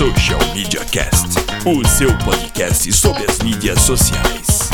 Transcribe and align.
Social 0.00 0.40
Media 0.54 0.82
Cast, 0.86 1.28
o 1.66 1.86
seu 1.86 2.08
podcast 2.24 2.90
sobre 2.90 3.22
as 3.30 3.38
mídias 3.40 3.82
sociais. 3.82 4.70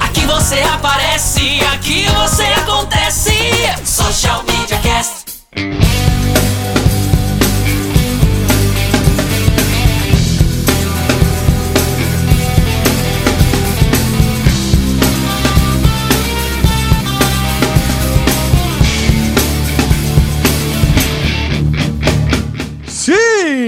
Aqui 0.00 0.24
você 0.24 0.60
aparece, 0.60 1.60
aqui 1.70 2.06
você 2.08 2.44
acontece. 2.44 3.30
Social 3.84 4.42
Media 4.44 4.78
Cast. 4.78 5.28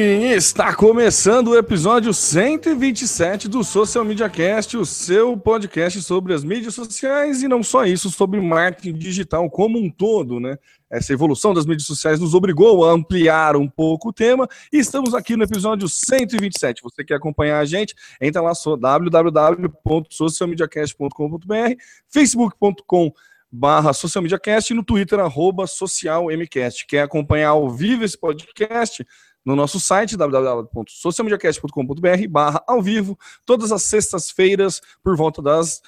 Está 0.02 0.74
começando 0.74 1.48
o 1.48 1.58
episódio 1.58 2.14
127 2.14 3.48
do 3.48 3.62
Social 3.62 4.02
Media 4.02 4.30
Cast, 4.30 4.78
o 4.78 4.86
seu 4.86 5.36
podcast 5.36 6.00
sobre 6.00 6.32
as 6.32 6.42
mídias 6.42 6.74
sociais 6.74 7.42
e 7.42 7.48
não 7.48 7.62
só 7.62 7.84
isso, 7.84 8.08
sobre 8.08 8.40
marketing 8.40 8.94
digital 8.94 9.50
como 9.50 9.78
um 9.78 9.90
todo, 9.90 10.40
né? 10.40 10.56
Essa 10.90 11.12
evolução 11.12 11.52
das 11.52 11.66
mídias 11.66 11.86
sociais 11.86 12.18
nos 12.18 12.32
obrigou 12.34 12.88
a 12.88 12.92
ampliar 12.92 13.56
um 13.56 13.68
pouco 13.68 14.08
o 14.08 14.12
tema 14.12 14.48
e 14.72 14.78
estamos 14.78 15.12
aqui 15.12 15.36
no 15.36 15.44
episódio 15.44 15.86
127. 15.86 16.82
Você 16.82 17.04
quer 17.04 17.16
acompanhar 17.16 17.58
a 17.58 17.66
gente? 17.66 17.94
Entra 18.18 18.40
lá 18.40 18.54
só 18.54 18.76
www.socialmediacast.com.br, 18.76 21.74
facebook.com 22.08 23.12
barra 23.52 23.92
Social 23.92 24.22
Media 24.22 24.38
Cast 24.38 24.72
e 24.72 24.76
no 24.76 24.84
Twitter, 24.84 25.18
arroba 25.18 25.66
socialmcast. 25.66 26.86
Quer 26.86 27.02
acompanhar 27.02 27.50
ao 27.50 27.68
vivo 27.68 28.04
esse 28.04 28.16
podcast? 28.16 29.04
No 29.44 29.54
nosso 29.56 29.80
site, 29.80 30.16
www.socialmediacast.com.br 30.16 32.28
barra 32.28 32.62
ao 32.66 32.82
vivo, 32.82 33.18
todas 33.46 33.72
as 33.72 33.84
sextas-feiras, 33.84 34.82
por 35.02 35.16
volta 35.16 35.40
das 35.40 35.80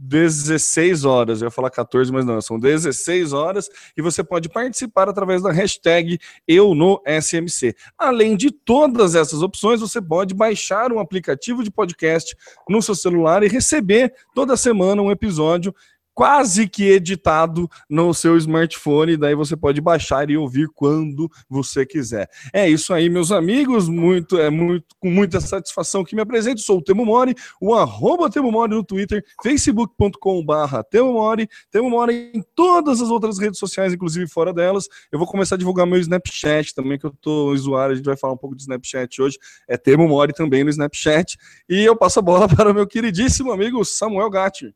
16 0.00 1.04
horas. 1.04 1.42
Eu 1.42 1.46
ia 1.46 1.50
falar 1.50 1.70
14, 1.70 2.10
mas 2.10 2.24
não, 2.24 2.40
são 2.40 2.58
16 2.58 3.34
horas, 3.34 3.68
e 3.96 4.00
você 4.00 4.24
pode 4.24 4.48
participar 4.48 5.08
através 5.08 5.42
da 5.42 5.52
hashtag 5.52 6.18
Eu 6.48 6.74
no 6.74 7.00
SMC. 7.06 7.76
Além 7.98 8.36
de 8.36 8.50
todas 8.50 9.14
essas 9.14 9.42
opções, 9.42 9.80
você 9.80 10.00
pode 10.00 10.34
baixar 10.34 10.90
um 10.90 10.98
aplicativo 10.98 11.62
de 11.62 11.70
podcast 11.70 12.34
no 12.68 12.80
seu 12.80 12.94
celular 12.94 13.42
e 13.42 13.48
receber 13.48 14.14
toda 14.34 14.56
semana 14.56 15.02
um 15.02 15.10
episódio 15.10 15.74
quase 16.20 16.68
que 16.68 16.86
editado 16.86 17.66
no 17.88 18.12
seu 18.12 18.36
smartphone, 18.36 19.16
daí 19.16 19.34
você 19.34 19.56
pode 19.56 19.80
baixar 19.80 20.28
e 20.28 20.36
ouvir 20.36 20.68
quando 20.74 21.30
você 21.48 21.86
quiser. 21.86 22.28
É 22.52 22.68
isso 22.68 22.92
aí, 22.92 23.08
meus 23.08 23.32
amigos, 23.32 23.88
muito 23.88 24.38
é 24.38 24.50
muito 24.50 24.84
com 24.98 25.08
muita 25.08 25.40
satisfação 25.40 26.04
que 26.04 26.14
me 26.14 26.20
apresento, 26.20 26.60
sou 26.60 26.76
o 26.76 26.82
Temo 26.82 27.06
Mori, 27.06 27.34
o 27.58 27.74
arroba 27.74 28.28
Temo 28.28 28.52
Mori 28.52 28.74
no 28.74 28.84
Twitter, 28.84 29.24
facebook.com 29.42 30.44
barra 30.44 30.84
Temo 30.84 31.14
Mori, 31.14 31.48
Temo 31.70 31.88
Mori 31.88 32.30
em 32.34 32.44
todas 32.54 33.00
as 33.00 33.08
outras 33.08 33.38
redes 33.38 33.58
sociais, 33.58 33.94
inclusive 33.94 34.28
fora 34.28 34.52
delas, 34.52 34.90
eu 35.10 35.18
vou 35.18 35.26
começar 35.26 35.54
a 35.54 35.58
divulgar 35.58 35.86
meu 35.86 35.98
Snapchat 35.98 36.74
também, 36.74 36.98
que 36.98 37.06
eu 37.06 37.14
tô 37.18 37.50
usuário, 37.50 37.94
a 37.94 37.96
gente 37.96 38.04
vai 38.04 38.18
falar 38.18 38.34
um 38.34 38.36
pouco 38.36 38.54
de 38.54 38.60
Snapchat 38.60 39.22
hoje, 39.22 39.38
é 39.66 39.78
Temo 39.78 40.06
Mori 40.06 40.34
também 40.34 40.64
no 40.64 40.68
Snapchat, 40.68 41.38
e 41.66 41.82
eu 41.82 41.96
passo 41.96 42.18
a 42.18 42.22
bola 42.22 42.44
para 42.54 42.70
o 42.70 42.74
meu 42.74 42.86
queridíssimo 42.86 43.50
amigo 43.52 43.82
Samuel 43.86 44.28
Gatti. 44.28 44.74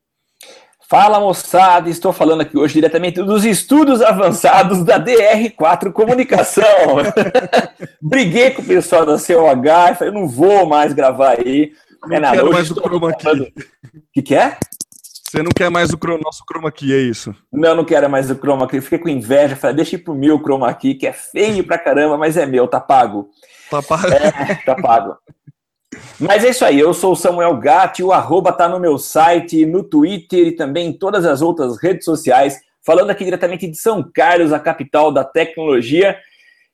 Fala 0.86 1.18
moçada, 1.18 1.88
estou 1.88 2.12
falando 2.12 2.42
aqui 2.42 2.58
hoje 2.58 2.74
diretamente 2.74 3.22
dos 3.22 3.44
estudos 3.44 4.02
avançados 4.02 4.84
da 4.84 5.02
DR4 5.02 5.90
Comunicação. 5.90 6.64
Briguei 8.02 8.50
com 8.50 8.60
o 8.60 8.66
pessoal 8.66 9.06
da 9.06 9.14
COH 9.14 9.96
falei, 9.96 10.08
eu 10.08 10.12
não 10.12 10.28
vou 10.28 10.66
mais 10.66 10.92
gravar 10.92 11.38
aí. 11.38 11.72
Não 12.06 12.16
é 12.16 12.20
nada, 12.20 12.36
quero 12.36 12.52
mais 12.52 12.70
o 12.70 12.74
chroma 12.74 13.10
aqui. 13.10 13.28
O 13.28 13.52
que, 14.12 14.22
que 14.22 14.34
é? 14.34 14.58
Você 15.34 15.42
não 15.42 15.50
quer 15.50 15.70
mais 15.70 15.90
o 15.90 15.98
nosso 16.22 16.44
chroma 16.46 16.68
aqui, 16.68 16.94
é 16.94 16.98
isso? 16.98 17.34
Não, 17.50 17.74
não 17.74 17.84
quero 17.84 18.08
mais 18.08 18.30
o 18.30 18.36
chroma 18.36 18.66
aqui. 18.66 18.80
Fiquei 18.80 18.98
com 18.98 19.08
inveja, 19.08 19.56
falei, 19.56 19.76
deixa 19.76 19.96
ir 19.96 19.98
pro 19.98 20.14
meu 20.14 20.38
chroma 20.38 20.68
aqui, 20.68 20.94
que 20.94 21.06
é 21.06 21.12
feio 21.12 21.64
pra 21.64 21.78
caramba, 21.78 22.18
mas 22.18 22.36
é 22.36 22.44
meu, 22.44 22.68
tá 22.68 22.78
pago. 22.78 23.30
Tá 23.70 23.82
pago. 23.82 24.06
É, 24.12 24.54
tá 24.66 24.74
pago. 24.76 25.16
Mas 26.18 26.44
é 26.44 26.50
isso 26.50 26.64
aí, 26.64 26.78
eu 26.78 26.94
sou 26.94 27.12
o 27.12 27.16
Samuel 27.16 27.56
Gatti, 27.56 28.02
o 28.02 28.12
arroba 28.12 28.52
tá 28.52 28.68
no 28.68 28.80
meu 28.80 28.98
site, 28.98 29.66
no 29.66 29.82
Twitter 29.82 30.48
e 30.48 30.52
também 30.52 30.88
em 30.88 30.92
todas 30.92 31.24
as 31.24 31.42
outras 31.42 31.76
redes 31.82 32.04
sociais, 32.04 32.60
falando 32.84 33.10
aqui 33.10 33.24
diretamente 33.24 33.66
de 33.66 33.76
São 33.76 34.02
Carlos, 34.14 34.52
a 34.52 34.58
capital 34.58 35.12
da 35.12 35.24
tecnologia. 35.24 36.16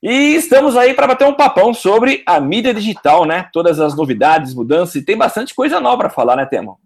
E 0.02 0.34
estamos 0.34 0.76
aí 0.76 0.94
para 0.94 1.06
bater 1.06 1.26
um 1.26 1.34
papão 1.34 1.74
sobre 1.74 2.22
a 2.24 2.40
mídia 2.40 2.72
digital, 2.72 3.26
né? 3.26 3.48
Todas 3.52 3.78
as 3.78 3.94
novidades, 3.94 4.54
mudanças, 4.54 4.94
e 4.96 5.04
tem 5.04 5.16
bastante 5.16 5.54
coisa 5.54 5.78
nova 5.78 5.98
para 5.98 6.10
falar, 6.10 6.36
né, 6.36 6.46
Temo? 6.46 6.78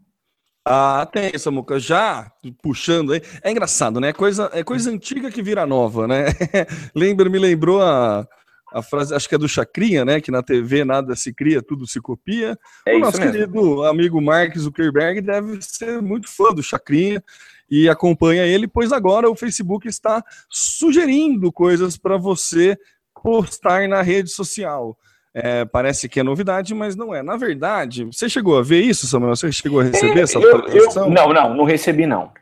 Ah, 0.67 1.07
tem, 1.13 1.37
Samuca. 1.39 1.79
Já 1.79 2.31
puxando 2.63 3.13
aí. 3.13 3.23
É 3.43 3.51
engraçado, 3.51 4.01
né? 4.01 4.13
Coisa, 4.13 4.51
é 4.53 4.65
coisa 4.65 4.91
antiga 4.91 5.31
que 5.31 5.43
vira 5.43 5.67
nova, 5.67 6.09
né? 6.09 6.27
Lembra, 6.95 7.29
me 7.29 7.39
lembrou 7.39 7.83
a 7.83 8.27
a 8.75 8.83
frase, 8.83 9.15
acho 9.15 9.29
que 9.29 9.37
é 9.37 9.39
do 9.39 9.49
Chacrinha, 9.49 10.05
né? 10.05 10.21
Que 10.21 10.33
na 10.33 10.43
TV 10.43 10.85
nada 10.85 11.15
se 11.15 11.33
cria, 11.33 11.63
tudo 11.63 11.87
se 11.87 12.01
copia. 12.01 12.59
É 12.85 12.97
o 12.97 12.99
nosso 12.99 13.21
mesmo. 13.21 13.33
querido 13.33 13.85
amigo 13.85 14.21
Mark 14.21 14.59
Zuckerberg 14.59 15.21
deve 15.21 15.63
ser 15.63 16.03
muito 16.03 16.29
fã 16.29 16.53
do 16.53 16.61
Chacrinha 16.61 17.23
e 17.71 17.89
acompanha 17.89 18.45
ele, 18.45 18.67
pois 18.67 18.91
agora 18.91 19.31
o 19.31 19.37
Facebook 19.37 19.87
está 19.87 20.25
sugerindo 20.51 21.53
coisas 21.53 21.97
para 21.97 22.17
você 22.17 22.77
postar 23.23 23.89
na 23.89 24.03
rede 24.03 24.31
social. 24.31 24.99
É, 25.33 25.65
parece 25.65 26.09
que 26.09 26.19
é 26.19 26.25
novidade, 26.25 26.75
mas 26.75 26.97
não 26.97 27.15
é. 27.15 27.23
Na 27.23 27.37
verdade, 27.37 28.05
você 28.05 28.29
chegou 28.29 28.59
a 28.59 28.63
ver 28.63 28.81
isso, 28.81 29.07
Samuel? 29.07 29.37
Você 29.37 29.53
chegou 29.53 29.81
a 29.81 29.85
receber 29.85 30.21
essa 30.21 30.39
atualização? 30.39 31.09
Não, 31.09 31.33
não, 31.33 31.55
não 31.55 31.65
recebi, 31.65 32.07
não. 32.07 32.33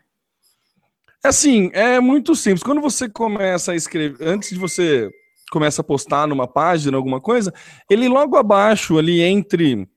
Assim, 1.23 1.69
é 1.73 1.99
muito 1.99 2.35
simples. 2.35 2.63
Quando 2.63 2.81
você 2.81 3.07
começa 3.07 3.71
a 3.71 3.75
escrever, 3.75 4.17
antes 4.27 4.49
de 4.49 4.59
você 4.59 5.11
começa 5.53 5.81
a 5.81 5.85
postar 5.85 6.27
numa 6.27 6.47
página, 6.47 6.97
alguma 6.97 7.21
coisa, 7.21 7.53
ele 7.87 8.09
logo 8.09 8.35
abaixo, 8.35 8.97
ali 8.97 9.21
entre 9.21 9.87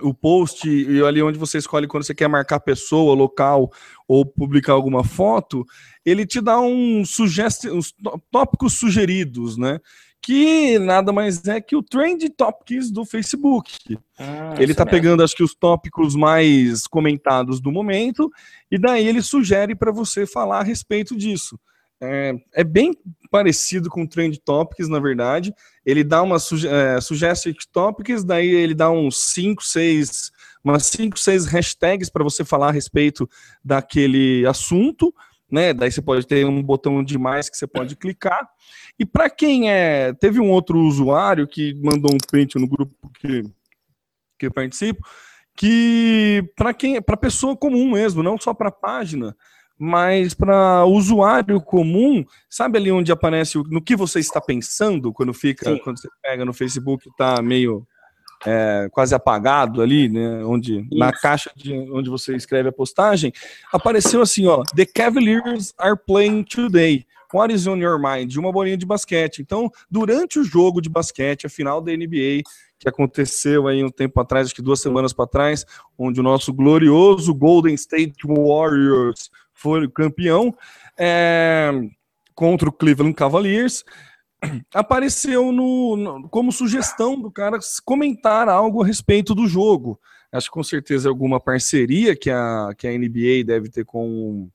o 0.00 0.14
post 0.14 0.68
e 0.68 1.02
ali 1.02 1.20
onde 1.20 1.38
você 1.38 1.58
escolhe 1.58 1.88
quando 1.88 2.04
você 2.04 2.14
quer 2.14 2.28
marcar 2.28 2.60
pessoa, 2.60 3.12
local 3.16 3.68
ou 4.06 4.24
publicar 4.24 4.74
alguma 4.74 5.02
foto, 5.02 5.66
ele 6.04 6.24
te 6.24 6.40
dá 6.40 6.60
um 6.60 7.04
sugesti 7.04 7.68
uns 7.68 7.92
tópicos 8.30 8.74
sugeridos, 8.74 9.56
né? 9.56 9.80
Que 10.22 10.78
nada 10.78 11.12
mais 11.12 11.44
é 11.46 11.60
que 11.60 11.74
o 11.74 11.82
Trend 11.82 12.28
Topics 12.36 12.90
do 12.92 13.04
Facebook. 13.04 13.98
Ah, 14.18 14.54
ele 14.58 14.72
tá 14.74 14.84
mesmo. 14.84 14.96
pegando, 14.96 15.22
acho 15.24 15.34
que, 15.34 15.42
os 15.42 15.54
tópicos 15.54 16.14
mais 16.14 16.86
comentados 16.86 17.60
do 17.60 17.72
momento, 17.72 18.30
e 18.70 18.78
daí 18.78 19.06
ele 19.06 19.22
sugere 19.22 19.74
para 19.74 19.90
você 19.90 20.26
falar 20.26 20.60
a 20.60 20.64
respeito 20.64 21.16
disso. 21.16 21.58
É, 22.00 22.34
é 22.52 22.64
bem 22.64 22.92
parecido 23.30 23.88
com 23.88 24.02
o 24.02 24.08
Trend 24.08 24.38
Topics, 24.44 24.88
na 24.88 24.98
verdade. 24.98 25.54
Ele 25.84 26.04
dá 26.04 26.22
uma 26.22 26.38
suge 26.38 26.68
é, 26.68 27.00
Suggested 27.00 27.56
Topics, 27.72 28.24
daí 28.24 28.48
ele 28.48 28.74
dá 28.74 28.90
uns 28.90 29.32
5, 29.32 29.64
6, 29.64 30.30
umas 30.62 30.86
5, 30.86 31.18
6 31.18 31.46
hashtags 31.46 32.10
para 32.10 32.24
você 32.24 32.44
falar 32.44 32.68
a 32.68 32.72
respeito 32.72 33.28
daquele 33.64 34.46
assunto, 34.46 35.14
né? 35.50 35.72
Daí 35.72 35.90
você 35.90 36.02
pode 36.02 36.26
ter 36.26 36.44
um 36.44 36.62
botão 36.62 37.02
de 37.02 37.18
mais 37.18 37.48
que 37.48 37.56
você 37.56 37.66
pode 37.66 37.96
clicar. 37.96 38.48
E 38.98 39.06
para 39.06 39.30
quem 39.30 39.70
é. 39.70 40.12
Teve 40.14 40.40
um 40.40 40.50
outro 40.50 40.78
usuário 40.78 41.46
que 41.46 41.74
mandou 41.82 42.12
um 42.12 42.18
print 42.30 42.58
no 42.58 42.68
grupo 42.68 43.10
que, 43.20 43.42
que 44.38 44.46
eu 44.46 44.52
participo, 44.52 45.06
que 45.56 46.42
para 46.54 46.74
quem 46.74 47.00
para 47.00 47.16
pessoa 47.16 47.56
comum 47.56 47.92
mesmo, 47.92 48.22
não 48.22 48.38
só 48.38 48.52
para 48.52 48.70
página, 48.70 49.34
mas 49.78 50.32
para 50.32 50.84
usuário 50.84 51.60
comum, 51.60 52.24
sabe 52.48 52.78
ali 52.78 52.90
onde 52.90 53.12
aparece 53.12 53.58
o, 53.58 53.62
no 53.64 53.82
que 53.82 53.94
você 53.94 54.20
está 54.20 54.40
pensando 54.40 55.12
quando 55.12 55.34
fica, 55.34 55.70
Sim. 55.70 55.78
quando 55.82 56.00
você 56.00 56.08
pega 56.22 56.44
no 56.44 56.52
Facebook, 56.52 57.10
tá 57.16 57.42
meio 57.42 57.86
é, 58.44 58.88
quase 58.90 59.14
apagado 59.14 59.82
ali, 59.82 60.08
né? 60.08 60.44
Onde 60.44 60.86
na 60.92 61.10
Isso. 61.10 61.20
caixa 61.20 61.50
de 61.54 61.72
onde 61.72 62.08
você 62.10 62.34
escreve 62.34 62.68
a 62.68 62.72
postagem, 62.72 63.32
apareceu 63.72 64.20
assim, 64.22 64.46
ó, 64.46 64.62
The 64.74 64.86
Cavaliers 64.86 65.72
are 65.78 65.96
playing 65.96 66.44
today. 66.44 67.06
What 67.34 67.52
is 67.52 67.66
on 67.66 67.76
your 67.76 67.98
mind? 67.98 68.34
Uma 68.36 68.52
bolinha 68.52 68.76
de 68.76 68.86
basquete. 68.86 69.40
Então, 69.40 69.70
durante 69.90 70.38
o 70.38 70.44
jogo 70.44 70.80
de 70.80 70.88
basquete, 70.88 71.46
a 71.46 71.50
final 71.50 71.80
da 71.80 71.92
NBA, 71.92 72.42
que 72.78 72.88
aconteceu 72.88 73.66
aí 73.66 73.82
um 73.82 73.90
tempo 73.90 74.20
atrás, 74.20 74.46
acho 74.46 74.54
que 74.54 74.62
duas 74.62 74.80
semanas 74.80 75.12
para 75.12 75.26
trás, 75.26 75.64
onde 75.98 76.20
o 76.20 76.22
nosso 76.22 76.52
glorioso 76.52 77.34
Golden 77.34 77.74
State 77.74 78.14
Warriors 78.26 79.30
foi 79.56 79.88
campeão 79.88 80.54
é, 80.96 81.72
contra 82.34 82.68
o 82.68 82.72
Cleveland 82.72 83.14
Cavaliers 83.14 83.84
apareceu 84.72 85.50
no, 85.52 85.96
no, 85.96 86.28
como 86.28 86.52
sugestão 86.52 87.20
do 87.20 87.30
cara 87.30 87.58
comentar 87.84 88.48
algo 88.48 88.82
a 88.82 88.86
respeito 88.86 89.34
do 89.34 89.46
jogo. 89.46 89.98
Acho 90.30 90.48
que 90.48 90.54
com 90.54 90.62
certeza 90.62 91.08
alguma 91.08 91.40
parceria 91.40 92.14
que 92.14 92.30
a, 92.30 92.70
que 92.76 92.86
a 92.86 92.92
NBA 92.92 93.44
deve 93.44 93.70
ter 93.70 93.84
com, 93.84 94.48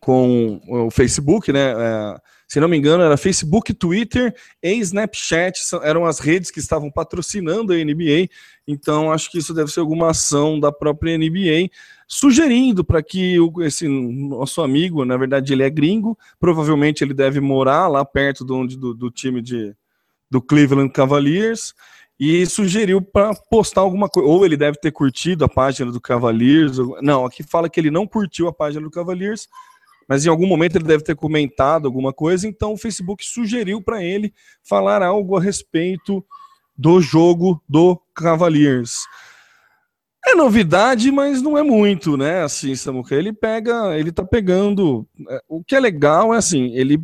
com 0.00 0.60
o 0.68 0.90
Facebook, 0.90 1.52
né? 1.52 1.72
É, 1.72 2.16
se 2.48 2.60
não 2.60 2.68
me 2.68 2.76
engano, 2.76 3.02
era 3.02 3.16
Facebook, 3.16 3.72
Twitter 3.72 4.34
e 4.62 4.74
Snapchat, 4.74 5.58
eram 5.82 6.04
as 6.04 6.18
redes 6.18 6.50
que 6.50 6.58
estavam 6.58 6.90
patrocinando 6.90 7.72
a 7.72 7.76
NBA. 7.76 8.28
Então, 8.68 9.10
acho 9.10 9.30
que 9.30 9.38
isso 9.38 9.54
deve 9.54 9.70
ser 9.70 9.80
alguma 9.80 10.10
ação 10.10 10.60
da 10.60 10.70
própria 10.70 11.16
NBA, 11.16 11.70
sugerindo 12.12 12.84
para 12.84 13.02
que 13.02 13.40
o, 13.40 13.62
esse 13.62 13.88
nosso 13.88 14.60
amigo, 14.60 15.02
na 15.02 15.16
verdade, 15.16 15.54
ele 15.54 15.62
é 15.62 15.70
gringo, 15.70 16.16
provavelmente 16.38 17.02
ele 17.02 17.14
deve 17.14 17.40
morar 17.40 17.88
lá 17.88 18.04
perto 18.04 18.44
do, 18.44 18.66
do, 18.66 18.94
do 18.94 19.10
time 19.10 19.40
de, 19.40 19.74
do 20.30 20.42
Cleveland 20.42 20.92
Cavaliers 20.92 21.72
e 22.20 22.44
sugeriu 22.44 23.00
para 23.00 23.34
postar 23.50 23.80
alguma 23.80 24.10
coisa. 24.10 24.28
Ou 24.28 24.44
ele 24.44 24.58
deve 24.58 24.78
ter 24.78 24.92
curtido 24.92 25.42
a 25.46 25.48
página 25.48 25.90
do 25.90 25.98
Cavaliers. 25.98 26.78
Ou... 26.78 27.00
Não, 27.00 27.24
aqui 27.24 27.42
fala 27.42 27.70
que 27.70 27.80
ele 27.80 27.90
não 27.90 28.06
curtiu 28.06 28.46
a 28.46 28.52
página 28.52 28.82
do 28.82 28.90
Cavaliers, 28.90 29.48
mas 30.06 30.26
em 30.26 30.28
algum 30.28 30.46
momento 30.46 30.76
ele 30.76 30.84
deve 30.84 31.02
ter 31.02 31.16
comentado 31.16 31.86
alguma 31.86 32.12
coisa, 32.12 32.46
então 32.46 32.74
o 32.74 32.78
Facebook 32.78 33.24
sugeriu 33.24 33.80
para 33.80 34.04
ele 34.04 34.34
falar 34.62 35.02
algo 35.02 35.34
a 35.34 35.40
respeito 35.40 36.22
do 36.76 37.00
jogo 37.00 37.62
do 37.66 37.98
Cavaliers. 38.14 39.06
É 40.24 40.34
novidade, 40.34 41.10
mas 41.10 41.42
não 41.42 41.58
é 41.58 41.62
muito, 41.62 42.16
né? 42.16 42.42
Assim, 42.42 42.74
Samuca, 42.76 43.14
ele 43.14 43.32
pega, 43.32 43.98
ele 43.98 44.12
tá 44.12 44.24
pegando. 44.24 45.06
É, 45.28 45.42
o 45.48 45.64
que 45.64 45.74
é 45.74 45.80
legal 45.80 46.32
é 46.32 46.36
assim, 46.36 46.72
ele 46.74 47.02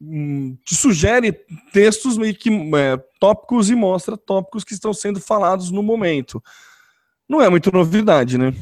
hum, 0.00 0.56
sugere 0.66 1.32
textos 1.72 2.18
meio 2.18 2.34
que 2.34 2.50
é, 2.50 2.96
tópicos 3.20 3.70
e 3.70 3.76
mostra 3.76 4.16
tópicos 4.16 4.64
que 4.64 4.74
estão 4.74 4.92
sendo 4.92 5.20
falados 5.20 5.70
no 5.70 5.82
momento. 5.82 6.42
Não 7.28 7.40
é 7.40 7.48
muito 7.48 7.70
novidade, 7.70 8.36
né? 8.36 8.52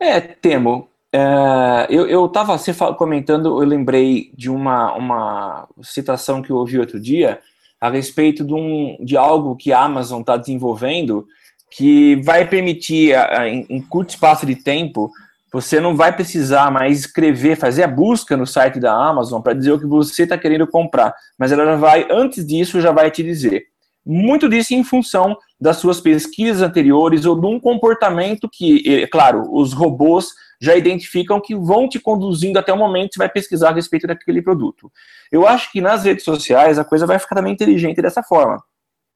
É, 0.00 0.20
Temo. 0.20 0.88
É, 1.12 1.86
eu, 1.88 2.08
eu 2.08 2.26
tava 2.28 2.56
você 2.58 2.74
comentando, 2.96 3.62
eu 3.62 3.68
lembrei 3.68 4.32
de 4.34 4.50
uma, 4.50 4.94
uma 4.94 5.68
citação 5.82 6.42
que 6.42 6.50
eu 6.50 6.56
ouvi 6.56 6.78
outro 6.78 6.98
dia 6.98 7.40
a 7.80 7.90
respeito 7.90 8.44
de, 8.44 8.54
um, 8.54 8.96
de 9.00 9.16
algo 9.16 9.54
que 9.54 9.72
a 9.72 9.82
Amazon 9.82 10.20
está 10.20 10.36
desenvolvendo 10.36 11.28
que 11.74 12.16
vai 12.16 12.46
permitir, 12.46 13.14
em, 13.46 13.80
curto 13.80 14.10
espaço 14.10 14.44
de 14.44 14.54
tempo, 14.54 15.10
você 15.50 15.80
não 15.80 15.96
vai 15.96 16.14
precisar 16.14 16.70
mais 16.70 17.00
escrever, 17.00 17.56
fazer 17.56 17.82
a 17.82 17.88
busca 17.88 18.36
no 18.36 18.46
site 18.46 18.78
da 18.78 18.92
Amazon 18.92 19.40
para 19.40 19.54
dizer 19.54 19.72
o 19.72 19.78
que 19.78 19.86
você 19.86 20.24
está 20.24 20.36
querendo 20.36 20.66
comprar, 20.66 21.14
mas 21.38 21.50
ela 21.50 21.64
já 21.64 21.76
vai, 21.76 22.06
antes 22.10 22.46
disso, 22.46 22.80
já 22.80 22.92
vai 22.92 23.10
te 23.10 23.22
dizer. 23.22 23.64
Muito 24.04 24.48
disso 24.48 24.74
em 24.74 24.84
função 24.84 25.36
das 25.58 25.78
suas 25.78 26.00
pesquisas 26.00 26.60
anteriores 26.60 27.24
ou 27.24 27.40
de 27.40 27.46
um 27.46 27.58
comportamento 27.58 28.48
que, 28.52 28.82
é 29.02 29.06
claro, 29.06 29.48
os 29.50 29.72
robôs 29.72 30.28
já 30.60 30.76
identificam 30.76 31.40
que 31.40 31.54
vão 31.54 31.88
te 31.88 31.98
conduzindo 31.98 32.58
até 32.58 32.72
o 32.72 32.76
momento 32.76 33.10
que 33.10 33.14
você 33.14 33.18
vai 33.18 33.28
pesquisar 33.28 33.70
a 33.70 33.74
respeito 33.74 34.06
daquele 34.06 34.42
produto. 34.42 34.92
Eu 35.30 35.46
acho 35.46 35.72
que 35.72 35.80
nas 35.80 36.04
redes 36.04 36.24
sociais 36.24 36.78
a 36.78 36.84
coisa 36.84 37.06
vai 37.06 37.18
ficar 37.18 37.34
também 37.34 37.52
inteligente 37.52 38.02
dessa 38.02 38.22
forma. 38.22 38.62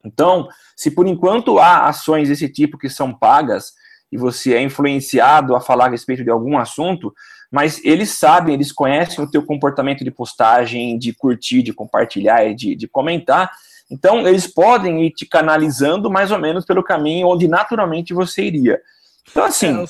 Então, 0.05 0.47
se 0.75 0.91
por 0.91 1.07
enquanto 1.07 1.59
há 1.59 1.87
ações 1.87 2.29
desse 2.29 2.47
tipo 2.49 2.77
que 2.77 2.89
são 2.89 3.13
pagas 3.13 3.73
e 4.11 4.17
você 4.17 4.53
é 4.53 4.61
influenciado 4.61 5.55
a 5.55 5.61
falar 5.61 5.85
a 5.85 5.89
respeito 5.89 6.23
de 6.23 6.29
algum 6.29 6.57
assunto, 6.57 7.13
mas 7.51 7.83
eles 7.83 8.11
sabem, 8.11 8.53
eles 8.53 8.71
conhecem 8.71 9.23
o 9.23 9.29
teu 9.29 9.45
comportamento 9.45 10.03
de 10.03 10.11
postagem, 10.11 10.97
de 10.97 11.13
curtir, 11.13 11.61
de 11.61 11.73
compartilhar, 11.73 12.53
de, 12.53 12.75
de 12.75 12.87
comentar, 12.87 13.51
então 13.89 14.27
eles 14.27 14.47
podem 14.47 15.05
ir 15.05 15.11
te 15.11 15.25
canalizando 15.25 16.09
mais 16.09 16.31
ou 16.31 16.39
menos 16.39 16.65
pelo 16.65 16.83
caminho 16.83 17.27
onde 17.27 17.47
naturalmente 17.47 18.13
você 18.13 18.43
iria. 18.43 18.81
Então, 19.29 19.45
assim. 19.45 19.83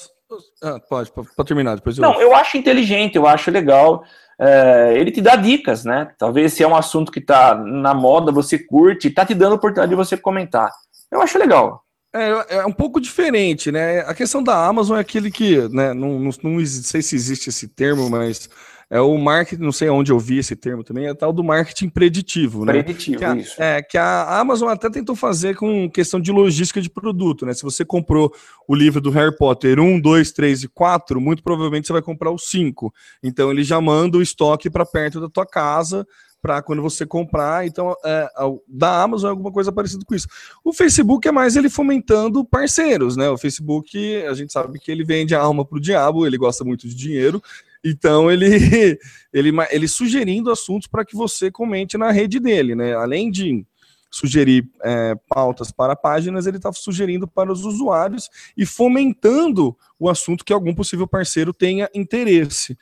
É, 0.63 0.67
ah, 0.67 0.79
pode, 0.87 1.11
pode 1.11 1.47
terminar 1.47 1.75
depois. 1.75 1.97
Eu... 1.97 2.01
Não, 2.01 2.21
eu 2.21 2.35
acho 2.35 2.57
inteligente, 2.57 3.15
eu 3.15 3.25
acho 3.25 3.49
legal 3.49 4.03
é, 4.39 4.93
ele 4.95 5.11
te 5.11 5.21
dá 5.21 5.35
dicas, 5.35 5.83
né? 5.83 6.09
Talvez 6.17 6.53
se 6.53 6.63
é 6.63 6.67
um 6.67 6.75
assunto 6.75 7.11
que 7.11 7.19
está 7.19 7.55
na 7.55 7.93
moda, 7.93 8.31
você 8.31 8.59
curte, 8.59 9.07
está 9.07 9.25
te 9.25 9.33
dando 9.33 9.53
a 9.53 9.55
oportunidade 9.55 9.89
de 9.89 9.95
você 9.95 10.15
comentar. 10.15 10.71
Eu 11.11 11.21
acho 11.21 11.39
legal. 11.39 11.83
É, 12.13 12.57
é 12.57 12.65
um 12.65 12.71
pouco 12.71 13.01
diferente, 13.01 13.71
né? 13.71 13.99
A 14.01 14.13
questão 14.13 14.41
da 14.41 14.65
Amazon 14.65 14.97
é 14.97 15.01
aquele 15.01 15.29
que, 15.29 15.67
né? 15.69 15.93
Não, 15.93 16.19
não, 16.19 16.31
não 16.43 16.65
sei 16.65 17.01
se 17.01 17.15
existe 17.15 17.49
esse 17.49 17.67
termo, 17.67 18.09
mas 18.09 18.49
é 18.89 19.01
o 19.01 19.17
marketing, 19.17 19.63
não 19.63 19.71
sei 19.71 19.89
onde 19.89 20.11
eu 20.11 20.19
vi 20.19 20.37
esse 20.37 20.55
termo 20.55 20.83
também, 20.83 21.07
é 21.07 21.13
tal 21.13 21.33
do 21.33 21.43
marketing 21.43 21.89
preditivo, 21.89 22.63
né? 22.63 22.71
Preditivo, 22.73 23.17
que 23.17 23.25
a, 23.25 23.35
isso. 23.35 23.61
É, 23.61 23.81
que 23.81 23.97
a 23.97 24.39
Amazon 24.39 24.69
até 24.69 24.89
tentou 24.89 25.15
fazer 25.15 25.55
com 25.55 25.89
questão 25.89 26.21
de 26.21 26.31
logística 26.31 26.81
de 26.81 26.89
produto, 26.89 27.45
né? 27.45 27.53
Se 27.53 27.63
você 27.63 27.83
comprou 27.83 28.33
o 28.67 28.73
livro 28.73 29.01
do 29.01 29.09
Harry 29.09 29.35
Potter 29.35 29.79
1, 29.79 29.99
2, 29.99 30.31
3 30.31 30.63
e 30.63 30.67
4, 30.69 31.19
muito 31.19 31.43
provavelmente 31.43 31.87
você 31.87 31.93
vai 31.93 32.01
comprar 32.01 32.31
o 32.31 32.37
5. 32.37 32.93
Então 33.21 33.51
ele 33.51 33.63
já 33.63 33.81
manda 33.81 34.17
o 34.17 34.21
estoque 34.21 34.69
para 34.69 34.85
perto 34.85 35.19
da 35.19 35.29
tua 35.29 35.45
casa, 35.45 36.07
para 36.41 36.61
quando 36.61 36.81
você 36.81 37.05
comprar. 37.05 37.67
Então, 37.67 37.93
é, 38.05 38.29
da 38.67 39.01
Amazon 39.01 39.27
é 39.27 39.31
alguma 39.31 39.51
coisa 39.51 39.71
parecida 39.71 40.05
com 40.05 40.15
isso. 40.15 40.27
O 40.63 40.71
Facebook 40.71 41.27
é 41.27 41.31
mais 41.31 41.57
ele 41.57 41.69
fomentando 41.69 42.45
parceiros, 42.45 43.17
né? 43.17 43.29
O 43.29 43.37
Facebook, 43.37 43.97
a 44.23 44.33
gente 44.33 44.53
sabe 44.53 44.79
que 44.79 44.89
ele 44.89 45.03
vende 45.03 45.35
a 45.35 45.41
alma 45.41 45.65
pro 45.65 45.79
diabo, 45.79 46.25
ele 46.25 46.37
gosta 46.37 46.63
muito 46.63 46.87
de 46.87 46.95
dinheiro. 46.95 47.41
Então 47.89 48.29
ele, 48.31 48.47
ele, 49.33 49.51
ele 49.71 49.87
sugerindo 49.87 50.51
assuntos 50.51 50.87
para 50.87 51.05
que 51.05 51.15
você 51.15 51.49
comente 51.49 51.97
na 51.97 52.11
rede 52.11 52.39
dele, 52.39 52.75
né? 52.75 52.95
Além 52.95 53.31
de 53.31 53.65
sugerir 54.09 54.69
é, 54.83 55.15
pautas 55.27 55.71
para 55.71 55.95
páginas, 55.95 56.47
ele 56.47 56.57
está 56.57 56.71
sugerindo 56.71 57.27
para 57.27 57.51
os 57.51 57.65
usuários 57.65 58.29
e 58.55 58.65
fomentando 58.65 59.77
o 59.99 60.09
assunto 60.09 60.45
que 60.45 60.53
algum 60.53 60.73
possível 60.73 61.07
parceiro 61.07 61.53
tenha 61.53 61.89
interesse. 61.93 62.77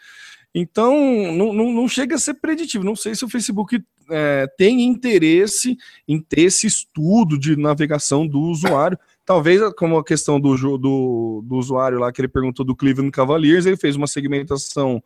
Então, 0.53 0.95
não, 1.33 1.51
não, 1.51 1.73
não 1.73 1.87
chega 1.87 2.15
a 2.15 2.19
ser 2.19 2.35
preditivo. 2.35 2.85
Não 2.85 2.95
sei 2.95 3.13
se 3.13 3.25
o 3.25 3.29
Facebook 3.29 3.83
é, 4.09 4.47
tem 4.57 4.83
interesse 4.83 5.77
em 6.07 6.21
ter 6.21 6.43
esse 6.43 6.65
estudo 6.65 7.37
de 7.37 7.57
navegação 7.57 8.25
do 8.25 8.39
usuário 8.39 8.97
Talvez, 9.25 9.61
como 9.75 9.97
a 9.97 10.03
questão 10.03 10.39
do, 10.39 10.55
do, 10.77 11.43
do 11.43 11.55
usuário 11.55 11.99
lá 11.99 12.11
que 12.11 12.21
ele 12.21 12.27
perguntou 12.27 12.65
do 12.65 12.75
Cleveland 12.75 13.11
Cavaliers, 13.11 13.65
ele 13.65 13.77
fez 13.77 13.95
uma 13.95 14.05
segmentação 14.05 15.01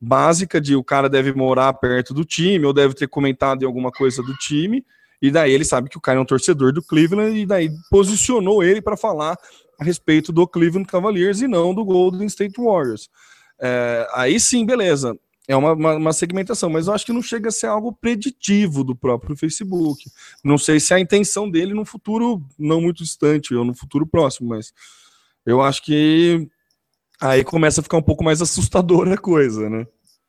básica 0.00 0.58
de 0.58 0.74
o 0.74 0.82
cara 0.82 1.10
deve 1.10 1.32
morar 1.34 1.74
perto 1.74 2.14
do 2.14 2.24
time, 2.24 2.64
ou 2.64 2.72
deve 2.72 2.94
ter 2.94 3.06
comentado 3.06 3.62
em 3.62 3.66
alguma 3.66 3.92
coisa 3.92 4.22
do 4.22 4.34
time, 4.34 4.82
e 5.20 5.30
daí 5.30 5.52
ele 5.52 5.64
sabe 5.64 5.90
que 5.90 5.98
o 5.98 6.00
cara 6.00 6.18
é 6.18 6.22
um 6.22 6.24
torcedor 6.24 6.72
do 6.72 6.82
Cleveland, 6.82 7.38
e 7.38 7.44
daí 7.44 7.68
posicionou 7.90 8.62
ele 8.62 8.80
para 8.80 8.96
falar 8.96 9.36
a 9.78 9.84
respeito 9.84 10.32
do 10.32 10.48
Cleveland 10.48 10.88
Cavaliers 10.88 11.42
e 11.42 11.48
não 11.48 11.74
do 11.74 11.84
Golden 11.84 12.26
State 12.26 12.58
Warriors. 12.58 13.10
É, 13.60 14.08
aí 14.14 14.40
sim, 14.40 14.64
beleza 14.64 15.14
é 15.50 15.56
uma, 15.56 15.72
uma, 15.72 15.94
uma, 15.96 16.12
segmentação, 16.12 16.70
mas 16.70 16.86
eu 16.86 16.94
acho 16.94 17.04
que 17.04 17.12
não 17.12 17.20
chega 17.20 17.48
a 17.48 17.52
ser 17.52 17.66
algo 17.66 17.92
preditivo 17.92 18.84
do 18.84 18.94
próprio 18.94 19.36
Facebook. 19.36 20.08
Não 20.44 20.56
sei 20.56 20.78
se 20.78 20.92
é 20.92 20.96
a 20.96 21.00
intenção 21.00 21.50
dele 21.50 21.74
no 21.74 21.84
futuro 21.84 22.40
não 22.56 22.80
muito 22.80 23.02
distante 23.02 23.52
ou 23.52 23.64
no 23.64 23.74
futuro 23.74 24.06
próximo, 24.06 24.50
mas 24.50 24.72
eu 25.44 25.60
acho 25.60 25.82
que 25.82 26.48
aí 27.20 27.42
começa 27.42 27.80
a 27.80 27.82
ficar 27.82 27.96
um 27.96 28.02
pouco 28.02 28.22
mais 28.22 28.40
assustadora 28.40 29.14
a 29.14 29.18
coisa, 29.18 29.68
né? 29.68 29.88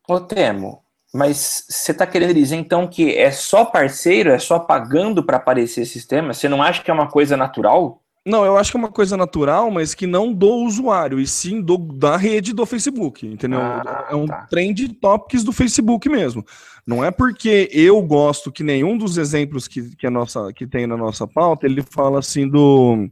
Ô 0.10 0.20
Temo, 0.20 0.82
mas 1.14 1.66
você 1.70 1.92
está 1.92 2.08
querendo 2.08 2.34
dizer 2.34 2.56
então 2.56 2.88
que 2.88 3.16
é 3.16 3.30
só 3.30 3.64
parceiro, 3.64 4.32
é 4.32 4.40
só 4.40 4.58
pagando 4.58 5.24
para 5.24 5.38
aparecer 5.38 5.82
esse 5.82 5.94
sistema? 5.94 6.34
Você 6.34 6.50
não 6.50 6.64
acha 6.64 6.82
que 6.82 6.90
é 6.90 6.94
uma 6.94 7.08
coisa 7.08 7.38
natural? 7.38 8.01
Não, 8.26 8.46
eu 8.46 8.56
acho 8.56 8.70
que 8.70 8.78
é 8.78 8.80
uma 8.80 8.92
coisa 8.92 9.18
natural, 9.18 9.72
mas 9.72 9.96
que 9.96 10.06
não 10.06 10.32
do 10.32 10.48
usuário, 10.48 11.20
e 11.20 11.26
sim 11.26 11.60
do, 11.60 11.78
da 11.78 12.16
rede 12.16 12.54
do 12.54 12.66
Facebook, 12.68 13.26
entendeu? 13.26 13.60
Ah, 13.60 14.08
é 14.12 14.16
um 14.16 14.28
tá. 14.28 14.46
trend 14.48 14.90
topics 14.96 15.44
do 15.44 15.52
Facebook 15.52 16.08
mesmo. 16.08 16.46
Não 16.86 17.04
é 17.04 17.10
porque 17.10 17.68
eu 17.72 18.00
gosto 18.02 18.52
que 18.52 18.64
nenhum 18.64 18.96
dos 18.96 19.18
exemplos 19.18 19.68
que, 19.68 19.96
que, 19.96 20.06
a 20.06 20.12
nossa, 20.12 20.54
que 20.54 20.68
tem 20.68 20.86
na 20.86 20.96
nossa 20.96 21.28
pauta, 21.28 21.66
ele 21.66 21.82
fala 21.82 22.20
assim 22.20 22.48
do 22.48 23.10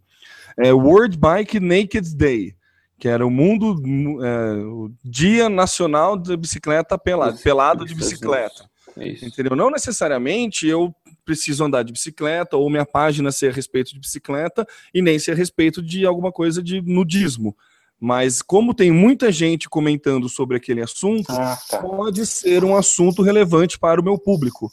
é, 0.59 0.71
World 0.71 1.17
Bike 1.17 1.59
Naked 1.59 2.15
Day, 2.15 2.53
que 2.99 3.07
era 3.07 3.25
o 3.25 3.31
mundo, 3.31 3.81
é, 4.23 4.53
o 4.63 4.91
Dia 5.03 5.49
Nacional 5.49 6.17
de 6.17 6.37
Bicicleta 6.37 6.99
Pelado, 6.99 7.39
pelado 7.39 7.83
de 7.83 7.95
bicicleta. 7.95 8.69
Isso. 8.97 9.25
Entendeu? 9.25 9.55
Não 9.55 9.69
necessariamente 9.69 10.67
eu 10.67 10.93
preciso 11.25 11.63
andar 11.63 11.83
de 11.83 11.93
bicicleta 11.93 12.57
ou 12.57 12.69
minha 12.69 12.85
página 12.85 13.31
ser 13.31 13.51
a 13.51 13.53
respeito 13.53 13.93
de 13.93 13.99
bicicleta 13.99 14.65
e 14.93 15.01
nem 15.01 15.19
ser 15.19 15.31
a 15.31 15.35
respeito 15.35 15.81
de 15.81 16.05
alguma 16.05 16.31
coisa 16.31 16.61
de 16.61 16.81
nudismo. 16.81 17.55
Mas 17.99 18.41
como 18.41 18.73
tem 18.73 18.91
muita 18.91 19.31
gente 19.31 19.69
comentando 19.69 20.29
sobre 20.29 20.55
aquele 20.55 20.81
assunto, 20.81 21.31
Ah, 21.31 21.57
tá. 21.69 21.79
pode 21.79 22.25
ser 22.25 22.63
um 22.63 22.75
assunto 22.75 23.21
relevante 23.21 23.77
para 23.77 23.99
o 23.99 24.03
meu 24.03 24.17
público. 24.17 24.71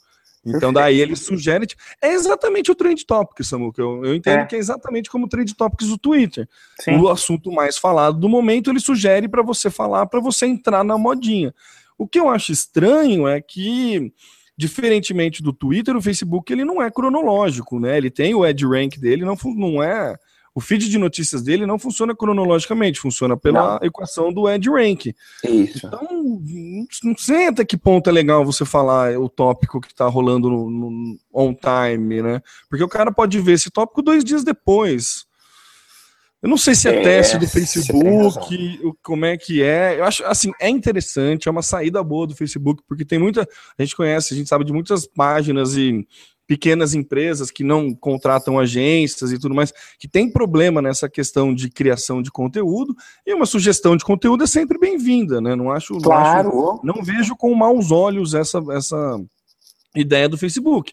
Então 0.48 0.72
daí 0.72 1.00
ele 1.00 1.16
sugere. 1.16 1.66
É 2.00 2.12
exatamente 2.12 2.70
o 2.70 2.74
Trend 2.76 3.04
Topics, 3.04 3.48
Samuca. 3.48 3.82
Eu, 3.82 4.04
eu 4.04 4.14
entendo 4.14 4.42
É. 4.42 4.46
que 4.46 4.54
é 4.54 4.58
exatamente 4.58 5.10
como 5.10 5.26
o 5.26 5.28
Trend 5.28 5.52
Topics 5.54 5.88
do 5.88 5.98
Twitter. 5.98 6.48
Sim. 6.80 6.98
O 6.98 7.08
assunto 7.08 7.50
mais 7.50 7.76
falado 7.76 8.20
do 8.20 8.28
momento, 8.28 8.70
ele 8.70 8.78
sugere 8.78 9.26
para 9.26 9.42
você 9.42 9.68
falar, 9.70 10.06
para 10.06 10.20
você 10.20 10.46
entrar 10.46 10.84
na 10.84 10.96
modinha. 10.96 11.52
O 11.98 12.06
que 12.06 12.18
eu 12.20 12.28
acho 12.28 12.52
estranho 12.52 13.26
é 13.26 13.40
que, 13.40 14.12
diferentemente 14.56 15.42
do 15.42 15.52
Twitter, 15.52 15.96
o 15.96 16.02
Facebook 16.02 16.52
ele 16.52 16.64
não 16.64 16.80
é 16.82 16.90
cronológico, 16.90 17.78
né? 17.78 17.96
Ele 17.96 18.10
tem 18.10 18.34
o 18.34 18.44
Ad 18.44 18.64
Rank 18.66 18.96
dele, 18.98 19.24
não, 19.24 19.36
não 19.56 19.82
é. 19.82 20.16
O 20.54 20.60
feed 20.60 20.88
de 20.88 20.96
notícias 20.96 21.42
dele 21.42 21.66
não 21.66 21.78
funciona 21.78 22.16
cronologicamente, 22.16 22.98
funciona 22.98 23.36
pela 23.36 23.78
equação 23.82 24.32
do 24.32 24.46
Ad 24.46 24.66
Rank. 24.70 25.08
Isso. 25.44 25.86
Então, 25.86 26.00
não- 26.10 26.86
não 27.04 27.16
sei 27.18 27.48
até 27.48 27.62
que 27.62 27.76
ponto 27.76 28.08
é 28.08 28.12
legal 28.12 28.42
você 28.42 28.64
falar 28.64 29.18
o 29.18 29.28
tópico 29.28 29.82
que 29.82 29.94
tá 29.94 30.06
rolando 30.06 30.48
no, 30.48 30.70
no 30.70 31.18
on 31.30 31.54
time, 31.54 32.22
né? 32.22 32.40
Porque 32.70 32.82
o 32.82 32.88
cara 32.88 33.12
pode 33.12 33.38
ver 33.38 33.52
esse 33.52 33.70
tópico 33.70 34.00
dois 34.00 34.24
dias 34.24 34.42
depois. 34.42 35.25
Eu 36.42 36.48
não 36.50 36.56
sei 36.58 36.74
se 36.74 36.88
é, 36.88 36.94
É, 36.96 37.02
teste 37.02 37.38
do 37.38 37.48
Facebook, 37.48 38.80
o- 38.84 38.94
como 39.02 39.24
é 39.24 39.36
que 39.36 39.62
é. 39.62 39.98
Eu 39.98 40.04
acho, 40.04 40.24
assim, 40.26 40.52
é 40.60 40.68
interessante, 40.68 41.48
é 41.48 41.50
uma 41.50 41.62
saída 41.62 42.02
boa 42.02 42.26
do 42.26 42.36
Facebook, 42.36 42.82
porque 42.86 43.04
tem 43.04 43.18
muita. 43.18 43.48
A 43.78 43.82
gente 43.82 43.96
conhece, 43.96 44.34
a 44.34 44.36
gente 44.36 44.48
sabe 44.48 44.64
de 44.64 44.72
muitas 44.72 45.06
páginas 45.06 45.76
e 45.76 46.06
pequenas 46.46 46.94
empresas 46.94 47.50
que 47.50 47.64
não 47.64 47.92
contratam 47.92 48.56
agências 48.56 49.32
e 49.32 49.38
tudo 49.38 49.52
mais, 49.54 49.72
que 49.98 50.06
tem 50.06 50.30
problema 50.30 50.80
nessa 50.80 51.08
questão 51.08 51.52
de 51.52 51.68
criação 51.68 52.22
de 52.22 52.30
conteúdo, 52.30 52.94
e 53.26 53.34
uma 53.34 53.46
sugestão 53.46 53.96
de 53.96 54.04
conteúdo 54.04 54.44
é 54.44 54.46
sempre 54.46 54.78
bem-vinda, 54.78 55.40
né? 55.40 55.56
Não 55.56 55.72
acho, 55.72 55.94
não 55.94 55.98
acho 56.12 56.50
Claro. 56.50 56.80
não 56.84 57.02
vejo 57.02 57.34
com 57.34 57.52
maus 57.52 57.90
olhos 57.90 58.32
essa, 58.34 58.62
essa 58.70 59.20
ideia 59.96 60.28
do 60.28 60.38
Facebook. 60.38 60.92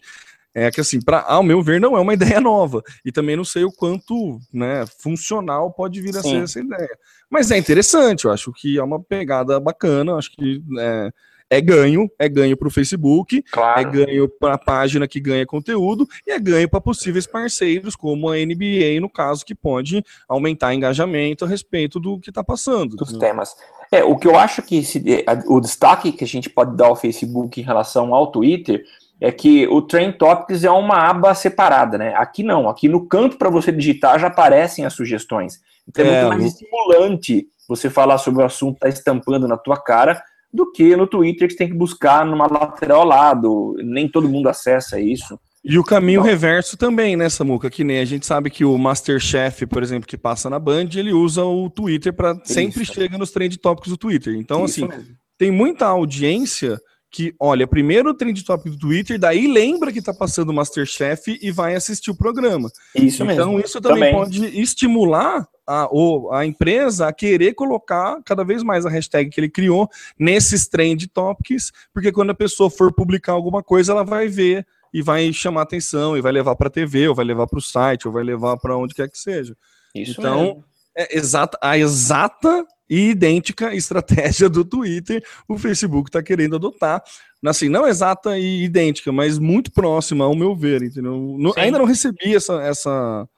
É 0.54 0.70
que, 0.70 0.80
assim, 0.80 1.00
pra, 1.00 1.20
ao 1.26 1.42
meu 1.42 1.60
ver, 1.62 1.80
não 1.80 1.96
é 1.96 2.00
uma 2.00 2.14
ideia 2.38 2.40
nova. 2.40 2.82
E 3.04 3.10
também 3.10 3.34
não 3.36 3.44
sei 3.44 3.64
o 3.64 3.72
quanto 3.72 4.38
né, 4.52 4.84
funcional 5.00 5.72
pode 5.72 6.00
vir 6.00 6.16
a 6.16 6.22
Sim. 6.22 6.30
ser 6.30 6.42
essa 6.44 6.60
ideia. 6.60 6.98
Mas 7.28 7.50
é 7.50 7.58
interessante, 7.58 8.24
eu 8.26 8.30
acho 8.30 8.52
que 8.52 8.78
é 8.78 8.82
uma 8.82 9.00
pegada 9.02 9.58
bacana, 9.58 10.14
acho 10.14 10.30
que 10.30 10.62
é, 10.78 11.10
é 11.50 11.60
ganho, 11.60 12.08
é 12.18 12.28
ganho 12.28 12.56
para 12.56 12.68
o 12.68 12.70
Facebook, 12.70 13.38
é 13.38 13.42
Claro. 13.50 13.90
ganho 13.90 14.28
para 14.28 14.54
a 14.54 14.58
página 14.58 15.08
que 15.08 15.18
ganha 15.18 15.44
conteúdo 15.44 16.06
e 16.26 16.30
é 16.30 16.38
ganho 16.38 16.68
para 16.68 16.80
possíveis 16.80 17.26
parceiros, 17.26 17.96
como 17.96 18.28
a 18.30 18.36
NBA, 18.38 19.00
no 19.00 19.10
caso, 19.10 19.44
que 19.44 19.54
pode 19.54 20.04
aumentar 20.28 20.72
engajamento 20.74 21.44
a 21.44 21.48
respeito 21.48 21.98
do 21.98 22.20
que 22.20 22.30
está 22.30 22.44
passando. 22.44 22.94
dos 22.96 23.12
temas. 23.18 23.56
É, 23.90 24.02
o 24.04 24.16
que 24.16 24.26
eu 24.28 24.36
acho 24.38 24.62
que 24.62 24.82
se- 24.84 25.24
a- 25.26 25.42
o 25.52 25.60
destaque 25.60 26.12
que 26.12 26.24
a 26.24 26.26
gente 26.26 26.48
pode 26.48 26.76
dar 26.76 26.86
ao 26.86 26.96
Facebook 26.96 27.60
em 27.60 27.64
relação 27.64 28.14
ao 28.14 28.30
Twitter 28.30 28.84
é 29.20 29.30
que 29.30 29.66
o 29.68 29.80
Trend 29.80 30.16
Topics 30.18 30.64
é 30.64 30.70
uma 30.70 30.96
aba 31.08 31.34
separada, 31.34 31.96
né? 31.96 32.14
Aqui 32.16 32.42
não, 32.42 32.68
aqui 32.68 32.88
no 32.88 33.06
canto 33.06 33.36
para 33.38 33.50
você 33.50 33.70
digitar 33.72 34.18
já 34.18 34.26
aparecem 34.26 34.84
as 34.84 34.92
sugestões. 34.92 35.60
Então 35.88 36.04
é, 36.04 36.08
É, 36.08 36.24
muito 36.24 36.28
mais 36.38 36.52
estimulante 36.52 37.46
você 37.68 37.88
falar 37.88 38.18
sobre 38.18 38.42
o 38.42 38.46
assunto 38.46 38.78
tá 38.78 38.88
estampando 38.88 39.48
na 39.48 39.56
tua 39.56 39.76
cara 39.76 40.22
do 40.52 40.70
que 40.70 40.94
no 40.96 41.06
Twitter 41.06 41.48
que 41.48 41.54
você 41.54 41.58
tem 41.58 41.68
que 41.68 41.74
buscar 41.76 42.24
numa 42.24 42.46
lateral 42.46 43.00
ao 43.00 43.06
lado. 43.06 43.76
Nem 43.78 44.08
todo 44.08 44.28
mundo 44.28 44.48
acessa 44.48 45.00
isso. 45.00 45.38
E 45.64 45.78
o 45.78 45.82
caminho 45.82 46.20
Não. 46.20 46.26
reverso 46.26 46.76
também, 46.76 47.16
né, 47.16 47.30
Samuca? 47.30 47.70
Que 47.70 47.82
nem 47.82 47.98
a 47.98 48.04
gente 48.04 48.26
sabe 48.26 48.50
que 48.50 48.66
o 48.66 48.76
Masterchef, 48.76 49.66
por 49.66 49.82
exemplo, 49.82 50.06
que 50.06 50.18
passa 50.18 50.50
na 50.50 50.58
Band, 50.58 50.88
ele 50.94 51.12
usa 51.12 51.42
o 51.42 51.70
Twitter 51.70 52.12
para 52.12 52.38
sempre 52.44 52.84
chega 52.84 53.16
nos 53.16 53.30
trend 53.30 53.56
tópicos 53.56 53.90
do 53.90 53.96
Twitter. 53.96 54.34
Então, 54.36 54.66
Isso 54.66 54.84
assim, 54.84 54.94
mesmo. 54.94 55.14
tem 55.38 55.50
muita 55.50 55.86
audiência 55.86 56.78
que 57.14 57.32
olha 57.38 57.64
primeiro 57.64 58.10
o 58.10 58.14
trend 58.14 58.42
topic 58.44 58.72
do 58.72 58.78
Twitter, 58.78 59.16
daí 59.20 59.46
lembra 59.46 59.92
que 59.92 60.02
tá 60.02 60.12
passando 60.12 60.48
o 60.50 60.52
Masterchef 60.52 61.38
e 61.40 61.52
vai 61.52 61.76
assistir 61.76 62.10
o 62.10 62.14
programa. 62.16 62.68
Isso 62.92 63.22
então, 63.22 63.52
mesmo. 63.52 63.60
isso 63.60 63.80
também, 63.80 64.10
Também. 64.10 64.12
pode 64.12 64.60
estimular 64.60 65.46
a, 65.64 65.88
o- 65.92 66.32
a 66.32 66.44
empresa 66.44 67.06
a 67.06 67.12
querer 67.12 67.54
colocar 67.54 68.20
cada 68.24 68.42
vez 68.42 68.64
mais 68.64 68.84
a 68.84 68.90
hashtag 68.90 69.30
que 69.30 69.38
ele 69.38 69.48
criou 69.48 69.88
nesses 70.18 70.66
trend 70.66 71.06
topics, 71.06 71.70
porque 71.92 72.10
quando 72.10 72.30
a 72.30 72.34
pessoa 72.34 72.68
for 72.68 72.92
publicar 72.92 73.32
alguma 73.32 73.62
coisa, 73.62 73.92
ela 73.92 74.02
vai 74.04 74.26
ver 74.26 74.66
e 74.92 75.00
vai 75.00 75.32
chamar 75.32 75.62
atenção, 75.62 76.16
e 76.16 76.20
vai 76.20 76.32
levar 76.32 76.56
para 76.56 76.68
TV, 76.68 77.06
ou 77.08 77.14
vai 77.14 77.24
levar 77.24 77.46
para 77.46 77.58
o 77.58 77.62
site, 77.62 78.08
ou 78.08 78.12
vai 78.12 78.24
levar 78.24 78.56
para 78.56 78.76
onde 78.76 78.92
quer 78.92 79.08
que 79.08 79.18
seja. 79.18 79.56
Isso 79.94 80.20
então, 80.20 80.40
mesmo. 80.42 80.64
É 80.96 81.16
exata, 81.16 81.58
a 81.60 81.76
exata 81.76 82.66
e 82.88 83.10
idêntica 83.10 83.74
estratégia 83.74 84.48
do 84.48 84.64
Twitter, 84.64 85.24
o 85.48 85.58
Facebook 85.58 86.08
está 86.08 86.22
querendo 86.22 86.56
adotar. 86.56 87.02
Assim, 87.44 87.68
não 87.68 87.86
exata 87.86 88.38
e 88.38 88.64
idêntica, 88.64 89.12
mas 89.12 89.38
muito 89.38 89.70
próxima, 89.70 90.24
ao 90.24 90.34
meu 90.34 90.54
ver, 90.54 90.82
entendeu? 90.82 91.36
Sim. 91.38 91.60
ainda 91.60 91.78
não 91.78 91.84
recebi 91.84 92.34
essa, 92.34 92.62
essa, 92.62 93.28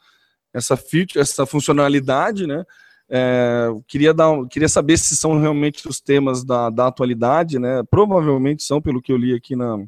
essa 0.55 0.77
feature, 0.77 1.21
essa 1.21 1.45
funcionalidade, 1.45 2.47
né? 2.47 2.65
É, 3.09 3.69
queria, 3.87 4.13
dar, 4.13 4.33
queria 4.49 4.69
saber 4.69 4.97
se 4.97 5.17
são 5.17 5.41
realmente 5.41 5.89
os 5.89 6.01
temas 6.01 6.45
da, 6.45 6.71
da 6.71 6.89
atualidade, 6.89 7.59
né? 7.59 7.83
Provavelmente 7.91 8.63
são, 8.63 8.81
pelo 8.81 9.01
que 9.01 9.13
eu 9.13 9.17
li 9.17 9.35
aqui 9.35 9.57
na, 9.57 9.79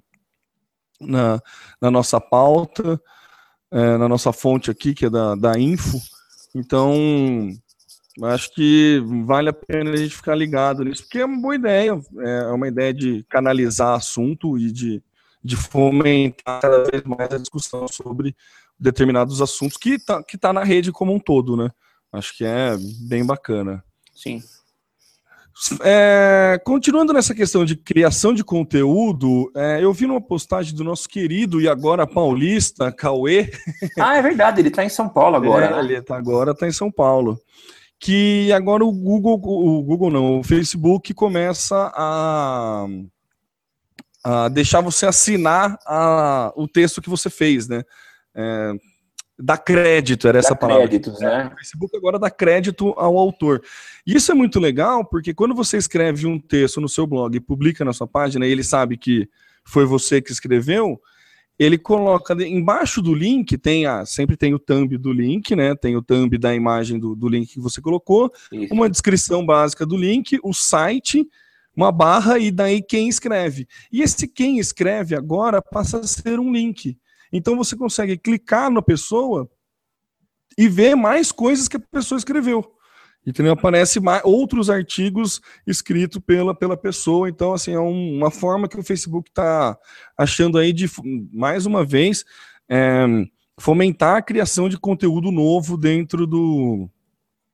na, 1.00 1.40
na 1.80 1.90
nossa 1.90 2.20
pauta, 2.20 3.00
é, 3.70 3.96
na 3.98 4.08
nossa 4.08 4.32
fonte 4.32 4.70
aqui, 4.70 4.94
que 4.94 5.06
é 5.06 5.10
da, 5.10 5.34
da 5.34 5.58
Info. 5.58 5.98
Então, 6.54 7.50
acho 8.22 8.52
que 8.54 9.02
vale 9.24 9.48
a 9.48 9.52
pena 9.52 9.90
a 9.90 9.96
gente 9.96 10.16
ficar 10.16 10.34
ligado 10.34 10.84
nisso, 10.84 11.02
porque 11.02 11.18
é 11.18 11.24
uma 11.24 11.40
boa 11.40 11.54
ideia, 11.54 12.00
é 12.20 12.46
uma 12.48 12.68
ideia 12.68 12.92
de 12.92 13.24
canalizar 13.28 13.94
assunto 13.94 14.58
e 14.58 14.72
de, 14.72 15.02
de 15.42 15.56
fomentar 15.56 16.60
cada 16.60 16.84
vez 16.84 17.02
mais 17.04 17.30
a 17.32 17.38
discussão 17.38 17.86
sobre 17.88 18.34
determinados 18.78 19.42
assuntos 19.42 19.76
que 19.76 19.94
está 19.94 20.22
que 20.22 20.38
tá 20.38 20.52
na 20.52 20.62
rede 20.62 20.92
como 20.92 21.12
um 21.12 21.18
todo, 21.18 21.56
né? 21.56 21.70
Acho 22.12 22.36
que 22.36 22.44
é 22.44 22.76
bem 23.08 23.24
bacana. 23.24 23.84
Sim. 24.14 24.42
É, 25.82 26.60
continuando 26.64 27.12
nessa 27.12 27.34
questão 27.34 27.64
de 27.64 27.76
criação 27.76 28.32
de 28.32 28.44
conteúdo, 28.44 29.50
é, 29.56 29.82
eu 29.82 29.92
vi 29.92 30.06
numa 30.06 30.20
postagem 30.20 30.74
do 30.74 30.84
nosso 30.84 31.08
querido 31.08 31.60
e 31.60 31.68
agora 31.68 32.06
paulista, 32.06 32.92
Cauê, 32.92 33.50
Ah, 33.98 34.16
é 34.16 34.22
verdade, 34.22 34.60
ele 34.60 34.70
tá 34.70 34.84
em 34.84 34.88
São 34.88 35.08
Paulo 35.08 35.36
agora. 35.36 35.66
é, 35.66 35.70
né? 35.70 35.78
ele 35.80 36.02
tá, 36.02 36.16
agora 36.16 36.52
está 36.52 36.66
em 36.66 36.72
São 36.72 36.90
Paulo. 36.90 37.40
Que 38.00 38.52
agora 38.52 38.84
o 38.84 38.92
Google, 38.92 39.40
o 39.42 39.82
Google 39.82 40.10
não, 40.10 40.38
o 40.38 40.44
Facebook 40.44 41.12
começa 41.12 41.90
a, 41.92 42.86
a 44.22 44.48
deixar 44.48 44.80
você 44.80 45.06
assinar 45.06 45.76
a, 45.84 46.52
o 46.54 46.68
texto 46.68 47.02
que 47.02 47.10
você 47.10 47.28
fez, 47.28 47.66
né? 47.66 47.82
É, 48.32 48.72
dá 49.38 49.56
crédito, 49.56 50.26
era 50.26 50.38
essa 50.38 50.50
Dá 50.50 50.56
palavra. 50.56 50.88
créditos, 50.88 51.20
né? 51.20 51.50
O 51.52 51.56
Facebook 51.56 51.96
agora 51.96 52.18
dá 52.18 52.30
crédito 52.30 52.92
ao 52.96 53.16
autor. 53.16 53.62
E 54.06 54.16
isso 54.16 54.32
é 54.32 54.34
muito 54.34 54.58
legal, 54.58 55.04
porque 55.04 55.32
quando 55.32 55.54
você 55.54 55.76
escreve 55.76 56.26
um 56.26 56.38
texto 56.38 56.80
no 56.80 56.88
seu 56.88 57.06
blog 57.06 57.36
e 57.36 57.40
publica 57.40 57.84
na 57.84 57.92
sua 57.92 58.06
página, 58.06 58.46
e 58.46 58.50
ele 58.50 58.64
sabe 58.64 58.96
que 58.96 59.28
foi 59.64 59.84
você 59.84 60.20
que 60.20 60.32
escreveu, 60.32 61.00
ele 61.58 61.76
coloca 61.76 62.34
embaixo 62.44 63.02
do 63.02 63.14
link, 63.14 63.58
tem 63.58 63.84
a, 63.84 64.06
sempre 64.06 64.36
tem 64.36 64.54
o 64.54 64.58
thumb 64.58 64.96
do 64.96 65.12
link, 65.12 65.54
né? 65.56 65.74
Tem 65.74 65.96
o 65.96 66.02
thumb 66.02 66.36
da 66.38 66.54
imagem 66.54 66.98
do, 66.98 67.14
do 67.14 67.28
link 67.28 67.52
que 67.52 67.60
você 67.60 67.80
colocou, 67.80 68.32
Isso. 68.52 68.72
uma 68.72 68.88
descrição 68.88 69.44
básica 69.44 69.84
do 69.84 69.96
link, 69.96 70.38
o 70.42 70.52
site, 70.54 71.26
uma 71.76 71.92
barra 71.92 72.38
e 72.38 72.50
daí 72.50 72.80
quem 72.82 73.08
escreve. 73.08 73.66
E 73.92 74.02
esse 74.02 74.26
quem 74.26 74.58
escreve 74.58 75.14
agora 75.14 75.60
passa 75.60 75.98
a 75.98 76.04
ser 76.04 76.38
um 76.40 76.52
link. 76.52 76.96
Então 77.32 77.56
você 77.56 77.76
consegue 77.76 78.16
clicar 78.16 78.70
na 78.70 78.82
pessoa 78.82 79.50
e 80.56 80.68
ver 80.68 80.94
mais 80.94 81.30
coisas 81.30 81.68
que 81.68 81.76
a 81.76 81.80
pessoa 81.80 82.18
escreveu. 82.18 82.74
Entendeu? 83.26 83.52
Aparece 83.52 84.00
mais, 84.00 84.22
outros 84.24 84.70
artigos 84.70 85.40
escritos 85.66 86.20
pela, 86.24 86.54
pela 86.54 86.76
pessoa. 86.76 87.28
Então, 87.28 87.52
assim, 87.52 87.72
é 87.72 87.80
um- 87.80 88.16
uma 88.16 88.30
forma 88.30 88.66
que 88.68 88.78
o 88.78 88.82
Facebook 88.82 89.28
está 89.28 89.76
achando 90.16 90.56
aí 90.56 90.72
de, 90.72 90.88
mais 91.32 91.66
uma 91.66 91.84
vez, 91.84 92.24
é, 92.68 93.04
fomentar 93.60 94.16
a 94.16 94.22
criação 94.22 94.68
de 94.68 94.78
conteúdo 94.78 95.30
novo 95.30 95.76
dentro 95.76 96.26
do, 96.26 96.88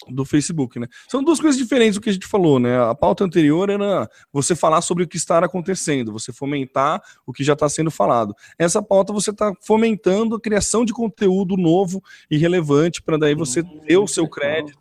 do 0.08 0.24
Facebook, 0.24 0.78
né? 0.78 0.86
São 1.08 1.22
duas 1.22 1.40
coisas 1.40 1.58
diferentes 1.58 1.94
do 1.94 2.00
que 2.00 2.10
a 2.10 2.12
gente 2.12 2.26
falou, 2.26 2.58
né? 2.58 2.80
A 2.82 2.94
pauta 2.94 3.24
anterior 3.24 3.70
era 3.70 4.08
você 4.32 4.54
falar 4.54 4.80
sobre 4.80 5.04
o 5.04 5.08
que 5.08 5.16
está 5.16 5.38
acontecendo, 5.38 6.12
você 6.12 6.32
fomentar 6.32 7.02
o 7.26 7.32
que 7.32 7.44
já 7.44 7.52
está 7.54 7.68
sendo 7.68 7.90
falado. 7.90 8.34
Essa 8.58 8.82
pauta 8.82 9.12
você 9.12 9.30
está 9.30 9.52
fomentando 9.60 10.36
a 10.36 10.40
criação 10.40 10.84
de 10.84 10.92
conteúdo 10.92 11.56
novo 11.56 12.02
e 12.30 12.36
relevante 12.36 13.02
para 13.02 13.18
daí 13.18 13.34
você 13.34 13.62
ter 13.62 13.96
o 13.96 14.06
seu 14.06 14.28
crédito 14.28 14.78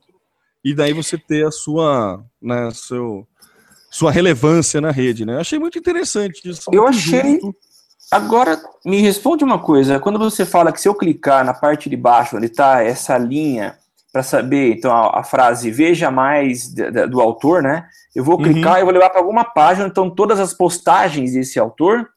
e 0.63 0.73
daí 0.73 0.93
você 0.93 1.17
ter 1.17 1.45
a 1.45 1.51
sua, 1.51 2.23
né, 2.41 2.69
seu, 2.71 3.27
sua 3.91 4.11
relevância 4.11 4.79
na 4.79 4.91
rede, 4.91 5.25
né? 5.25 5.35
Eu 5.35 5.39
achei 5.39 5.59
muito 5.59 5.77
interessante 5.77 6.49
isso. 6.49 6.69
Eu 6.71 6.87
achei-. 6.87 7.39
Agora, 8.11 8.61
me 8.85 9.01
responde 9.01 9.43
uma 9.43 9.59
coisa. 9.59 9.99
Quando 9.99 10.19
você 10.19 10.45
fala 10.45 10.71
que 10.71 10.79
se 10.79 10.87
eu 10.87 10.93
clicar 10.93 11.43
na 11.43 11.53
parte 11.53 11.89
de 11.89 11.97
baixo, 11.97 12.37
onde 12.37 12.45
está 12.45 12.83
essa 12.83 13.17
linha 13.17 13.77
para 14.13 14.21
saber, 14.21 14.75
então, 14.75 14.95
a, 14.95 15.21
a, 15.21 15.23
frase 15.23 15.71
veja 15.71 16.11
mais 16.11 16.71
de, 16.71 16.91
de, 16.91 17.07
do 17.07 17.19
autor, 17.19 17.63
né? 17.63 17.87
Eu 18.15 18.23
vou 18.23 18.37
clicar 18.37 18.75
uhum. 18.75 18.79
e 18.79 18.83
vou 18.83 18.93
levar 18.93 19.09
para 19.09 19.19
alguma 19.19 19.43
página, 19.43 19.87
então, 19.87 20.07
todas 20.07 20.39
as 20.39 20.53
postagens 20.53 21.33
desse 21.33 21.57
autor? 21.57 22.07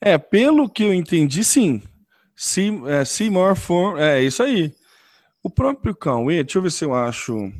É, 0.00 0.16
pelo 0.16 0.68
que 0.68 0.84
eu 0.84 0.94
entendi, 0.94 1.42
sim. 1.42 1.82
See, 2.36 2.80
é, 2.86 3.04
see 3.04 3.28
more 3.28 3.56
for. 3.56 3.98
É 3.98 4.22
isso 4.22 4.40
aí. 4.40 4.72
O 5.42 5.50
próprio 5.50 5.96
Cauê, 5.96 6.44
deixa 6.44 6.58
eu 6.58 6.62
ver 6.62 6.70
se 6.70 6.84
eu 6.84 6.94
acho. 6.94 7.52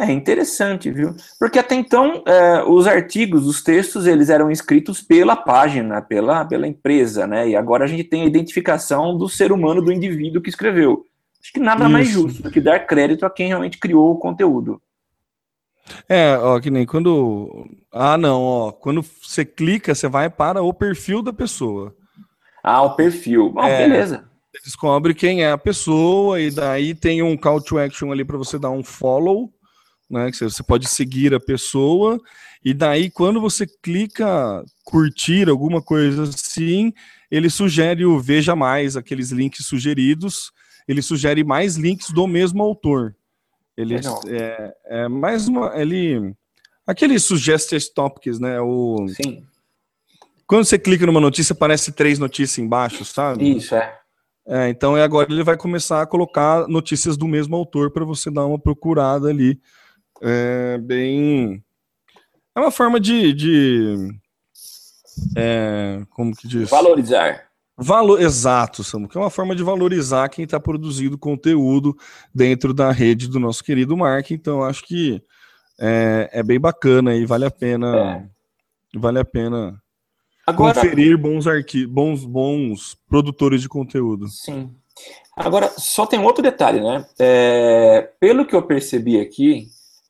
É 0.00 0.10
interessante, 0.10 0.90
viu? 0.90 1.14
Porque 1.38 1.58
até 1.58 1.76
então 1.76 2.24
é, 2.26 2.64
os 2.64 2.88
artigos, 2.88 3.46
os 3.46 3.62
textos, 3.62 4.06
eles 4.06 4.28
eram 4.28 4.50
escritos 4.50 5.00
pela 5.00 5.36
página, 5.36 6.02
pela, 6.02 6.44
pela 6.44 6.66
empresa, 6.66 7.28
né? 7.28 7.48
E 7.48 7.54
agora 7.54 7.84
a 7.84 7.86
gente 7.86 8.04
tem 8.04 8.22
a 8.22 8.26
identificação 8.26 9.16
do 9.16 9.28
ser 9.28 9.52
humano, 9.52 9.80
do 9.80 9.92
indivíduo 9.92 10.42
que 10.42 10.50
escreveu. 10.50 11.06
Acho 11.42 11.52
que 11.52 11.60
nada 11.60 11.84
Isso. 11.84 11.92
mais 11.92 12.08
justo 12.08 12.42
do 12.42 12.50
que 12.50 12.60
dar 12.60 12.80
crédito 12.80 13.26
a 13.26 13.30
quem 13.30 13.48
realmente 13.48 13.78
criou 13.78 14.12
o 14.12 14.18
conteúdo. 14.18 14.80
É, 16.08 16.36
ó, 16.38 16.60
que 16.60 16.70
nem 16.70 16.86
quando. 16.86 17.68
Ah, 17.90 18.16
não, 18.16 18.40
ó. 18.40 18.72
Quando 18.72 19.02
você 19.02 19.44
clica, 19.44 19.94
você 19.94 20.08
vai 20.08 20.30
para 20.30 20.62
o 20.62 20.72
perfil 20.72 21.20
da 21.20 21.32
pessoa. 21.32 21.94
Ah, 22.62 22.82
o 22.82 22.94
perfil. 22.94 23.50
Bom, 23.50 23.64
é, 23.64 23.88
beleza. 23.88 24.24
Descobre 24.64 25.12
quem 25.14 25.42
é 25.42 25.50
a 25.50 25.58
pessoa, 25.58 26.40
e 26.40 26.50
daí 26.50 26.94
tem 26.94 27.22
um 27.22 27.36
call 27.36 27.60
to 27.60 27.78
action 27.78 28.12
ali 28.12 28.24
para 28.24 28.38
você 28.38 28.58
dar 28.58 28.70
um 28.70 28.84
follow 28.84 29.52
né? 30.12 30.30
Que 30.30 30.36
você 30.36 30.62
pode 30.62 30.86
seguir 30.86 31.32
a 31.34 31.40
pessoa, 31.40 32.20
e 32.62 32.74
daí 32.74 33.10
quando 33.10 33.40
você 33.40 33.66
clica 33.66 34.62
curtir 34.84 35.48
alguma 35.48 35.80
coisa 35.80 36.24
assim, 36.24 36.92
ele 37.30 37.48
sugere 37.48 38.04
o 38.04 38.20
veja 38.20 38.54
mais, 38.54 38.94
aqueles 38.94 39.30
links 39.30 39.64
sugeridos, 39.64 40.52
ele 40.86 41.02
sugere 41.02 41.44
mais 41.44 41.76
links 41.76 42.10
do 42.10 42.26
mesmo 42.26 42.62
autor. 42.62 43.14
Ele 43.76 43.96
é, 43.96 44.74
é, 44.86 45.08
mais 45.08 45.48
uma. 45.48 45.72
Ele. 45.80 46.34
Aquele 46.86 47.18
suggested 47.18 47.82
topics, 47.94 48.38
né? 48.38 48.60
O, 48.60 49.06
Sim. 49.08 49.44
Quando 50.46 50.64
você 50.64 50.78
clica 50.78 51.06
numa 51.06 51.20
notícia, 51.20 51.52
aparece 51.52 51.92
três 51.92 52.18
notícias 52.18 52.58
embaixo, 52.58 53.04
sabe? 53.04 53.56
Isso, 53.56 53.74
é. 53.74 53.98
É, 54.44 54.68
então 54.68 54.96
é 54.96 55.02
agora 55.02 55.32
ele 55.32 55.44
vai 55.44 55.56
começar 55.56 56.02
a 56.02 56.06
colocar 56.06 56.66
notícias 56.66 57.16
do 57.16 57.28
mesmo 57.28 57.54
autor 57.54 57.92
para 57.92 58.04
você 58.04 58.28
dar 58.28 58.44
uma 58.44 58.58
procurada 58.58 59.28
ali 59.28 59.60
é 60.22 60.78
bem. 60.78 61.62
É 62.54 62.60
uma 62.60 62.70
forma 62.70 63.00
de. 63.00 63.32
de 63.32 64.14
é, 65.36 66.02
como 66.10 66.34
que 66.34 66.46
diz? 66.46 66.70
Valorizar. 66.70 67.48
Valor, 67.76 68.20
exato, 68.20 68.84
Samu, 68.84 69.08
que 69.08 69.16
é 69.16 69.20
uma 69.20 69.30
forma 69.30 69.56
de 69.56 69.62
valorizar 69.62 70.28
quem 70.28 70.44
está 70.44 70.60
produzindo 70.60 71.16
conteúdo 71.18 71.96
dentro 72.34 72.74
da 72.74 72.92
rede 72.92 73.28
do 73.28 73.40
nosso 73.40 73.64
querido 73.64 73.96
Mark. 73.96 74.30
Então, 74.30 74.62
acho 74.62 74.84
que 74.84 75.22
é, 75.80 76.28
é 76.32 76.42
bem 76.42 76.60
bacana 76.60 77.14
e 77.14 77.24
vale 77.24 77.44
a 77.44 77.50
pena. 77.50 77.96
É. 77.96 78.98
Vale 78.98 79.18
a 79.18 79.24
pena 79.24 79.82
Agora, 80.46 80.74
conferir 80.74 81.16
bons, 81.16 81.46
arqui 81.46 81.86
bons, 81.86 82.24
bons 82.24 82.96
produtores 83.08 83.62
de 83.62 83.68
conteúdo. 83.68 84.28
Sim. 84.28 84.70
Agora, 85.36 85.70
só 85.78 86.04
tem 86.04 86.20
outro 86.20 86.42
detalhe, 86.42 86.80
né? 86.80 87.06
É, 87.18 88.10
pelo 88.20 88.44
que 88.44 88.54
eu 88.54 88.62
percebi 88.62 89.18
aqui, 89.18 89.68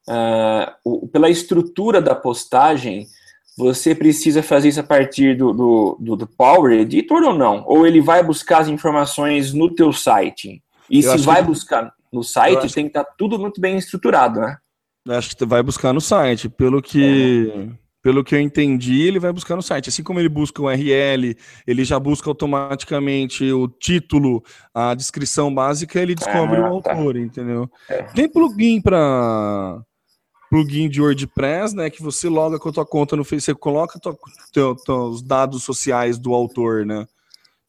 uh, 0.08 0.72
o, 0.84 1.06
pela 1.06 1.30
estrutura 1.30 2.02
da 2.02 2.14
postagem, 2.14 3.06
você 3.56 3.94
precisa 3.94 4.42
fazer 4.42 4.68
isso 4.68 4.80
a 4.80 4.84
partir 4.84 5.36
do, 5.36 5.52
do, 5.52 5.96
do, 6.00 6.16
do, 6.16 6.26
Power 6.26 6.72
Editor 6.72 7.22
ou 7.22 7.34
não? 7.34 7.64
Ou 7.66 7.86
ele 7.86 8.00
vai 8.00 8.22
buscar 8.22 8.58
as 8.58 8.68
informações 8.68 9.52
no 9.52 9.72
teu 9.74 9.92
site? 9.92 10.62
E 10.88 11.02
eu 11.02 11.18
se 11.18 11.24
vai 11.24 11.42
que... 11.42 11.48
buscar 11.48 11.92
no 12.12 12.22
site, 12.22 12.72
tem 12.72 12.84
que 12.84 12.90
estar 12.90 13.04
tá 13.04 13.14
tudo 13.16 13.38
muito 13.38 13.60
bem 13.60 13.76
estruturado, 13.76 14.40
né? 14.40 14.56
Acho 15.08 15.36
que 15.36 15.44
vai 15.44 15.62
buscar 15.62 15.92
no 15.92 16.00
site. 16.00 16.48
Pelo 16.48 16.80
que, 16.80 17.52
é. 17.54 17.68
pelo 18.02 18.22
que 18.22 18.34
eu 18.34 18.40
entendi, 18.40 19.02
ele 19.02 19.18
vai 19.18 19.32
buscar 19.32 19.56
no 19.56 19.62
site. 19.62 19.88
Assim 19.88 20.02
como 20.02 20.20
ele 20.20 20.28
busca 20.28 20.62
o 20.62 20.66
URL, 20.66 21.36
ele 21.66 21.84
já 21.84 21.98
busca 21.98 22.30
automaticamente 22.30 23.50
o 23.52 23.66
título, 23.68 24.42
a 24.72 24.94
descrição 24.94 25.52
básica, 25.52 26.00
ele 26.00 26.14
descobre 26.14 26.56
ah, 26.58 26.72
o 26.72 26.80
tá. 26.80 26.92
autor, 26.92 27.16
entendeu? 27.16 27.68
É. 27.88 28.02
Tem 28.14 28.28
plugin 28.28 28.80
para 28.80 29.82
plugin 30.52 30.86
de 30.86 31.00
WordPress, 31.00 31.74
né, 31.74 31.88
que 31.88 32.02
você 32.02 32.28
loga 32.28 32.58
com 32.58 32.68
a 32.68 32.72
tua 32.72 32.84
conta 32.84 33.16
no 33.16 33.24
Facebook, 33.24 33.54
você 33.56 33.58
coloca 33.58 33.98
tua, 33.98 34.14
teu, 34.52 34.76
os 35.08 35.22
dados 35.22 35.62
sociais 35.64 36.18
do 36.18 36.34
autor, 36.34 36.84
né? 36.84 37.06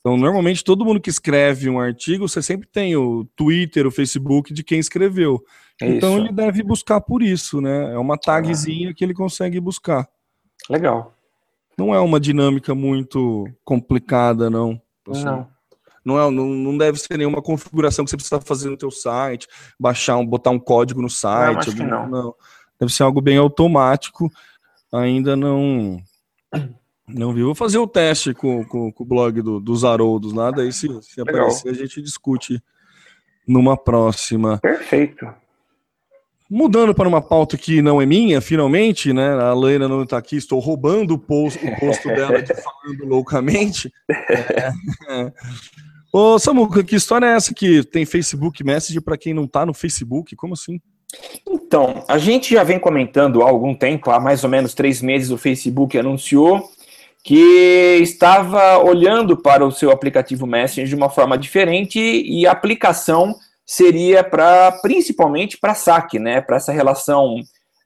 Então, 0.01 0.17
normalmente, 0.17 0.65
todo 0.65 0.83
mundo 0.83 0.99
que 0.99 1.09
escreve 1.09 1.69
um 1.69 1.79
artigo, 1.79 2.27
você 2.27 2.41
sempre 2.41 2.67
tem 2.67 2.93
o 2.97 3.23
Twitter, 3.37 3.87
o 3.87 3.91
Facebook 3.91 4.53
de 4.53 4.61
quem 4.65 4.79
escreveu. 4.79 5.41
É 5.81 5.87
então, 5.87 6.17
ele 6.17 6.33
deve 6.33 6.61
buscar 6.61 6.99
por 6.99 7.23
isso, 7.23 7.61
né? 7.61 7.93
É 7.93 7.97
uma 7.97 8.17
tagzinha 8.17 8.89
ah. 8.89 8.93
que 8.93 9.01
ele 9.01 9.13
consegue 9.13 9.61
buscar. 9.61 10.05
Legal. 10.69 11.15
Não 11.77 11.95
é 11.95 12.01
uma 12.01 12.19
dinâmica 12.19 12.75
muito 12.75 13.47
complicada, 13.63 14.49
não. 14.49 14.79
Assim, 15.09 15.23
não. 15.23 15.47
Não, 16.03 16.19
é, 16.19 16.29
não, 16.29 16.47
não 16.47 16.77
deve 16.77 16.99
ser 16.99 17.17
nenhuma 17.17 17.41
configuração 17.41 18.03
que 18.03 18.11
você 18.11 18.17
precisa 18.17 18.41
fazer 18.41 18.69
no 18.69 18.75
teu 18.75 18.91
site, 18.91 19.47
baixar, 19.79 20.17
um, 20.17 20.25
botar 20.25 20.49
um 20.49 20.59
código 20.59 21.01
no 21.01 21.09
site. 21.09 21.53
Não, 21.53 21.59
acho 21.59 21.75
que 21.77 21.83
não. 21.83 22.09
não 22.09 22.35
deve 22.83 22.93
ser 22.93 23.03
algo 23.03 23.21
bem 23.21 23.37
automático. 23.37 24.31
Ainda 24.91 25.35
não 25.35 26.01
não 27.07 27.33
vi. 27.33 27.43
Vou 27.43 27.55
fazer 27.55 27.77
o 27.77 27.87
teste 27.87 28.33
com, 28.33 28.63
com, 28.65 28.91
com 28.91 29.03
o 29.03 29.07
blog 29.07 29.41
do, 29.41 29.59
dos 29.59 29.83
Haroldos 29.83 30.33
lá, 30.33 30.51
daí 30.51 30.71
se, 30.71 30.87
se 31.01 31.21
aparecer 31.21 31.69
a 31.69 31.73
gente 31.73 32.01
discute 32.01 32.61
numa 33.47 33.75
próxima. 33.75 34.59
Perfeito. 34.59 35.27
Mudando 36.49 36.93
para 36.93 37.07
uma 37.07 37.21
pauta 37.21 37.57
que 37.57 37.81
não 37.81 38.01
é 38.01 38.05
minha, 38.05 38.39
finalmente, 38.39 39.11
né? 39.11 39.31
A 39.33 39.53
Leila 39.53 39.87
não 39.87 40.03
está 40.03 40.17
aqui, 40.17 40.35
estou 40.35 40.59
roubando 40.59 41.15
o 41.15 41.17
posto, 41.17 41.65
o 41.65 41.79
posto 41.79 42.07
dela 42.09 42.41
de 42.43 42.53
falando 42.61 43.05
loucamente. 43.05 43.91
É. 44.09 45.31
Ô, 46.11 46.37
Samuca, 46.37 46.83
que 46.83 46.95
história 46.95 47.25
é 47.25 47.35
essa 47.35 47.53
que 47.55 47.83
tem 47.83 48.05
Facebook 48.05 48.63
Message 48.63 49.01
para 49.01 49.17
quem 49.17 49.33
não 49.33 49.45
está 49.45 49.65
no 49.65 49.73
Facebook? 49.73 50.35
Como 50.35 50.53
assim? 50.53 50.79
Então, 51.47 52.03
a 52.07 52.17
gente 52.17 52.53
já 52.53 52.63
vem 52.63 52.79
comentando 52.79 53.41
há 53.41 53.49
algum 53.49 53.75
tempo, 53.75 54.11
há 54.11 54.19
mais 54.19 54.43
ou 54.43 54.49
menos 54.49 54.73
três 54.73 55.01
meses, 55.01 55.29
o 55.29 55.37
Facebook 55.37 55.97
anunciou 55.97 56.69
que 57.23 57.99
estava 58.01 58.77
olhando 58.79 59.37
para 59.37 59.65
o 59.65 59.71
seu 59.71 59.91
aplicativo 59.91 60.45
Messenger 60.45 60.87
de 60.87 60.95
uma 60.95 61.09
forma 61.09 61.37
diferente 61.37 61.99
e 61.99 62.45
a 62.45 62.51
aplicação 62.51 63.33
seria 63.65 64.23
para 64.23 64.73
principalmente 64.81 65.57
para 65.57 65.73
saque, 65.73 66.19
né? 66.19 66.41
Para 66.41 66.57
essa 66.57 66.73
relação 66.73 67.35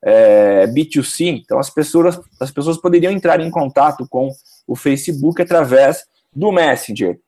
é, 0.03 0.65
B2C. 0.67 1.41
Então 1.43 1.59
as 1.59 1.69
pessoas, 1.69 2.19
as 2.39 2.49
pessoas 2.49 2.77
poderiam 2.77 3.11
entrar 3.11 3.39
em 3.39 3.51
contato 3.51 4.07
com 4.09 4.29
o 4.65 4.75
Facebook 4.75 5.39
através 5.39 6.03
do 6.35 6.51
Messenger. 6.51 7.19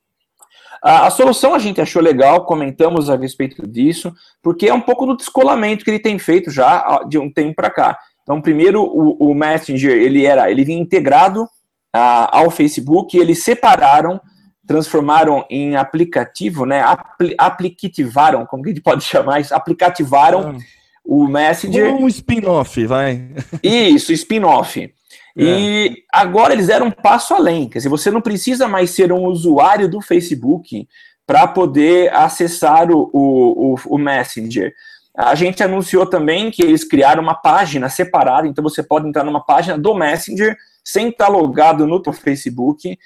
A, 0.83 1.07
a, 1.07 1.09
solução 1.09 1.53
a 1.53 1.59
gente 1.59 1.81
achou 1.81 2.01
legal, 2.01 2.45
comentamos 2.45 3.09
a 3.09 3.15
respeito 3.15 3.67
disso, 3.67 4.13
porque 4.41 4.67
é 4.67 4.73
um 4.73 4.81
pouco 4.81 5.05
do 5.05 5.17
descolamento 5.17 5.83
que 5.83 5.91
ele 5.91 5.99
tem 5.99 6.17
feito 6.17 6.49
já 6.49 7.03
de 7.07 7.17
um 7.17 7.31
tempo 7.31 7.55
para 7.55 7.69
cá. 7.69 7.97
Então, 8.23 8.41
primeiro, 8.41 8.83
o, 8.83 9.31
o, 9.31 9.33
Messenger 9.33 9.91
ele 9.91 10.25
era, 10.25 10.51
ele 10.51 10.63
vinha 10.63 10.79
integrado 10.79 11.47
ao 11.91 12.51
Facebook, 12.51 13.17
e 13.17 13.19
eles 13.19 13.43
separaram, 13.43 14.21
transformaram 14.67 15.43
em 15.49 15.75
aplicativo, 15.75 16.63
né? 16.63 16.81
Apli, 16.81 17.33
aplicativaram, 17.35 18.45
como 18.45 18.61
que 18.61 18.69
a 18.69 18.73
gente 18.73 18.83
pode 18.83 19.03
chamar 19.05 19.39
isso? 19.39 19.55
Aplicativaram 19.55 20.55
ah. 20.55 20.57
o 21.03 21.27
Messenger. 21.27 21.91
Um 21.91 22.07
spin-off, 22.07 22.85
vai. 22.85 23.29
Isso, 23.63 24.13
spin-off. 24.13 24.93
É. 25.39 25.43
E 25.43 26.03
agora 26.11 26.53
eles 26.53 26.67
deram 26.67 26.87
um 26.87 26.91
passo 26.91 27.33
além. 27.33 27.69
Quer 27.69 27.79
dizer, 27.79 27.89
você 27.89 28.11
não 28.11 28.21
precisa 28.21 28.67
mais 28.67 28.91
ser 28.91 29.13
um 29.13 29.25
usuário 29.25 29.87
do 29.87 30.01
Facebook 30.01 30.87
para 31.25 31.47
poder 31.47 32.13
acessar 32.13 32.91
o, 32.91 33.09
o, 33.13 33.75
o, 33.85 33.97
Messenger. 33.97 34.73
A 35.15 35.35
gente 35.35 35.63
anunciou 35.63 36.05
também 36.05 36.51
que 36.51 36.61
eles 36.61 36.83
criaram 36.83 37.21
uma 37.21 37.35
página 37.35 37.87
separada, 37.87 38.47
então 38.47 38.63
você 38.63 38.83
pode 38.83 39.07
entrar 39.07 39.23
numa 39.23 39.45
página 39.45 39.77
do 39.77 39.93
Messenger 39.93 40.57
sem 40.83 41.09
estar 41.09 41.27
logado 41.27 41.87
no 41.87 42.01
teu 42.01 42.11
Facebook. 42.11 42.97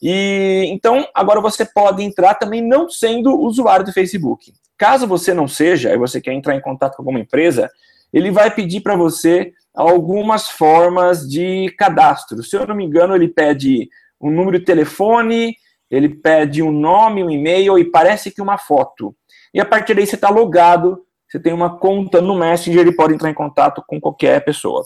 E 0.00 0.64
então 0.68 1.06
agora 1.14 1.40
você 1.40 1.64
pode 1.64 2.02
entrar 2.02 2.34
também 2.34 2.62
não 2.62 2.88
sendo 2.88 3.38
usuário 3.38 3.84
do 3.84 3.92
Facebook. 3.92 4.52
Caso 4.78 5.06
você 5.06 5.34
não 5.34 5.46
seja 5.46 5.92
e 5.92 5.98
você 5.98 6.20
quer 6.20 6.32
entrar 6.32 6.56
em 6.56 6.60
contato 6.60 6.96
com 6.96 7.02
alguma 7.02 7.20
empresa, 7.20 7.70
ele 8.12 8.30
vai 8.30 8.50
pedir 8.50 8.80
para 8.80 8.96
você 8.96 9.52
algumas 9.74 10.48
formas 10.48 11.28
de 11.28 11.74
cadastro. 11.78 12.42
Se 12.42 12.56
eu 12.56 12.66
não 12.66 12.74
me 12.74 12.84
engano, 12.84 13.14
ele 13.14 13.28
pede 13.28 13.88
um 14.20 14.30
número 14.30 14.58
de 14.58 14.64
telefone, 14.64 15.56
ele 15.90 16.08
pede 16.08 16.62
um 16.62 16.70
nome, 16.70 17.24
um 17.24 17.30
e-mail 17.30 17.78
e 17.78 17.84
parece 17.84 18.30
que 18.30 18.40
uma 18.40 18.58
foto. 18.58 19.14
E 19.52 19.60
a 19.60 19.64
partir 19.64 19.94
daí 19.94 20.06
você 20.06 20.14
está 20.14 20.30
logado, 20.30 21.04
você 21.28 21.38
tem 21.38 21.52
uma 21.52 21.78
conta 21.78 22.20
no 22.20 22.34
Messenger, 22.34 22.80
ele 22.80 22.96
pode 22.96 23.14
entrar 23.14 23.30
em 23.30 23.34
contato 23.34 23.82
com 23.86 24.00
qualquer 24.00 24.44
pessoa. 24.44 24.84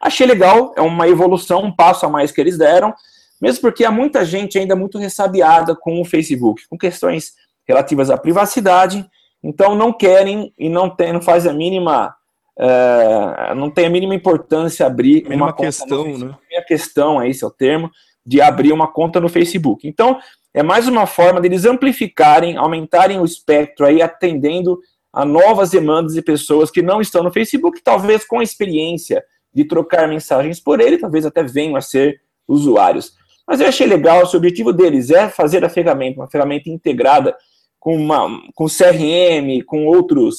Achei 0.00 0.26
legal, 0.26 0.74
é 0.76 0.82
uma 0.82 1.08
evolução, 1.08 1.62
um 1.62 1.74
passo 1.74 2.04
a 2.04 2.08
mais 2.10 2.30
que 2.30 2.40
eles 2.40 2.58
deram, 2.58 2.94
mesmo 3.40 3.62
porque 3.62 3.84
há 3.84 3.90
muita 3.90 4.24
gente 4.24 4.58
ainda 4.58 4.76
muito 4.76 4.98
ressabiada 4.98 5.74
com 5.74 6.00
o 6.00 6.04
Facebook, 6.04 6.66
com 6.68 6.78
questões 6.78 7.32
relativas 7.66 8.10
à 8.10 8.18
privacidade, 8.18 9.06
Então 9.42 9.74
não 9.74 9.92
querem 9.92 10.54
e 10.58 10.70
não 10.70 10.88
tem, 10.88 11.12
não 11.12 11.20
faz 11.20 11.46
a 11.46 11.52
mínima 11.52 12.14
é, 12.58 13.54
não 13.54 13.70
tem 13.70 13.86
a 13.86 13.90
mínima 13.90 14.14
importância 14.14 14.86
abrir 14.86 15.24
Mínima 15.24 15.46
uma 15.46 15.52
conta 15.52 15.66
questão, 15.66 16.18
né? 16.18 16.36
Minha 16.48 16.64
questão, 16.64 17.20
é 17.20 17.28
esse 17.28 17.42
é 17.42 17.46
o 17.46 17.50
termo, 17.50 17.90
de 18.24 18.40
abrir 18.40 18.72
uma 18.72 18.86
conta 18.86 19.20
no 19.20 19.28
Facebook. 19.28 19.86
Então, 19.86 20.18
é 20.52 20.62
mais 20.62 20.86
uma 20.86 21.06
forma 21.06 21.40
deles 21.40 21.64
amplificarem, 21.64 22.56
aumentarem 22.56 23.20
o 23.20 23.24
espectro 23.24 23.84
aí, 23.84 24.00
atendendo 24.00 24.78
a 25.12 25.24
novas 25.24 25.70
demandas 25.70 26.14
de 26.14 26.22
pessoas 26.22 26.70
que 26.70 26.80
não 26.80 27.00
estão 27.00 27.22
no 27.22 27.32
Facebook, 27.32 27.80
talvez 27.82 28.24
com 28.24 28.38
a 28.38 28.42
experiência 28.42 29.24
de 29.52 29.64
trocar 29.64 30.08
mensagens 30.08 30.60
por 30.60 30.80
ele, 30.80 30.98
talvez 30.98 31.26
até 31.26 31.42
venham 31.42 31.76
a 31.76 31.80
ser 31.80 32.20
usuários. 32.46 33.12
Mas 33.46 33.60
eu 33.60 33.68
achei 33.68 33.86
legal, 33.86 34.26
se 34.26 34.34
o 34.34 34.38
objetivo 34.38 34.72
deles 34.72 35.10
é 35.10 35.28
fazer 35.28 35.64
a 35.64 35.68
ferramenta, 35.68 36.20
uma 36.20 36.30
ferramenta 36.30 36.70
integrada 36.70 37.36
com, 37.78 37.94
uma, 37.96 38.28
com 38.54 38.66
CRM, 38.66 39.62
com 39.66 39.86
outros 39.86 40.38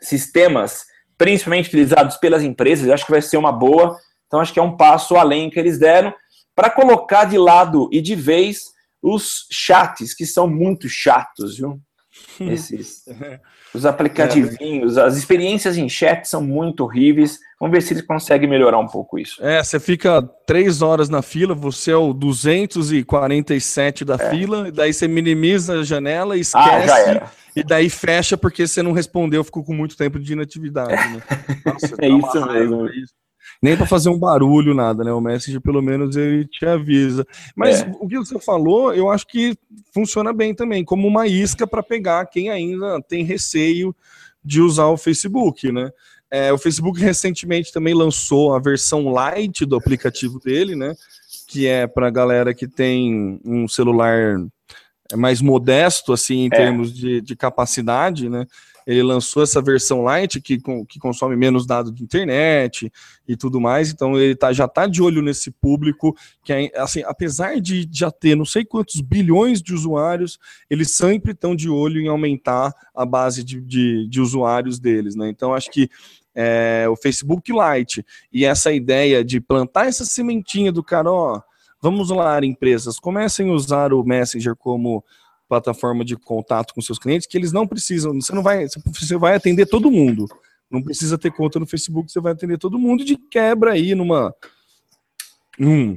sistemas, 0.00 0.84
principalmente 1.16 1.68
utilizados 1.68 2.16
pelas 2.16 2.42
empresas, 2.42 2.88
acho 2.88 3.04
que 3.04 3.12
vai 3.12 3.22
ser 3.22 3.36
uma 3.36 3.52
boa. 3.52 3.96
Então, 4.26 4.40
acho 4.40 4.52
que 4.52 4.58
é 4.58 4.62
um 4.62 4.76
passo 4.76 5.16
além 5.16 5.50
que 5.50 5.58
eles 5.58 5.78
deram 5.78 6.12
para 6.54 6.70
colocar 6.70 7.24
de 7.24 7.38
lado 7.38 7.88
e 7.92 8.00
de 8.00 8.14
vez 8.14 8.72
os 9.02 9.46
chats, 9.50 10.14
que 10.14 10.24
são 10.24 10.48
muito 10.48 10.88
chatos, 10.88 11.58
viu? 11.58 11.80
Esses, 12.40 13.04
os 13.74 13.84
aplicativinhos, 13.86 14.96
as 14.98 15.16
experiências 15.16 15.76
em 15.76 15.88
chat 15.88 16.24
são 16.28 16.42
muito 16.42 16.84
horríveis. 16.84 17.38
Vamos 17.60 17.74
ver 17.74 17.82
se 17.82 17.92
eles 17.94 18.04
conseguem 18.06 18.48
melhorar 18.48 18.78
um 18.78 18.86
pouco 18.86 19.18
isso. 19.18 19.44
É, 19.44 19.62
você 19.62 19.80
fica 19.80 20.22
três 20.46 20.82
horas 20.82 21.08
na 21.08 21.22
fila, 21.22 21.54
você 21.54 21.90
é 21.92 21.96
o 21.96 22.12
247 22.12 24.04
da 24.04 24.18
fila, 24.18 24.68
e 24.68 24.72
daí 24.72 24.92
você 24.92 25.08
minimiza 25.08 25.80
a 25.80 25.82
janela, 25.82 26.34
Ah, 26.34 26.38
esquece, 26.38 26.90
era. 27.08 27.30
e 27.56 27.62
daí 27.64 27.88
fecha 27.88 28.36
porque 28.36 28.66
você 28.66 28.82
não 28.82 28.92
respondeu, 28.92 29.42
ficou 29.44 29.64
com 29.64 29.74
muito 29.74 29.96
tempo 29.96 30.18
de 30.18 30.32
inatividade, 30.32 30.90
né? 31.12 31.22
Nossa, 31.64 31.94
É 32.00 32.08
isso 32.08 32.46
mesmo. 32.46 32.86
isso. 32.88 33.14
Nem 33.64 33.78
para 33.78 33.86
fazer 33.86 34.10
um 34.10 34.18
barulho, 34.18 34.74
nada, 34.74 35.02
né? 35.02 35.10
O 35.10 35.22
Messenger, 35.22 35.58
pelo 35.58 35.80
menos, 35.80 36.16
ele 36.16 36.44
te 36.46 36.66
avisa. 36.66 37.26
Mas 37.56 37.80
É. 37.80 37.90
o 37.98 38.06
que 38.06 38.18
você 38.18 38.38
falou, 38.38 38.92
eu 38.92 39.08
acho 39.10 39.26
que 39.26 39.56
funciona 39.90 40.34
bem 40.34 40.54
também, 40.54 40.84
como 40.84 41.08
uma 41.08 41.26
isca 41.26 41.66
para 41.66 41.82
pegar 41.82 42.26
quem 42.26 42.50
ainda 42.50 43.00
tem 43.08 43.24
receio 43.24 43.96
de 44.44 44.60
usar 44.60 44.88
o 44.88 44.98
Facebook, 44.98 45.72
né? 45.72 45.90
É, 46.30 46.52
o 46.52 46.58
Facebook 46.58 47.00
recentemente 47.00 47.72
também 47.72 47.94
lançou 47.94 48.54
a 48.54 48.58
versão 48.58 49.08
light 49.08 49.64
do 49.64 49.76
aplicativo 49.76 50.38
dele, 50.38 50.76
né? 50.76 50.94
Que 51.48 51.66
é 51.66 51.86
para 51.86 52.10
galera 52.10 52.52
que 52.52 52.68
tem 52.68 53.40
um 53.44 53.66
celular 53.66 54.36
mais 55.16 55.40
modesto, 55.40 56.12
assim, 56.12 56.40
em 56.40 56.46
É. 56.52 56.56
termos 56.56 56.92
de, 56.92 57.22
de 57.22 57.34
capacidade, 57.34 58.28
né? 58.28 58.44
Ele 58.86 59.02
lançou 59.02 59.42
essa 59.42 59.62
versão 59.62 60.02
light 60.02 60.40
que, 60.40 60.58
que 60.88 60.98
consome 60.98 61.36
menos 61.36 61.66
dados 61.66 61.92
de 61.92 62.02
internet 62.02 62.92
e 63.26 63.36
tudo 63.36 63.60
mais, 63.60 63.90
então 63.90 64.18
ele 64.18 64.34
tá, 64.34 64.52
já 64.52 64.68
tá 64.68 64.86
de 64.86 65.02
olho 65.02 65.22
nesse 65.22 65.50
público 65.50 66.14
que, 66.42 66.52
é, 66.52 66.70
assim, 66.76 67.02
apesar 67.04 67.60
de 67.60 67.88
já 67.90 68.10
ter 68.10 68.36
não 68.36 68.44
sei 68.44 68.64
quantos 68.64 69.00
bilhões 69.00 69.62
de 69.62 69.72
usuários, 69.72 70.38
eles 70.68 70.90
sempre 70.90 71.32
estão 71.32 71.56
de 71.56 71.68
olho 71.68 72.00
em 72.00 72.08
aumentar 72.08 72.74
a 72.94 73.06
base 73.06 73.42
de, 73.42 73.60
de, 73.60 74.08
de 74.08 74.20
usuários 74.20 74.78
deles, 74.78 75.14
né? 75.14 75.28
Então 75.28 75.54
acho 75.54 75.70
que 75.70 75.88
é, 76.34 76.86
o 76.88 76.96
Facebook 76.96 77.52
Lite 77.52 78.04
e 78.32 78.44
essa 78.44 78.72
ideia 78.72 79.24
de 79.24 79.40
plantar 79.40 79.86
essa 79.86 80.04
sementinha 80.04 80.72
do 80.72 80.82
cara, 80.82 81.10
ó, 81.10 81.40
vamos 81.80 82.10
lá, 82.10 82.44
empresas, 82.44 82.98
comecem 82.98 83.50
a 83.50 83.52
usar 83.52 83.92
o 83.92 84.02
Messenger 84.02 84.56
como 84.56 85.04
plataforma 85.48 86.04
de 86.04 86.16
contato 86.16 86.74
com 86.74 86.80
seus 86.80 86.98
clientes, 86.98 87.26
que 87.26 87.36
eles 87.36 87.52
não 87.52 87.66
precisam, 87.66 88.14
você 88.14 88.34
não 88.34 88.42
vai, 88.42 88.66
você 88.66 89.16
vai 89.16 89.34
atender 89.34 89.66
todo 89.66 89.90
mundo. 89.90 90.26
Não 90.70 90.82
precisa 90.82 91.18
ter 91.18 91.30
conta 91.30 91.60
no 91.60 91.66
Facebook, 91.66 92.10
você 92.10 92.20
vai 92.20 92.32
atender 92.32 92.58
todo 92.58 92.78
mundo 92.78 93.04
de 93.04 93.16
quebra 93.16 93.72
aí 93.72 93.94
numa 93.94 94.34
num, 95.58 95.96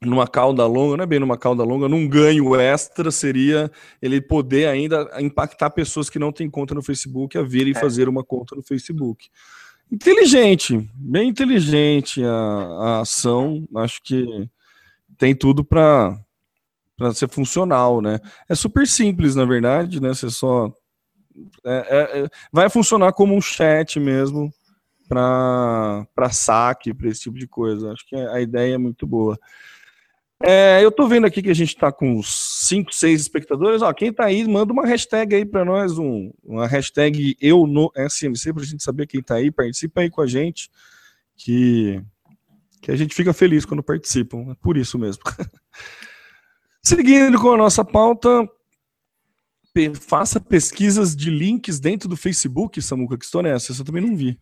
numa 0.00 0.26
cauda 0.28 0.66
longa, 0.66 0.96
não 0.96 1.04
é 1.04 1.06
bem 1.06 1.18
numa 1.18 1.38
cauda 1.38 1.64
longa, 1.64 1.88
num 1.88 2.08
ganho 2.08 2.54
extra 2.54 3.10
seria 3.10 3.70
ele 4.00 4.20
poder 4.20 4.68
ainda 4.68 5.10
impactar 5.20 5.70
pessoas 5.70 6.08
que 6.10 6.18
não 6.18 6.30
têm 6.30 6.48
conta 6.48 6.74
no 6.74 6.82
Facebook 6.82 7.36
a 7.36 7.42
virem 7.42 7.72
É. 7.74 7.80
fazer 7.80 8.08
uma 8.08 8.22
conta 8.22 8.54
no 8.54 8.62
Facebook. 8.62 9.28
Inteligente, 9.90 10.88
bem 10.94 11.28
inteligente 11.28 12.22
a, 12.22 12.28
a 12.28 13.00
ação, 13.00 13.66
acho 13.76 14.02
que 14.02 14.48
tem 15.16 15.34
tudo 15.34 15.64
para 15.64 16.18
para 16.96 17.12
ser 17.12 17.28
funcional, 17.28 18.00
né? 18.00 18.18
É 18.48 18.54
super 18.54 18.86
simples, 18.86 19.34
na 19.34 19.44
verdade, 19.44 20.00
né? 20.00 20.08
Você 20.08 20.30
só 20.30 20.72
é- 21.64 21.86
é- 21.90 22.20
é- 22.24 22.28
vai 22.52 22.68
funcionar 22.70 23.12
como 23.12 23.34
um 23.34 23.40
chat 23.40 24.00
mesmo 24.00 24.50
para 25.08 26.06
para 26.14 26.30
saque, 26.30 26.94
para 26.94 27.08
esse 27.08 27.20
tipo 27.22 27.38
de 27.38 27.46
coisa. 27.46 27.92
Acho 27.92 28.06
que 28.08 28.16
a 28.16 28.40
ideia 28.40 28.74
é 28.74 28.78
muito 28.78 29.06
boa. 29.06 29.38
É, 30.42 30.84
eu 30.84 30.92
tô 30.92 31.08
vendo 31.08 31.26
aqui 31.26 31.40
que 31.40 31.48
a 31.50 31.54
gente 31.54 31.74
tá 31.76 31.90
com 31.90 32.18
uns 32.18 32.66
5, 32.68 32.94
6 32.94 33.22
espectadores. 33.22 33.80
Ó, 33.80 33.92
quem 33.94 34.12
tá 34.12 34.26
aí, 34.26 34.46
manda 34.46 34.72
uma 34.72 34.84
hashtag 34.86 35.34
aí 35.34 35.44
para 35.46 35.64
nós, 35.64 35.98
um, 35.98 36.30
uma 36.44 36.66
hashtag 36.66 37.36
eu 37.40 37.66
no 37.66 37.90
SMC, 37.96 38.52
pra 38.52 38.62
gente 38.64 38.82
saber 38.82 39.06
quem 39.06 39.22
tá 39.22 39.36
aí. 39.36 39.50
Participa 39.50 40.02
aí 40.02 40.10
com 40.10 40.20
a 40.20 40.26
gente, 40.26 40.70
que, 41.36 42.02
que 42.82 42.90
a 42.90 42.96
gente 42.96 43.14
fica 43.14 43.32
feliz 43.32 43.64
quando 43.64 43.82
participam. 43.82 44.50
É 44.50 44.54
por 44.60 44.76
isso 44.76 44.98
mesmo. 44.98 45.22
Seguindo 46.86 47.36
com 47.40 47.50
a 47.50 47.56
nossa 47.56 47.84
pauta, 47.84 48.48
faça 50.00 50.38
pesquisas 50.38 51.16
de 51.16 51.30
links 51.30 51.80
dentro 51.80 52.08
do 52.08 52.16
Facebook, 52.16 52.80
Samuca. 52.80 53.18
Que 53.18 53.24
história 53.24 53.48
é 53.48 53.56
essa? 53.56 53.72
Essa 53.72 53.82
eu 53.82 53.86
também 53.86 54.06
não 54.06 54.14
vi. 54.14 54.38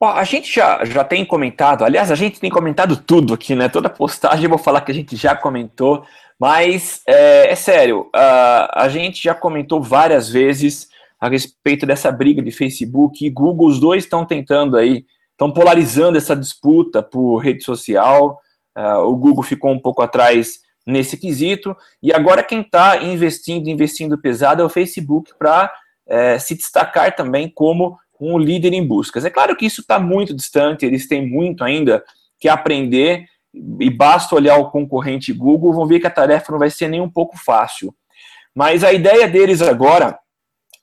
Ó, 0.00 0.08
a 0.08 0.24
gente 0.24 0.50
já, 0.50 0.82
já 0.86 1.04
tem 1.04 1.26
comentado, 1.26 1.84
aliás, 1.84 2.10
a 2.10 2.14
gente 2.14 2.40
tem 2.40 2.48
comentado 2.48 2.96
tudo 2.96 3.34
aqui, 3.34 3.54
né? 3.54 3.68
Toda 3.68 3.90
postagem 3.90 4.44
eu 4.44 4.48
vou 4.48 4.58
falar 4.58 4.80
que 4.80 4.90
a 4.90 4.94
gente 4.94 5.14
já 5.14 5.36
comentou, 5.36 6.06
mas 6.40 7.02
é, 7.06 7.52
é 7.52 7.54
sério, 7.54 8.08
a, 8.16 8.84
a 8.84 8.88
gente 8.88 9.22
já 9.22 9.34
comentou 9.34 9.82
várias 9.82 10.30
vezes 10.30 10.88
a 11.20 11.28
respeito 11.28 11.84
dessa 11.84 12.10
briga 12.10 12.40
de 12.40 12.50
Facebook 12.50 13.26
e 13.26 13.28
Google, 13.28 13.66
os 13.66 13.78
dois 13.78 14.04
estão 14.04 14.24
tentando 14.24 14.74
aí, 14.74 15.04
estão 15.32 15.52
polarizando 15.52 16.16
essa 16.16 16.34
disputa 16.34 17.02
por 17.02 17.40
rede 17.40 17.62
social, 17.62 18.40
o 19.04 19.14
Google 19.16 19.42
ficou 19.42 19.70
um 19.70 19.78
pouco 19.78 20.00
atrás 20.00 20.66
nesse 20.88 21.18
quesito, 21.18 21.76
e 22.02 22.12
agora 22.12 22.42
quem 22.42 22.62
está 22.62 22.96
investindo, 23.02 23.68
investindo 23.68 24.16
pesado 24.16 24.62
é 24.62 24.64
o 24.64 24.70
Facebook 24.70 25.32
para 25.38 25.70
se 26.40 26.54
destacar 26.54 27.14
também 27.14 27.48
como 27.48 27.98
um 28.18 28.38
líder 28.38 28.72
em 28.72 28.84
buscas. 28.84 29.24
É 29.24 29.30
claro 29.30 29.54
que 29.54 29.66
isso 29.66 29.82
está 29.82 29.98
muito 29.98 30.34
distante, 30.34 30.86
eles 30.86 31.06
têm 31.06 31.24
muito 31.28 31.62
ainda 31.62 32.02
que 32.40 32.48
aprender, 32.48 33.26
e 33.80 33.90
basta 33.90 34.34
olhar 34.34 34.56
o 34.56 34.70
concorrente 34.70 35.32
Google, 35.32 35.72
vão 35.72 35.86
ver 35.86 36.00
que 36.00 36.06
a 36.06 36.10
tarefa 36.10 36.50
não 36.50 36.58
vai 36.58 36.70
ser 36.70 36.88
nem 36.88 37.00
um 37.00 37.10
pouco 37.10 37.36
fácil. 37.36 37.94
Mas 38.54 38.82
a 38.82 38.92
ideia 38.92 39.28
deles 39.28 39.60
agora 39.60 40.18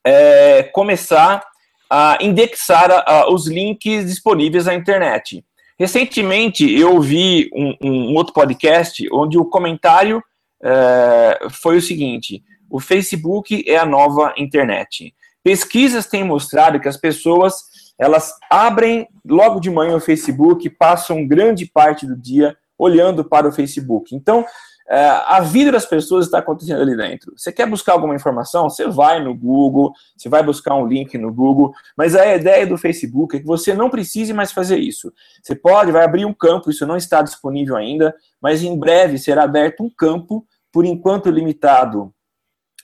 é 0.06 0.64
começar 0.64 1.44
a 1.90 2.18
indexar 2.22 2.92
a- 2.92 3.04
a- 3.08 3.30
os 3.32 3.48
links 3.48 4.06
disponíveis 4.06 4.66
na 4.66 4.74
internet. 4.76 5.44
Recentemente 5.78 6.70
eu 6.74 6.94
ouvi 6.94 7.50
um, 7.54 7.76
um 7.82 8.16
outro 8.16 8.34
podcast 8.34 9.06
onde 9.12 9.38
o 9.38 9.46
comentário 9.46 10.24
é, 10.64 11.48
foi 11.50 11.78
o 11.78 11.82
seguinte: 11.82 12.44
o 12.70 12.80
Facebook 12.80 13.64
é 13.68 13.78
a 13.78 13.86
nova 13.86 14.34
internet. 14.38 15.14
Pesquisas 15.44 16.08
têm 16.08 16.24
mostrado 16.24 16.80
que 16.80 16.88
as 16.88 16.98
pessoas 16.98 17.76
elas 17.98 18.34
abrem 18.50 19.08
logo 19.26 19.60
de 19.60 19.70
manhã 19.70 19.96
o 19.96 20.02
Facebook, 20.02 20.70
passam 20.70 21.28
grande 21.28 21.66
parte 21.66 22.06
do 22.06 22.16
dia 22.16 22.58
olhando 22.78 23.24
para 23.24 23.48
o 23.48 23.52
Facebook. 23.52 24.14
Então, 24.14 24.46
a 24.88 25.40
vida 25.42 25.72
das 25.72 25.86
pessoas 25.86 26.26
está 26.26 26.40
acontecendo 26.40 26.82
ali 26.82 26.96
dentro. 26.96 27.34
Você 27.36 27.52
quer 27.52 27.68
buscar 27.68 27.94
alguma 27.94 28.14
informação? 28.14 28.70
Você 28.70 28.88
vai 28.88 29.24
no 29.24 29.34
Google, 29.34 29.92
você 30.16 30.30
vai 30.30 30.44
buscar 30.44 30.76
um 30.76 30.86
link 30.86 31.18
no 31.18 31.34
Google, 31.34 31.74
mas 31.98 32.16
a 32.16 32.36
ideia 32.36 32.68
do 32.68 32.78
Facebook 32.78 33.36
é 33.36 33.40
que 33.40 33.46
você 33.46 33.74
não 33.74 33.90
precise 33.90 34.32
mais 34.32 34.52
fazer 34.52 34.78
isso. 34.78 35.12
Você 35.42 35.56
pode, 35.56 35.92
vai 35.92 36.04
abrir 36.06 36.26
um 36.26 36.34
campo, 36.34 36.70
isso 36.70 36.86
não 36.86 36.96
está 36.96 37.22
disponível 37.22 37.76
ainda, 37.76 38.16
mas 38.40 38.62
em 38.62 38.78
breve 38.78 39.18
será 39.18 39.44
aberto 39.44 39.84
um 39.84 39.90
campo, 39.90 40.46
por 40.72 40.86
enquanto 40.86 41.32
limitado 41.32 42.14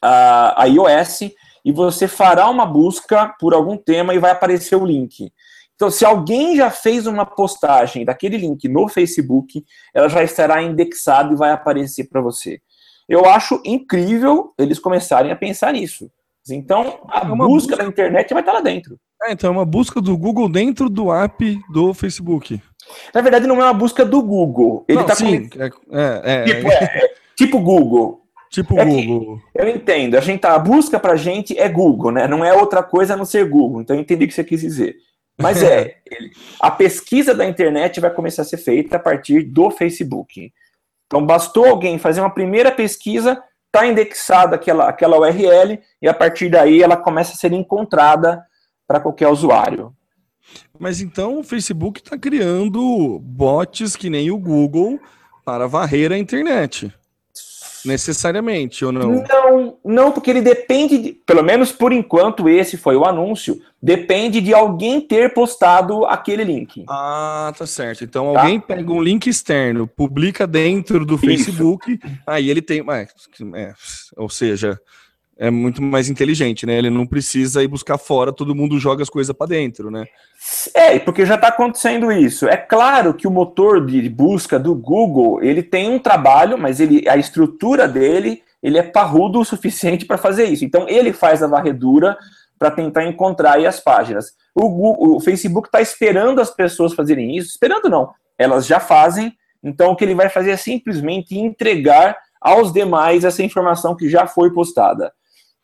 a, 0.02 0.64
a 0.64 0.66
iOS, 0.66 1.32
e 1.64 1.72
você 1.72 2.08
fará 2.08 2.50
uma 2.50 2.66
busca 2.66 3.28
por 3.40 3.54
algum 3.54 3.78
tema 3.78 4.16
e 4.16 4.20
vai 4.20 4.32
aparecer 4.32 4.76
o 4.76 4.86
link. 4.86 5.32
Então, 5.82 5.90
se 5.90 6.06
alguém 6.06 6.56
já 6.56 6.70
fez 6.70 7.08
uma 7.08 7.26
postagem 7.26 8.06
daquele 8.06 8.38
link 8.38 8.70
no 8.70 8.88
Facebook, 8.88 9.66
ela 9.96 10.08
já 10.08 10.22
estará 10.24 10.62
indexada 10.62 11.34
e 11.34 11.36
vai 11.36 11.50
aparecer 11.50 12.08
para 12.08 12.22
você. 12.22 12.60
Eu 13.10 13.26
acho 13.26 13.60
incrível 13.66 14.54
eles 14.60 14.78
começarem 14.78 15.32
a 15.32 15.36
pensar 15.36 15.74
nisso. 15.74 16.08
Então, 16.48 17.00
a 17.10 17.22
É 17.22 17.24
uma 17.24 17.48
busca 17.48 17.70
busca- 17.70 17.78
da 17.84 17.90
internet 17.90 18.32
vai 18.32 18.44
estar 18.44 18.54
lá 18.54 18.62
dentro. 18.62 18.96
É, 19.24 19.32
então 19.32 19.50
é 19.50 19.52
uma 19.52 19.66
busca 19.66 20.00
do 20.00 20.16
Google 20.16 20.48
dentro 20.48 20.88
do 20.88 21.12
app 21.12 21.60
do 21.74 21.96
Facebook. 21.96 22.62
Na 23.12 23.22
verdade, 23.22 23.48
não 23.48 23.56
é 23.60 23.64
uma 23.66 23.74
busca 23.74 24.06
do 24.06 24.22
Google. 24.22 24.86
Ele 24.88 24.98
Não, 25.00 25.02
está 25.08 25.16
sim, 25.16 25.50
é, 25.58 25.66
é, 25.66 26.22
é, 26.24 26.44
tipo, 26.44 26.68
é, 26.72 27.10
tipo 27.36 27.60
Google. 27.60 28.22
Tipo 28.52 28.78
É 28.80 28.86
Google. 28.86 29.40
Eu 29.56 29.68
entendo. 29.68 30.16
A 30.16 30.22
gente 30.22 30.42
tá, 30.42 30.54
a 30.54 30.60
busca 30.60 31.00
pra 31.00 31.16
gente 31.16 31.58
é 31.58 31.68
Google, 31.68 32.12
né? 32.12 32.28
Não 32.28 32.46
é 32.46 32.54
outra 32.54 32.84
coisa 32.84 33.16
a 33.16 33.18
não 33.18 33.26
ser 33.26 33.50
Google. 33.50 33.82
Então 33.82 33.96
eu 33.96 34.02
entendi 34.04 34.26
o 34.26 34.28
que 34.28 34.34
você 34.36 34.44
quis 34.44 34.62
dizer. 34.62 34.96
Mas 35.42 35.62
é, 35.64 35.98
ele- 36.10 36.32
a 36.60 36.70
pesquisa 36.72 37.34
da 37.34 37.46
internet 37.46 38.00
vai 38.00 38.12
começar 38.12 38.44
a 38.44 38.46
ser 38.46 38.58
feita 38.58 38.98
a 38.98 39.00
partir 39.00 39.44
do 39.44 39.70
Facebook. 39.72 40.52
Então 41.08 41.26
bastou 41.26 41.66
alguém 41.66 41.98
fazer 41.98 42.22
uma 42.22 42.30
primeira 42.30 42.72
pesquisa, 42.72 43.42
tá 43.72 43.86
indexada 43.86 44.56
aquela, 44.56 44.88
aquela 44.88 45.18
URL 45.20 45.80
e 46.02 46.08
a 46.08 46.14
partir 46.14 46.50
daí 46.50 46.82
ela 46.82 46.96
começa 46.96 47.34
a 47.34 47.36
ser 47.36 47.52
encontrada 47.52 48.42
para 48.88 49.00
qualquer 49.00 49.28
usuário. 49.28 49.94
Mas 50.80 51.00
então 51.02 51.40
o 51.40 51.44
Facebook 51.44 52.00
está 52.00 52.18
criando 52.18 53.20
bots 53.20 53.96
que 53.96 54.10
nem 54.10 54.32
o 54.32 54.38
Google 54.38 55.00
para 55.46 55.68
varrer 55.68 56.12
a 56.12 56.18
internet. 56.18 56.94
Necessariamente, 57.86 58.84
ou 58.86 58.92
não? 58.92 59.24
Não, 59.24 59.78
não, 59.84 60.12
porque 60.12 60.30
ele 60.30 60.42
depende, 60.42 60.98
de, 60.98 61.14
pelo 61.14 61.44
menos 61.44 61.72
por 61.72 61.92
enquanto 61.92 62.48
esse 62.50 62.78
foi 62.78 62.96
o 62.96 63.06
anúncio, 63.06 63.62
depende 63.82 64.40
de 64.42 64.54
alguém 64.54 65.02
ter 65.02 65.34
postado 65.34 66.06
aquele 66.06 66.44
link. 66.44 66.84
Ah, 66.88 67.54
tá 67.58 67.66
certo. 67.66 68.04
Então 68.04 68.34
Tá. 68.34 68.42
alguém 68.42 68.60
pega 68.60 68.92
um 68.92 69.02
link 69.02 69.28
externo, 69.28 69.88
publica 69.88 70.46
dentro 70.46 71.06
do 71.06 71.18
Facebook, 71.18 72.00
aí 72.26 72.50
ele 72.50 72.62
tem. 72.62 72.84
é, 72.92 73.08
é, 73.56 73.74
ou 74.18 74.30
seja, 74.30 74.80
é 75.42 75.50
muito 75.50 75.82
mais 75.82 76.08
inteligente, 76.08 76.68
né? 76.68 76.78
Ele 76.78 76.92
não 76.92 77.04
precisa 77.04 77.64
ir 77.64 77.68
buscar 77.68 77.98
fora, 77.98 78.32
todo 78.32 78.54
mundo 78.54 78.78
joga 78.78 79.02
as 79.02 79.10
coisas 79.10 79.36
para 79.36 79.48
dentro, 79.48 79.90
né? 79.90 80.06
É, 80.72 81.00
porque 81.00 81.26
já 81.26 81.34
está 81.34 81.48
acontecendo 81.48 82.12
isso. 82.12 82.48
É 82.48 82.56
claro 82.56 83.12
que 83.12 83.28
o 83.28 83.32
motor 83.32 83.84
de 83.84 84.08
busca 84.08 84.60
do 84.60 84.76
Google 84.76 85.42
ele 85.42 85.64
tem 85.64 85.90
um 85.90 85.98
trabalho, 85.98 86.60
mas 86.60 86.80
ele, 86.80 87.10
a 87.10 87.18
estrutura 87.18 87.88
dele 87.88 88.44
ele 88.62 88.78
é 88.78 88.84
parrudo 88.84 89.40
o 89.40 89.44
suficiente 89.44 90.06
para 90.06 90.16
fazer 90.16 90.44
isso. 90.46 90.64
Então 90.64 90.88
ele 90.88 91.12
faz 91.12 91.42
a 91.42 91.48
varredura 91.48 92.16
para 92.60 92.70
tentar 92.70 93.06
encontrar 93.06 93.54
aí 93.54 93.66
as 93.66 93.80
páginas. 93.80 94.34
O, 94.54 94.70
Google- 94.70 95.16
o 95.16 95.20
Facebook 95.20 95.70
está 95.70 95.82
esperando 95.82 96.40
as 96.40 96.52
pessoas 96.52 96.94
fazerem 96.94 97.36
isso. 97.36 97.50
Esperando 97.50 97.90
não, 97.90 98.12
elas 98.38 98.68
já 98.68 98.80
fazem. 98.80 99.34
Então 99.64 99.90
o 99.90 99.96
que 99.96 100.04
ele 100.04 100.14
vai 100.14 100.30
fazer 100.30 100.52
é 100.52 100.58
simplesmente 100.58 101.36
entregar 101.36 102.16
aos 102.40 102.72
demais 102.72 103.24
essa 103.24 103.42
informação 103.42 103.96
que 103.96 104.08
já 104.08 104.28
foi 104.28 104.54
postada. 104.54 105.12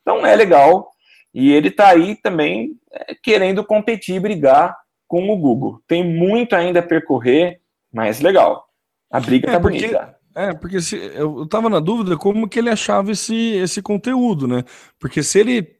Então 0.07 0.25
é 0.25 0.33
legal. 0.37 0.89
E 1.33 1.51
ele 1.51 1.67
está 1.67 1.89
aí 1.89 2.15
também 2.15 2.71
é, 2.93 3.13
querendo 3.21 3.61
competir, 3.61 4.21
brigar 4.21 4.73
com 5.05 5.29
o 5.29 5.37
Google. 5.37 5.81
Tem 5.85 6.01
muito 6.01 6.55
ainda 6.55 6.79
a 6.79 6.83
percorrer, 6.83 7.59
mas 7.93 8.21
legal. 8.21 8.65
A 9.11 9.19
briga 9.19 9.49
É, 9.49 9.51
tá 9.55 9.59
porque- 9.59 9.79
bonita. 9.79 10.15
É, 10.33 10.53
porque 10.53 10.79
se, 10.79 10.95
eu, 10.95 11.39
eu 11.39 11.47
tava 11.49 11.67
na 11.69 11.79
dúvida 11.81 12.15
como 12.15 12.47
que 12.47 12.59
ele 12.59 12.69
achava 12.69 13.11
esse, 13.11 13.35
esse 13.57 13.81
conteúdo, 13.81 14.47
né? 14.47 14.63
Porque 14.99 15.21
se 15.21 15.39
ele 15.39 15.75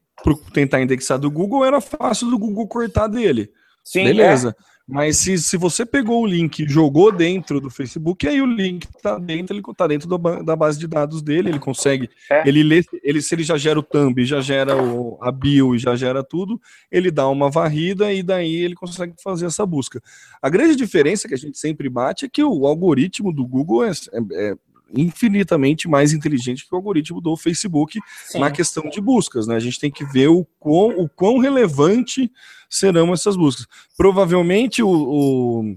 tentar 0.52 0.82
indexar 0.82 1.18
do 1.18 1.30
Google, 1.30 1.64
era 1.64 1.80
fácil 1.80 2.28
do 2.28 2.38
Google 2.38 2.66
cortar 2.68 3.06
dele. 3.06 3.50
Sim, 3.84 4.04
Beleza. 4.04 4.54
Mas 4.88 5.18
se, 5.18 5.36
se 5.36 5.58
você 5.58 5.84
pegou 5.84 6.22
o 6.22 6.26
link 6.26 6.60
e 6.60 6.66
jogou 6.68 7.12
dentro 7.12 7.60
do 7.60 7.68
Facebook, 7.68 8.26
aí 8.26 8.40
o 8.40 8.46
link 8.46 8.88
tá 9.02 9.18
dentro, 9.18 9.54
ele 9.54 9.62
tá 9.76 9.86
dentro 9.86 10.08
do 10.08 10.16
da 10.42 10.56
base 10.56 10.78
de 10.78 10.86
dados 10.86 11.20
dele, 11.20 11.50
ele 11.50 11.58
consegue. 11.58 12.08
É. 12.30 12.48
Ele 12.48 12.62
lê, 12.62 12.82
ele, 13.02 13.20
se 13.20 13.34
ele 13.34 13.42
já 13.42 13.58
gera 13.58 13.78
o 13.78 13.82
thumb, 13.82 14.24
já 14.24 14.40
gera 14.40 14.82
o, 14.82 15.18
a 15.20 15.30
bio 15.30 15.74
e 15.74 15.78
já 15.78 15.94
gera 15.94 16.24
tudo, 16.24 16.58
ele 16.90 17.10
dá 17.10 17.28
uma 17.28 17.50
varrida 17.50 18.10
e 18.14 18.22
daí 18.22 18.56
ele 18.56 18.74
consegue 18.74 19.12
fazer 19.22 19.44
essa 19.44 19.66
busca. 19.66 20.02
A 20.40 20.48
grande 20.48 20.74
diferença 20.74 21.28
que 21.28 21.34
a 21.34 21.38
gente 21.38 21.58
sempre 21.58 21.90
bate 21.90 22.24
é 22.24 22.28
que 22.28 22.42
o 22.42 22.66
algoritmo 22.66 23.30
do 23.30 23.46
Google 23.46 23.84
é, 23.84 23.90
é- 23.90 24.50
é 24.50 24.56
infinitamente 24.94 25.86
mais 25.86 26.14
inteligente 26.14 26.66
que 26.66 26.74
o 26.74 26.76
algoritmo 26.76 27.20
do 27.20 27.36
Facebook 27.36 27.98
Sim. 28.26 28.38
na 28.38 28.50
questão 28.50 28.88
de 28.88 29.00
buscas, 29.00 29.46
né? 29.46 29.56
A 29.56 29.60
gente 29.60 29.78
tem 29.78 29.90
que 29.90 30.04
ver 30.04 30.28
o 30.28 30.46
quão, 30.58 30.98
o 30.98 31.08
quão 31.08 31.36
relevante 31.38 32.32
serão 32.68 33.12
essas 33.12 33.36
buscas. 33.36 33.66
Provavelmente 33.96 34.82
o, 34.82 34.88
o- 34.90 35.76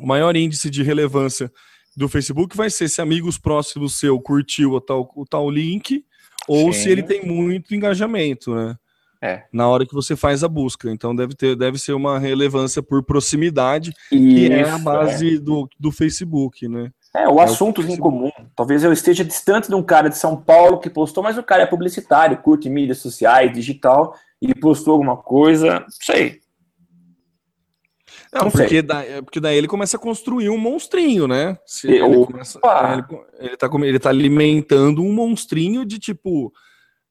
maior 0.00 0.36
índice 0.36 0.70
de 0.70 0.82
relevância 0.82 1.50
do 1.96 2.08
Facebook 2.08 2.56
vai 2.56 2.70
ser 2.70 2.88
se 2.88 3.00
amigos 3.00 3.38
próximos 3.38 3.98
seu 3.98 4.20
curtiu 4.20 4.72
o 4.72 4.80
tal, 4.80 5.10
o 5.16 5.24
tal 5.24 5.50
link 5.50 6.04
ou 6.46 6.72
Sim. 6.72 6.80
se 6.80 6.90
ele 6.90 7.02
tem 7.02 7.26
muito 7.26 7.74
engajamento, 7.74 8.54
né? 8.54 8.76
É. 9.20 9.42
Na 9.52 9.68
hora 9.68 9.84
que 9.84 9.92
você 9.92 10.14
faz 10.14 10.44
a 10.44 10.48
busca. 10.48 10.88
Então 10.90 11.14
deve 11.14 11.34
ter, 11.34 11.56
deve 11.56 11.76
ser 11.76 11.92
uma 11.92 12.20
relevância 12.20 12.80
por 12.80 13.02
proximidade, 13.02 13.92
que 14.08 14.50
é 14.50 14.62
a 14.62 14.76
Isso, 14.76 14.84
base 14.84 15.38
do, 15.38 15.68
do 15.78 15.90
Facebook, 15.90 16.68
né? 16.68 16.92
É, 17.16 17.24
é 17.24 17.28
o 17.28 17.40
assuntos 17.40 17.88
em 17.88 17.96
comum. 17.96 18.30
Talvez 18.54 18.84
eu 18.84 18.92
esteja 18.92 19.24
distante 19.24 19.68
de 19.68 19.74
um 19.74 19.82
cara 19.82 20.08
de 20.08 20.16
São 20.16 20.36
Paulo 20.36 20.78
que 20.78 20.88
postou, 20.88 21.24
mas 21.24 21.36
o 21.36 21.42
cara 21.42 21.64
é 21.64 21.66
publicitário, 21.66 22.36
curte 22.38 22.70
mídias 22.70 22.98
sociais, 22.98 23.52
digital, 23.52 24.14
e 24.40 24.54
postou 24.54 24.92
alguma 24.92 25.16
coisa, 25.16 25.80
não 25.80 25.86
sei. 25.90 26.40
Não, 28.32 28.42
Não 28.44 28.50
sei. 28.50 28.60
porque, 28.60 28.82
da- 28.82 29.04
é, 29.04 29.22
porque 29.22 29.40
daí 29.40 29.56
ele 29.56 29.66
começa 29.68 29.96
a 29.96 30.00
construir 30.00 30.50
um 30.50 30.58
monstrinho, 30.58 31.26
né? 31.26 31.58
Se 31.64 31.86
ele, 31.90 32.02
opa! 32.02 32.32
começa- 32.32 32.60
é, 32.62 32.92
ele, 32.92 33.04
ele 33.48 33.56
tá, 33.56 33.70
ele 33.84 33.98
tá 33.98 34.08
alimentando 34.10 35.02
um 35.02 35.12
monstrinho 35.12 35.84
de 35.84 35.98
tipo. 35.98 36.52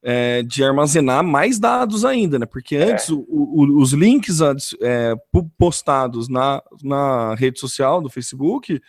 é, 0.09 0.43
de 0.43 0.63
armazenar 0.63 1.23
mais 1.23 1.57
dados 1.59 2.05
ainda, 2.05 2.37
né? 2.37 2.45
Porque 2.45 2.75
É. 2.77 2.91
antes 2.91 3.09
o- 3.09 3.25
o- 3.27 3.81
os 3.81 3.91
links 3.93 4.39
é, 4.79 5.15
postados 5.57 6.29
na, 6.29 6.61
na 6.83 7.33
rede 7.33 7.59
social 7.59 7.99
do 7.99 8.07
Facebook, 8.09 8.79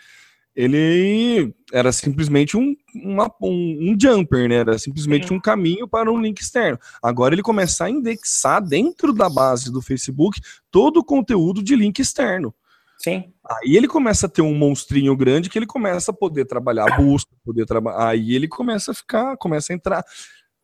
ele 0.59 1.55
era 1.73 1.93
simplesmente 1.93 2.57
um, 2.57 2.75
uma- 2.93 3.33
um, 3.41 3.93
um 3.93 3.97
jumper, 4.01 4.49
né? 4.49 4.57
Era 4.57 4.77
simplesmente 4.77 5.33
um 5.33 5.39
caminho 5.39 5.87
para 5.87 6.11
um 6.11 6.21
link 6.21 6.41
externo. 6.41 6.77
Agora 7.01 7.33
ele 7.33 7.43
começa 7.43 7.85
a 7.85 7.91
indexar 7.91 8.61
dentro 8.61 9.13
da 9.13 9.29
base 9.29 9.71
do 9.71 9.81
Facebook 9.81 10.41
todo 10.69 10.97
o 10.97 11.05
conteúdo 11.05 11.63
de 11.63 11.77
link 11.77 12.01
externo. 12.01 12.53
Sim. 12.99 13.33
Aí 13.49 13.77
ele 13.77 13.87
começa 13.87 14.27
a 14.27 14.29
ter 14.29 14.43
um 14.43 14.53
monstrinho 14.53 15.17
grande 15.17 15.49
que 15.49 15.57
ele 15.57 15.67
começa 15.67 16.11
a 16.11 16.15
poder 16.15 16.45
trabalhar 16.45 16.93
a 16.93 16.97
busca, 16.97 17.31
poder 17.45 17.65
trabalhar. 17.65 18.09
Aí 18.09 18.35
ele 18.35 18.49
começa 18.49 18.91
a 18.91 18.95
ficar, 18.95 19.37
começa 19.37 19.73
a 19.73 19.77
entrar. 19.77 20.05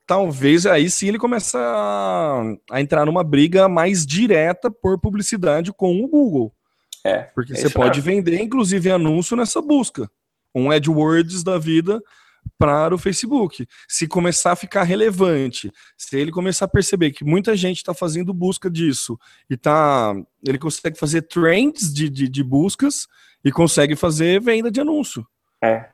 Talvez 0.05 0.67
aí 0.67 0.91
sim 0.91 1.07
ele 1.07 1.19
começa 1.19 1.57
a, 1.57 2.43
a 2.73 2.81
entrar 2.81 3.07
numa 3.07 3.23
briga 3.23 3.69
mais 3.69 4.05
direta 4.05 4.73
por 4.73 4.99
publicidade 4.99 5.73
com 5.73 6.03
o 6.03 6.09
Google. 6.09 6.53
É. 7.05 7.19
Porque 7.35 7.53
é 7.53 7.57
você 7.57 7.69
pode 7.71 8.01
mesmo. 8.03 8.03
vender, 8.25 8.41
inclusive, 8.41 8.91
anúncio 8.91 9.37
nessa 9.37 9.61
busca. 9.61 10.11
Um 10.55 10.71
AdWords 10.71 11.43
da 11.43 11.59
vida 11.59 12.03
para 12.59 12.95
o 12.95 12.99
Facebook. 12.99 13.67
Se 13.89 14.07
começar 14.07 14.53
a 14.53 14.57
ficar 14.57 14.83
relevante, 14.85 15.71
se 15.97 16.17
ele 16.19 16.31
começar 16.31 16.65
a 16.67 16.69
perceber 16.69 17.11
que 17.11 17.25
muita 17.25 17.57
gente 17.57 17.79
está 17.79 17.93
fazendo 17.95 18.33
busca 18.35 18.71
disso 18.71 19.19
e 19.51 19.57
tá, 19.57 20.15
ele 20.47 20.59
consegue 20.59 20.99
fazer 20.99 21.23
trends 21.23 21.93
de, 21.93 22.09
de, 22.09 22.29
de 22.29 22.43
buscas 22.45 23.07
e 23.45 23.51
consegue 23.53 23.97
fazer 23.97 24.41
venda 24.41 24.71
de 24.71 24.81
anúncio. 24.81 25.27
É. 25.63 25.89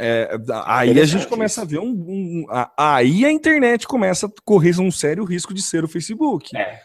É, 0.00 0.30
aí 0.64 1.00
a 1.00 1.04
gente 1.04 1.26
começa 1.26 1.62
a 1.62 1.64
ver 1.64 1.80
um, 1.80 1.90
um- 1.90 2.46
a- 2.50 2.70
Aí 2.96 3.24
a 3.24 3.32
internet 3.32 3.84
começa 3.86 4.26
a 4.26 4.30
correr 4.44 4.78
um 4.80 4.92
sério 4.92 5.24
risco 5.24 5.52
de 5.52 5.60
ser 5.60 5.82
o 5.82 5.88
Facebook. 5.88 6.56
É. 6.56 6.82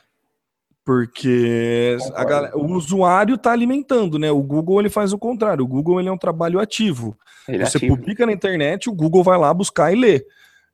Porque 0.86 1.98
galera- 2.12 2.58
o 2.58 2.65
usuário 2.74 3.36
está 3.36 3.52
alimentando, 3.54 4.19
né? 4.19 4.30
O 4.32 4.41
Google 4.43 4.80
ele 4.82 4.89
faz 4.89 5.13
o 5.13 5.17
contrário. 5.17 5.63
O 5.63 5.67
Google 5.67 6.00
ele 6.00 6.10
é 6.10 6.12
um 6.12 6.17
trabalho 6.17 6.60
ativo. 6.60 7.17
Ele 7.48 7.63
é 7.63 7.65
Você 7.65 7.78
ativo. 7.78 7.96
publica 7.96 8.26
na 8.26 8.34
internet, 8.34 8.89
o 8.89 8.93
Google 8.93 9.24
vai 9.24 9.38
lá 9.38 9.54
buscar 9.54 9.93
e 9.93 9.96
lê. 9.96 10.26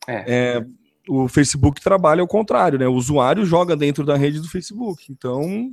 É. 0.08 0.24
É, 0.58 0.65
o 1.08 1.28
Facebook 1.28 1.80
trabalha 1.82 2.22
ao 2.22 2.28
contrário, 2.28 2.80
né? 2.80 2.88
O 2.88 2.93
usuário 2.93 3.45
joga 3.45 3.76
dentro 3.76 4.04
da 4.04 4.15
rede 4.15 4.39
do 4.39 4.50
Facebook. 4.50 5.12
Então. 5.12 5.72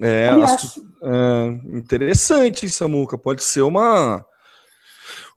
É, 0.00 0.30
as- 0.30 0.78
é, 1.02 1.76
interessante, 1.76 2.68
Samuca. 2.70 3.18
Pode 3.18 3.42
ser 3.44 3.60
uma 3.62 4.24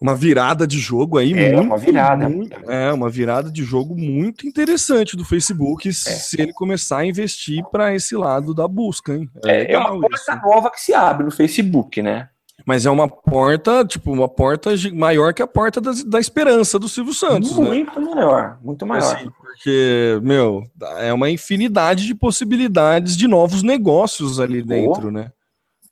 uma 0.01 0.15
virada 0.15 0.67
de 0.67 0.77
jogo 0.79 1.17
aí 1.17 1.33
É, 1.33 1.53
muito, 1.53 1.67
uma 1.67 1.77
virada. 1.77 2.29
muito- 2.29 2.69
é 2.69 2.91
uma 2.93 3.09
virada 3.09 3.49
de 3.51 3.63
jogo 3.63 3.95
muito 3.97 4.47
interessante 4.47 5.15
do 5.15 5.23
Facebook 5.25 5.91
se 5.93 6.41
ele 6.41 6.53
começar 6.53 6.99
a 6.99 7.05
investir 7.05 7.63
para 7.71 7.95
esse 7.95 8.15
lado 8.15 8.53
da 8.53 8.67
busca, 8.67 9.13
hein? 9.15 9.29
É, 9.45 9.55
é 9.55 9.59
legal 9.77 9.97
uma 9.97 10.07
isso. 10.13 10.25
porta 10.25 10.47
nova 10.47 10.69
que 10.71 10.81
se 10.81 10.93
abre 10.93 11.23
no 11.25 11.31
Facebook, 11.31 12.01
né? 12.01 12.29
Mas 12.65 12.85
é 12.85 12.89
uma 12.89 13.07
porta, 13.07 13.85
tipo, 13.85 14.11
uma 14.11 14.27
porta 14.27 14.71
maior 14.93 15.33
que 15.33 15.41
a 15.41 15.47
porta 15.47 15.79
da, 15.79 15.91
da 16.05 16.19
esperança 16.19 16.79
do 16.79 16.89
Silvio 16.89 17.13
Santos, 17.13 17.57
né? 17.59 17.65
muito 17.67 18.01
maior, 18.01 18.57
muito 18.63 18.85
maior. 18.87 19.15
Assim, 19.15 19.29
porque, 19.29 20.19
meu, 20.23 20.63
é 20.97 21.13
uma 21.13 21.29
infinidade 21.29 22.07
de 22.07 22.15
possibilidades 22.15 23.15
de 23.15 23.27
novos 23.27 23.61
negócios 23.61 24.39
ali 24.39 24.63
dentro, 24.63 25.11
né? 25.11 25.31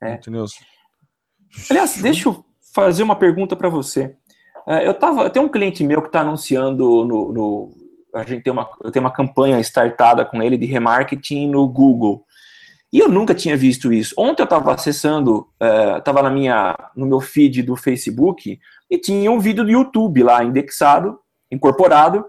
É. 0.02 0.16
Entendeu? 0.16 0.46
Aliás, 1.70 1.98
deixa 2.02 2.30
eu 2.30 2.44
fazer 2.74 3.04
uma 3.04 3.16
pergunta 3.16 3.56
para 3.56 3.70
você. 3.70 4.16
É, 4.68 4.88
eu 4.88 4.94
tava, 4.94 5.30
tenho 5.30 5.46
um 5.46 5.50
cliente 5.50 5.84
meu 5.84 6.02
que 6.02 6.08
está 6.08 6.22
anunciando 6.22 7.06
no, 7.06 7.32
no- 7.34 7.72
a 8.16 8.24
gente 8.24 8.44
tem 8.44 8.54
uma, 8.54 8.70
eu 8.84 8.92
tenho 8.92 9.04
uma 9.04 9.12
campanha 9.12 9.60
startada 9.60 10.24
com 10.24 10.42
ele 10.42 10.58
de 10.58 10.66
remarketing 10.66 11.50
no 11.50 11.68
Google. 11.68 12.24
E 12.92 13.00
eu 13.00 13.10
nunca 13.10 13.34
tinha 13.34 13.58
visto 13.58 13.92
isso. 13.92 14.14
Ontem 14.16 14.44
eu 14.44 14.46
estava 14.46 14.72
acessando, 14.72 15.48
estava 15.98 16.22
na 16.22 16.30
minha, 16.30 16.78
no 16.96 17.08
meu 17.08 17.20
feed 17.20 17.64
do 17.64 17.76
Facebook 17.76 18.60
e 18.90 18.98
tinha 19.00 19.32
um 19.32 19.40
vídeo 19.40 19.64
do 19.64 19.72
YouTube 19.72 20.22
lá 20.22 20.44
indexado, 20.44 21.18
incorporado. 21.52 22.24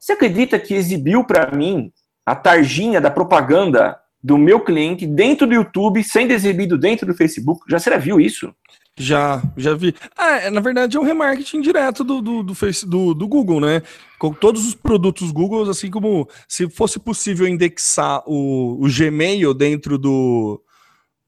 Você 0.00 0.12
acredita 0.12 0.58
que 0.58 0.72
exibiu 0.72 1.22
para 1.22 1.54
mim 1.54 1.92
a 2.24 2.34
tarjinha 2.34 2.98
da 2.98 3.10
propaganda 3.10 3.98
do 4.22 4.38
meu 4.38 4.60
cliente 4.60 5.06
dentro 5.06 5.46
do 5.46 5.52
YouTube, 5.52 6.02
sendo 6.02 6.30
exibido 6.32 6.78
dentro 6.78 7.06
do 7.06 7.14
Facebook? 7.14 7.64
Já 7.68 7.76
já 7.76 7.98
viu 7.98 8.18
isso? 8.18 8.54
Já, 8.98 9.42
já 9.56 9.74
vi. 9.74 9.94
Ah, 10.16 10.38
é, 10.38 10.50
na 10.50 10.60
verdade 10.60 10.96
é 10.96 11.00
um 11.00 11.04
remarketing 11.04 11.60
direto 11.60 12.02
do, 12.02 12.22
do, 12.22 12.42
do, 12.42 12.54
face, 12.54 12.86
do, 12.86 13.12
do 13.12 13.28
Google, 13.28 13.60
né? 13.60 13.82
Com 14.18 14.32
todos 14.32 14.66
os 14.66 14.74
produtos 14.74 15.30
Google, 15.30 15.68
assim 15.68 15.90
como 15.90 16.26
se 16.48 16.68
fosse 16.70 16.98
possível 16.98 17.46
indexar 17.46 18.22
o, 18.26 18.82
o 18.82 18.88
Gmail 18.88 19.52
dentro 19.52 19.98
do, 19.98 20.62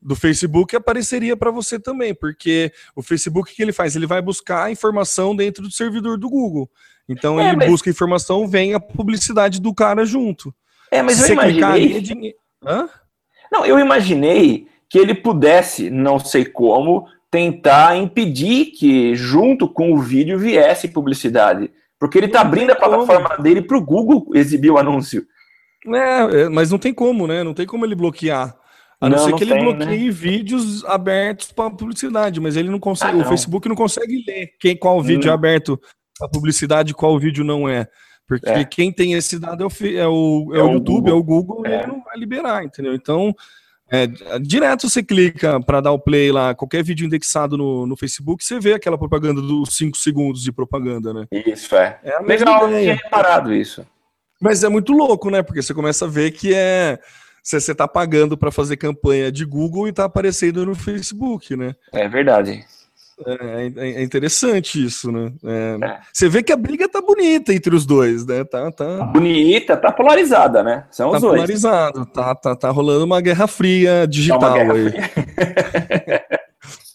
do 0.00 0.16
Facebook, 0.16 0.74
apareceria 0.74 1.36
para 1.36 1.50
você 1.50 1.78
também, 1.78 2.14
porque 2.14 2.72
o 2.96 3.02
Facebook, 3.02 3.52
o 3.52 3.54
que 3.54 3.62
ele 3.62 3.72
faz? 3.72 3.94
Ele 3.94 4.06
vai 4.06 4.22
buscar 4.22 4.64
a 4.64 4.70
informação 4.70 5.36
dentro 5.36 5.62
do 5.62 5.70
servidor 5.70 6.16
do 6.16 6.30
Google. 6.30 6.70
Então 7.06 7.38
é, 7.38 7.48
ele 7.48 7.56
mas... 7.58 7.70
busca 7.70 7.90
informação, 7.90 8.48
vem 8.48 8.72
a 8.72 8.80
publicidade 8.80 9.60
do 9.60 9.74
cara 9.74 10.06
junto. 10.06 10.54
É, 10.90 11.02
mas 11.02 11.18
se 11.18 11.32
eu 11.32 11.34
imaginei... 11.34 12.00
De... 12.00 12.34
Hã? 12.64 12.88
Não, 13.52 13.66
eu 13.66 13.78
imaginei 13.78 14.66
que 14.88 14.98
ele 14.98 15.14
pudesse, 15.14 15.90
não 15.90 16.18
sei 16.18 16.46
como, 16.46 17.06
tentar 17.30 17.96
impedir 17.96 18.66
que, 18.66 19.14
junto 19.14 19.68
com 19.68 19.92
o 19.92 19.98
vídeo, 19.98 20.38
viesse 20.38 20.88
publicidade. 20.88 21.70
Porque 21.98 22.18
ele 22.18 22.26
está 22.26 22.40
abrindo 22.40 22.70
a 22.70 22.76
plataforma 22.76 23.30
como. 23.30 23.42
dele 23.42 23.62
para 23.62 23.76
o 23.76 23.84
Google 23.84 24.30
exibir 24.34 24.70
o 24.70 24.78
anúncio. 24.78 25.26
É, 25.86 26.42
é, 26.42 26.48
mas 26.48 26.70
não 26.70 26.78
tem 26.78 26.94
como, 26.94 27.26
né? 27.26 27.42
Não 27.42 27.54
tem 27.54 27.66
como 27.66 27.84
ele 27.84 27.94
bloquear. 27.94 28.56
A 29.00 29.08
não, 29.08 29.16
não 29.16 29.24
ser 29.24 29.34
que 29.34 29.44
ele 29.44 29.54
tem, 29.54 29.64
bloqueie 29.64 30.06
né? 30.06 30.10
vídeos 30.10 30.84
abertos 30.84 31.52
para 31.52 31.70
publicidade, 31.70 32.40
mas 32.40 32.56
ele 32.56 32.68
não 32.68 32.80
consegue. 32.80 33.12
Ah, 33.12 33.16
não. 33.16 33.24
O 33.24 33.28
Facebook 33.28 33.68
não 33.68 33.76
consegue 33.76 34.24
ler 34.26 34.52
quem, 34.58 34.76
qual 34.76 35.00
vídeo 35.02 35.28
hum. 35.28 35.32
é 35.32 35.34
aberto 35.34 35.80
para 36.18 36.28
publicidade 36.28 36.90
e 36.90 36.94
qual 36.94 37.18
vídeo 37.18 37.44
não 37.44 37.68
é. 37.68 37.88
Porque 38.26 38.50
é. 38.50 38.64
quem 38.64 38.92
tem 38.92 39.14
esse 39.14 39.38
dado 39.38 39.62
é 39.62 39.66
o, 39.66 39.70
é 39.96 40.06
o, 40.06 40.54
é, 40.54 40.58
é 40.58 40.62
o 40.62 40.72
YouTube, 40.72 41.10
Google. 41.10 41.10
é 41.10 41.14
o 41.14 41.22
Google, 41.22 41.66
e 41.66 41.72
ele 41.72 41.86
não 41.86 42.02
vai 42.02 42.18
liberar, 42.18 42.64
entendeu? 42.64 42.94
Então, 42.94 43.34
é, 43.90 44.06
direto 44.40 44.88
você 44.88 45.02
clica 45.02 45.60
para 45.60 45.80
dar 45.80 45.92
o 45.92 45.98
play 45.98 46.30
lá, 46.30 46.54
qualquer 46.54 46.84
vídeo 46.84 47.06
indexado 47.06 47.56
no, 47.56 47.86
no 47.86 47.96
Facebook, 47.96 48.44
você 48.44 48.60
vê 48.60 48.74
aquela 48.74 48.98
propaganda 48.98 49.40
dos 49.40 49.76
5 49.76 49.96
segundos 49.96 50.42
de 50.42 50.52
propaganda, 50.52 51.12
né? 51.14 51.26
Isso, 51.30 51.74
é. 51.74 51.98
é 52.02 52.18
Legal, 52.20 52.70
eu 52.70 52.78
tinha 52.78 52.94
reparado 52.94 53.54
isso. 53.54 53.86
Mas 54.40 54.62
é 54.62 54.68
muito 54.68 54.92
louco, 54.92 55.30
né? 55.30 55.42
Porque 55.42 55.62
você 55.62 55.74
começa 55.74 56.04
a 56.04 56.08
ver 56.08 56.30
que 56.30 56.54
é. 56.54 56.98
Você 57.42 57.56
está 57.72 57.88
pagando 57.88 58.36
para 58.36 58.50
fazer 58.50 58.76
campanha 58.76 59.32
de 59.32 59.44
Google 59.44 59.86
e 59.86 59.90
está 59.90 60.04
aparecendo 60.04 60.66
no 60.66 60.74
Facebook, 60.74 61.56
né? 61.56 61.74
É 61.92 62.06
verdade. 62.06 62.62
É, 63.26 63.72
é, 63.76 63.90
é, 64.00 64.02
interessante 64.02 64.84
isso, 64.84 65.10
né? 65.10 65.32
É, 65.44 65.78
é. 65.82 66.00
Você 66.12 66.28
vê 66.28 66.42
que 66.42 66.52
a 66.52 66.56
briga 66.56 66.88
tá 66.88 67.00
bonita 67.00 67.52
entre 67.52 67.74
os 67.74 67.84
dois, 67.84 68.24
né? 68.24 68.44
Tá, 68.44 68.70
tá... 68.70 69.04
Bonita, 69.06 69.76
tá 69.76 69.90
polarizada, 69.90 70.62
né? 70.62 70.86
São 70.90 71.10
tá 71.10 71.16
os 71.16 71.22
dois. 71.22 71.34
polarizado, 71.34 72.06
tá, 72.06 72.34
tá, 72.34 72.54
tá 72.54 72.70
rolando 72.70 73.04
uma 73.04 73.20
guerra 73.20 73.46
fria 73.46 74.06
digital 74.06 74.38
tá 74.38 74.52
guerra 74.54 74.72
aí. 74.74 74.90
Fria. 74.90 76.24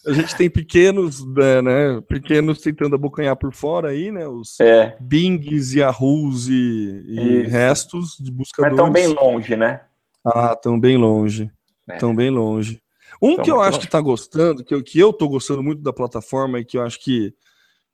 a 0.05 0.13
gente 0.13 0.35
tem 0.35 0.49
pequenos, 0.49 1.25
né, 1.25 1.61
né, 1.61 2.01
pequenos 2.07 2.59
tentando 2.59 2.95
abocanhar 2.95 3.35
por 3.35 3.53
fora 3.53 3.89
aí, 3.89 4.11
né? 4.11 4.27
Os 4.27 4.59
é. 4.59 4.95
Bings, 4.99 5.73
Yahoos 5.73 6.49
e, 6.49 7.03
e 7.07 7.43
restos 7.43 8.17
de 8.19 8.31
buscadores. 8.31 8.77
Mas 8.77 8.87
estão 8.87 8.91
bem 8.91 9.07
longe, 9.07 9.55
né? 9.55 9.81
Ah, 10.25 10.53
estão 10.53 10.79
bem 10.79 10.97
longe. 10.97 11.49
Estão 11.89 12.11
é. 12.11 12.15
bem 12.15 12.29
longe. 12.29 12.82
Um 13.23 13.31
então, 13.31 13.45
que 13.45 13.51
eu 13.51 13.61
acho 13.61 13.79
que 13.79 13.87
tá 13.87 14.01
gostando, 14.01 14.65
que 14.65 14.75
eu, 14.75 14.83
que 14.83 14.99
eu 14.99 15.13
tô 15.13 15.29
gostando 15.29 15.63
muito 15.63 15.81
da 15.81 15.93
plataforma 15.93 16.59
e 16.59 16.65
que 16.65 16.77
eu 16.77 16.81
acho 16.81 16.99
que, 16.99 17.33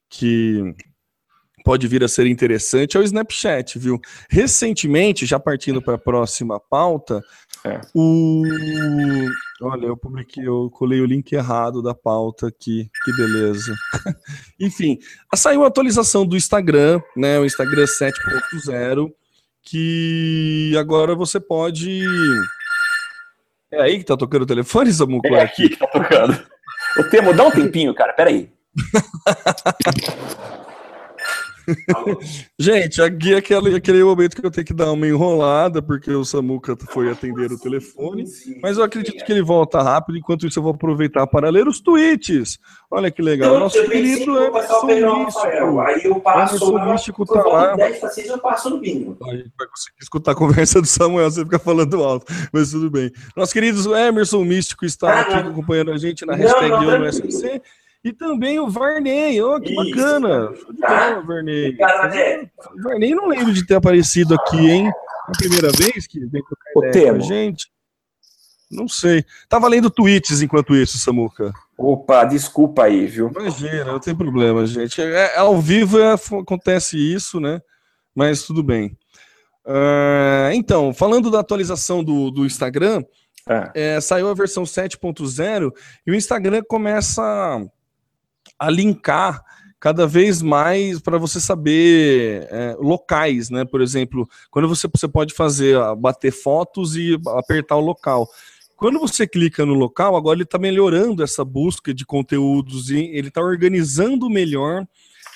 que 0.10 0.74
pode 1.64 1.88
vir 1.88 2.04
a 2.04 2.08
ser 2.08 2.26
interessante 2.26 2.98
é 2.98 3.00
o 3.00 3.04
Snapchat, 3.04 3.78
viu? 3.78 4.02
Recentemente, 4.28 5.28
já 5.28 5.40
partindo 5.40 5.84
para 5.84 5.94
a 5.94 6.00
próxima 6.00 6.60
pauta, 6.60 7.24
é. 7.64 7.80
o 7.94 8.44
olha, 9.62 9.86
eu 9.86 9.96
publiquei, 9.96 10.48
eu 10.48 10.68
colei 10.72 11.00
o 11.00 11.06
link 11.06 11.32
errado 11.32 11.84
da 11.84 11.94
pauta 11.94 12.48
aqui, 12.48 12.90
que 13.04 13.16
beleza. 13.16 13.76
Enfim, 14.60 14.98
saiu 15.36 15.64
a 15.64 15.68
atualização 15.68 16.26
do 16.26 16.36
Instagram, 16.36 17.00
né? 17.16 17.38
O 17.40 17.46
Instagram 17.46 17.86
7.0, 17.86 19.12
que 19.62 20.74
agora 20.76 21.14
você 21.14 21.40
pode 21.40 22.04
é 23.72 23.82
aí 23.82 24.00
que 24.00 24.06
tá 24.06 24.18
tocando 24.18 24.44
o 24.44 24.48
telefone, 24.48 24.92
Samuco? 24.92 25.28
É 25.28 25.42
aqui 25.42 25.70
que 25.70 25.78
tá 25.78 25.88
tocando. 25.88 26.40
O 26.98 27.04
Temo, 27.10 27.34
dá 27.34 27.46
um 27.46 27.52
tempinho, 27.52 27.94
cara, 27.94 28.14
peraí. 28.14 28.50
Gente, 32.60 33.02
aqui 33.02 33.34
é 33.34 33.38
aquele, 33.38 33.76
aquele 33.76 34.04
momento 34.04 34.36
que 34.36 34.46
eu 34.46 34.52
tenho 34.52 34.66
que 34.66 34.74
dar 34.74 34.92
uma 34.92 35.08
enrolada, 35.08 35.82
porque 35.82 36.12
o 36.12 36.26
Samuca 36.26 36.76
foi 36.90 37.12
atender 37.12 37.52
o 37.52 37.60
telefone, 37.60 38.26
mas 38.62 38.78
eu 38.78 38.84
acredito 38.84 39.24
que 39.24 39.32
ele 39.32 39.42
volta 39.42 39.82
rápido, 39.82 40.18
enquanto 40.18 40.48
isso 40.48 40.60
eu 40.60 40.64
vou 40.64 40.74
aproveitar 40.74 41.26
para 41.28 41.50
ler 41.50 41.68
os 41.68 41.80
tweets. 41.80 42.60
Olha 42.92 43.12
que 43.12 43.22
legal. 43.22 43.54
Eu, 43.54 43.60
Nosso 43.60 43.78
eu 43.78 43.90
querido 43.90 44.38
Emerson 44.38 44.86
Místico. 44.86 45.80
Aí 45.80 46.04
eu 46.04 46.20
passo 46.20 46.56
Emerson 46.56 46.92
Místico 46.92 47.26
tá 47.26 47.44
lá. 47.44 47.76
10 47.76 48.00
para 48.00 48.10
6 48.10 48.28
eu 48.28 48.40
passo 48.40 48.70
no 48.70 48.80
bingo. 48.80 49.18
A 49.24 49.36
gente 49.36 49.52
vai 49.58 49.68
conseguir 49.68 49.98
escutar 50.02 50.32
a 50.32 50.36
conversa 50.36 50.82
do 50.82 50.88
Samuel, 50.88 51.30
você 51.30 51.44
fica 51.44 51.60
falando 51.60 52.04
alto, 52.04 52.26
mas 52.52 52.72
tudo 52.72 52.90
bem. 52.90 53.12
Nosso 53.36 53.54
querido 53.54 53.96
Emerson 53.96 54.44
Místico 54.44 54.86
está 54.86 55.10
ah, 55.10 55.22
aqui 55.22 55.34
acompanhando 55.34 55.92
a 55.92 55.98
gente 55.98 56.26
na 56.26 56.36
hashtag 56.36 56.70
não, 56.70 57.00
não. 57.00 57.10
E 58.04 58.14
também 58.14 58.60
o 58.60 58.70
Varney, 58.70 59.42
oh, 59.42 59.60
que 59.60 59.74
Isso. 59.74 59.76
bacana. 59.76 60.54
Tá. 60.80 61.20
Varney. 61.20 61.78
O 62.74 62.82
Varney 62.82 63.14
não 63.14 63.28
lembro 63.28 63.54
de 63.54 63.66
ter 63.66 63.76
aparecido 63.76 64.36
aqui, 64.36 64.58
hein? 64.58 64.90
A 65.28 65.32
primeira 65.34 65.70
vez 65.72 66.08
que 66.08 66.26
vem 66.26 66.42
com 66.74 66.86
a 66.86 67.20
gente. 67.20 67.70
Não 68.72 68.88
sei. 68.88 69.26
Tava 69.50 69.68
lendo 69.68 69.90
tweets 69.90 70.42
enquanto 70.42 70.76
isso, 70.76 70.98
Samuca. 70.98 71.52
Opa, 71.78 72.24
desculpa 72.24 72.84
aí, 72.84 73.06
viu? 73.06 73.32
Imagina, 73.36 73.86
não 73.86 74.00
tem 74.00 74.16
problema, 74.16 74.66
gente. 74.66 75.02
É, 75.02 75.36
é 75.36 75.38
ao 75.38 75.60
vivo 75.60 76.00
é, 76.00 76.14
acontece 76.14 76.98
isso, 76.98 77.40
né? 77.40 77.62
Mas 78.16 78.44
tudo 78.44 78.64
bem. 78.64 78.98
Uh, 79.66 80.52
então, 80.54 80.94
falando 80.94 81.30
da 81.30 81.40
atualização 81.40 82.04
do, 82.04 82.32
do 82.32 82.46
Instagram, 82.46 83.04
é. 83.48 83.96
É, 83.96 84.02
saiu 84.02 84.30
a 84.30 84.34
versão 84.34 84.64
7.0 84.64 85.72
e 86.06 86.12
o 86.12 86.16
Instagram 86.16 86.62
começa 86.68 87.22
a 88.60 88.70
linkar 88.70 89.44
cada 89.80 90.06
vez 90.06 90.42
mais 90.42 91.00
para 91.00 91.18
você 91.18 91.40
saber 91.40 92.48
é, 92.52 92.76
locais, 92.80 93.50
né? 93.50 93.64
Por 93.64 93.82
exemplo, 93.82 94.28
quando 94.52 94.68
você, 94.68 94.88
você 94.94 95.08
pode 95.08 95.34
fazer, 95.34 95.78
bater 95.98 96.32
fotos 96.32 96.96
e 96.96 97.18
apertar 97.38 97.78
o 97.78 97.82
local. 97.82 98.28
Quando 98.76 99.00
você 99.00 99.28
clica 99.28 99.66
no 99.66 99.74
local, 99.74 100.16
agora 100.16 100.36
ele 100.36 100.44
está 100.44 100.58
melhorando 100.58 101.24
essa 101.24 101.44
busca 101.46 101.94
de 101.94 102.06
conteúdos 102.06 102.90
e 102.90 102.98
ele 103.14 103.30
está 103.30 103.42
organizando 103.42 104.30
melhor 104.30 104.86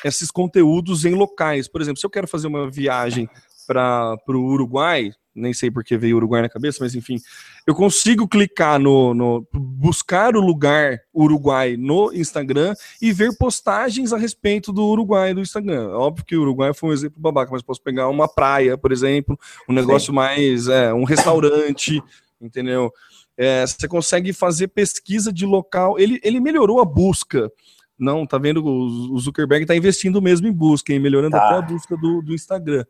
esses 0.04 0.30
conteúdos 0.30 1.06
em 1.06 1.14
locais. 1.14 1.68
Por 1.68 1.82
exemplo, 1.82 2.00
se 2.00 2.06
eu 2.06 2.10
quero 2.10 2.28
fazer 2.28 2.48
uma 2.48 2.70
viagem 2.70 3.30
para 3.66 4.18
o 4.28 4.46
Uruguai, 4.46 5.12
nem 5.36 5.54
sei 5.54 5.72
porque 5.72 5.98
veio 5.98 6.18
Uruguai 6.18 6.42
na 6.42 6.50
cabeça, 6.50 6.80
mas 6.82 6.94
enfim, 6.96 7.18
eu 7.66 7.74
consigo 7.74 8.28
clicar 8.28 8.80
no, 8.80 9.14
no, 9.14 9.48
buscar 9.52 10.36
o 10.36 10.42
lugar 10.42 11.00
Uruguai 11.14 11.76
no 11.78 12.14
Instagram 12.14 12.76
e 13.02 13.12
ver 13.12 13.36
postagens 13.38 14.14
a 14.14 14.18
respeito 14.18 14.72
do 14.72 14.86
Uruguai 14.86 15.34
do 15.34 15.42
Instagram. 15.42 15.90
Óbvio 15.90 16.26
que 16.26 16.36
o 16.36 16.42
Uruguai 16.42 16.74
foi 16.74 16.90
um 16.90 16.94
exemplo 16.94 17.20
babaca, 17.20 17.52
mas 17.52 17.62
posso 17.62 17.82
pegar 17.82 18.10
uma 18.10 18.28
praia, 18.28 18.78
por 18.78 18.92
exemplo, 18.92 19.40
um 19.68 19.74
negócio 19.74 20.08
Sim. 20.08 20.16
mais, 20.16 20.68
é, 20.68 20.94
um 20.94 21.04
restaurante, 21.04 22.02
entendeu? 22.40 22.92
É, 23.36 23.66
você 23.66 23.88
consegue 23.88 24.32
fazer 24.32 24.68
pesquisa 24.68 25.34
de 25.34 25.46
local. 25.46 26.00
Ele, 26.00 26.20
ele 26.24 26.40
melhorou 26.40 26.80
a 26.80 26.86
busca. 26.86 27.52
Não, 27.98 28.26
tá 28.26 28.38
vendo? 28.38 28.64
O, 28.64 29.20
Zuckerberg 29.20 29.64
está 29.64 29.76
investindo 29.76 30.22
mesmo 30.22 30.48
em 30.48 30.52
busca, 30.52 30.94
em 30.94 31.00
melhorando 31.00 31.32
tá. 31.32 31.46
até 31.46 31.56
a 31.56 31.62
busca 31.62 31.96
do, 31.96 32.22
do 32.22 32.34
Instagram. 32.34 32.86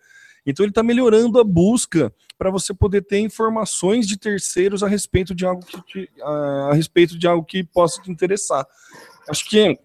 Então 0.46 0.64
ele 0.64 0.72
está 0.72 0.84
melhorando 0.84 1.40
a 1.40 1.44
busca 1.44 2.14
para 2.38 2.50
você 2.50 2.74
poder 2.74 3.02
ter 3.04 3.20
informações 3.20 4.08
de 4.08 4.18
terceiros 4.18 4.84
a 4.84 4.88
respeito 4.88 5.34
de 5.34 5.46
algo 5.46 5.66
que 5.66 5.82
te, 5.84 6.10
a, 6.22 6.70
a, 6.72 6.74
respeito 6.74 7.18
de 7.18 7.28
algo 7.28 7.46
que 7.46 7.64
possa 7.64 8.02
te 8.02 8.12
interessar. 8.12 8.66
Acho 9.30 9.50
que 9.50 9.80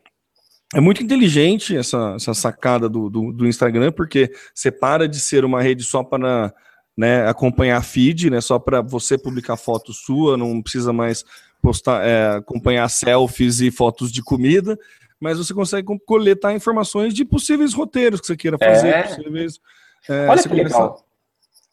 é 0.75 0.81
muito 0.81 1.03
inteligente 1.03 1.77
essa, 1.77 2.15
essa 2.17 2.35
sacada 2.35 2.89
do, 2.89 3.09
do, 3.09 3.33
do 3.33 3.47
Instagram, 3.47 3.93
porque 3.93 4.31
você 4.53 4.71
para 4.71 5.09
de 5.09 5.21
ser 5.21 5.45
uma 5.45 5.63
rede 5.63 5.85
só 5.85 6.03
para 6.03 6.53
né, 6.97 7.27
acompanhar 7.29 7.83
feed, 7.85 8.29
né, 8.29 8.41
só 8.41 8.59
para 8.59 8.83
você 8.83 9.17
publicar 9.17 9.57
foto 9.57 9.93
sua, 9.93 10.37
não 10.37 10.61
precisa 10.61 10.93
mais 10.93 11.25
postar, 11.63 12.05
é, 12.05 12.37
acompanhar 12.37 12.89
selfies 12.89 13.61
e 13.61 13.71
fotos 13.71 14.11
de 14.11 14.23
comida, 14.23 14.77
mas 15.21 15.39
você 15.39 15.55
consegue 15.55 15.87
coletar 16.05 16.53
informações 16.55 17.15
de 17.15 17.25
possíveis 17.25 17.73
roteiros 17.73 18.21
que 18.21 18.27
você 18.27 18.37
queira 18.37 18.59
fazer, 18.59 18.89
é. 18.89 19.03
possíveis 19.05 19.61
é, 20.09 20.27
Olha 20.29 20.43
que 20.43 20.49
legal. 20.49 21.05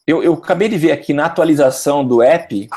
Eu, 0.07 0.23
eu 0.23 0.33
acabei 0.33 0.69
de 0.69 0.77
ver 0.77 0.91
aqui 0.91 1.13
na 1.13 1.25
atualização 1.25 2.05
do 2.05 2.21
app, 2.21 2.69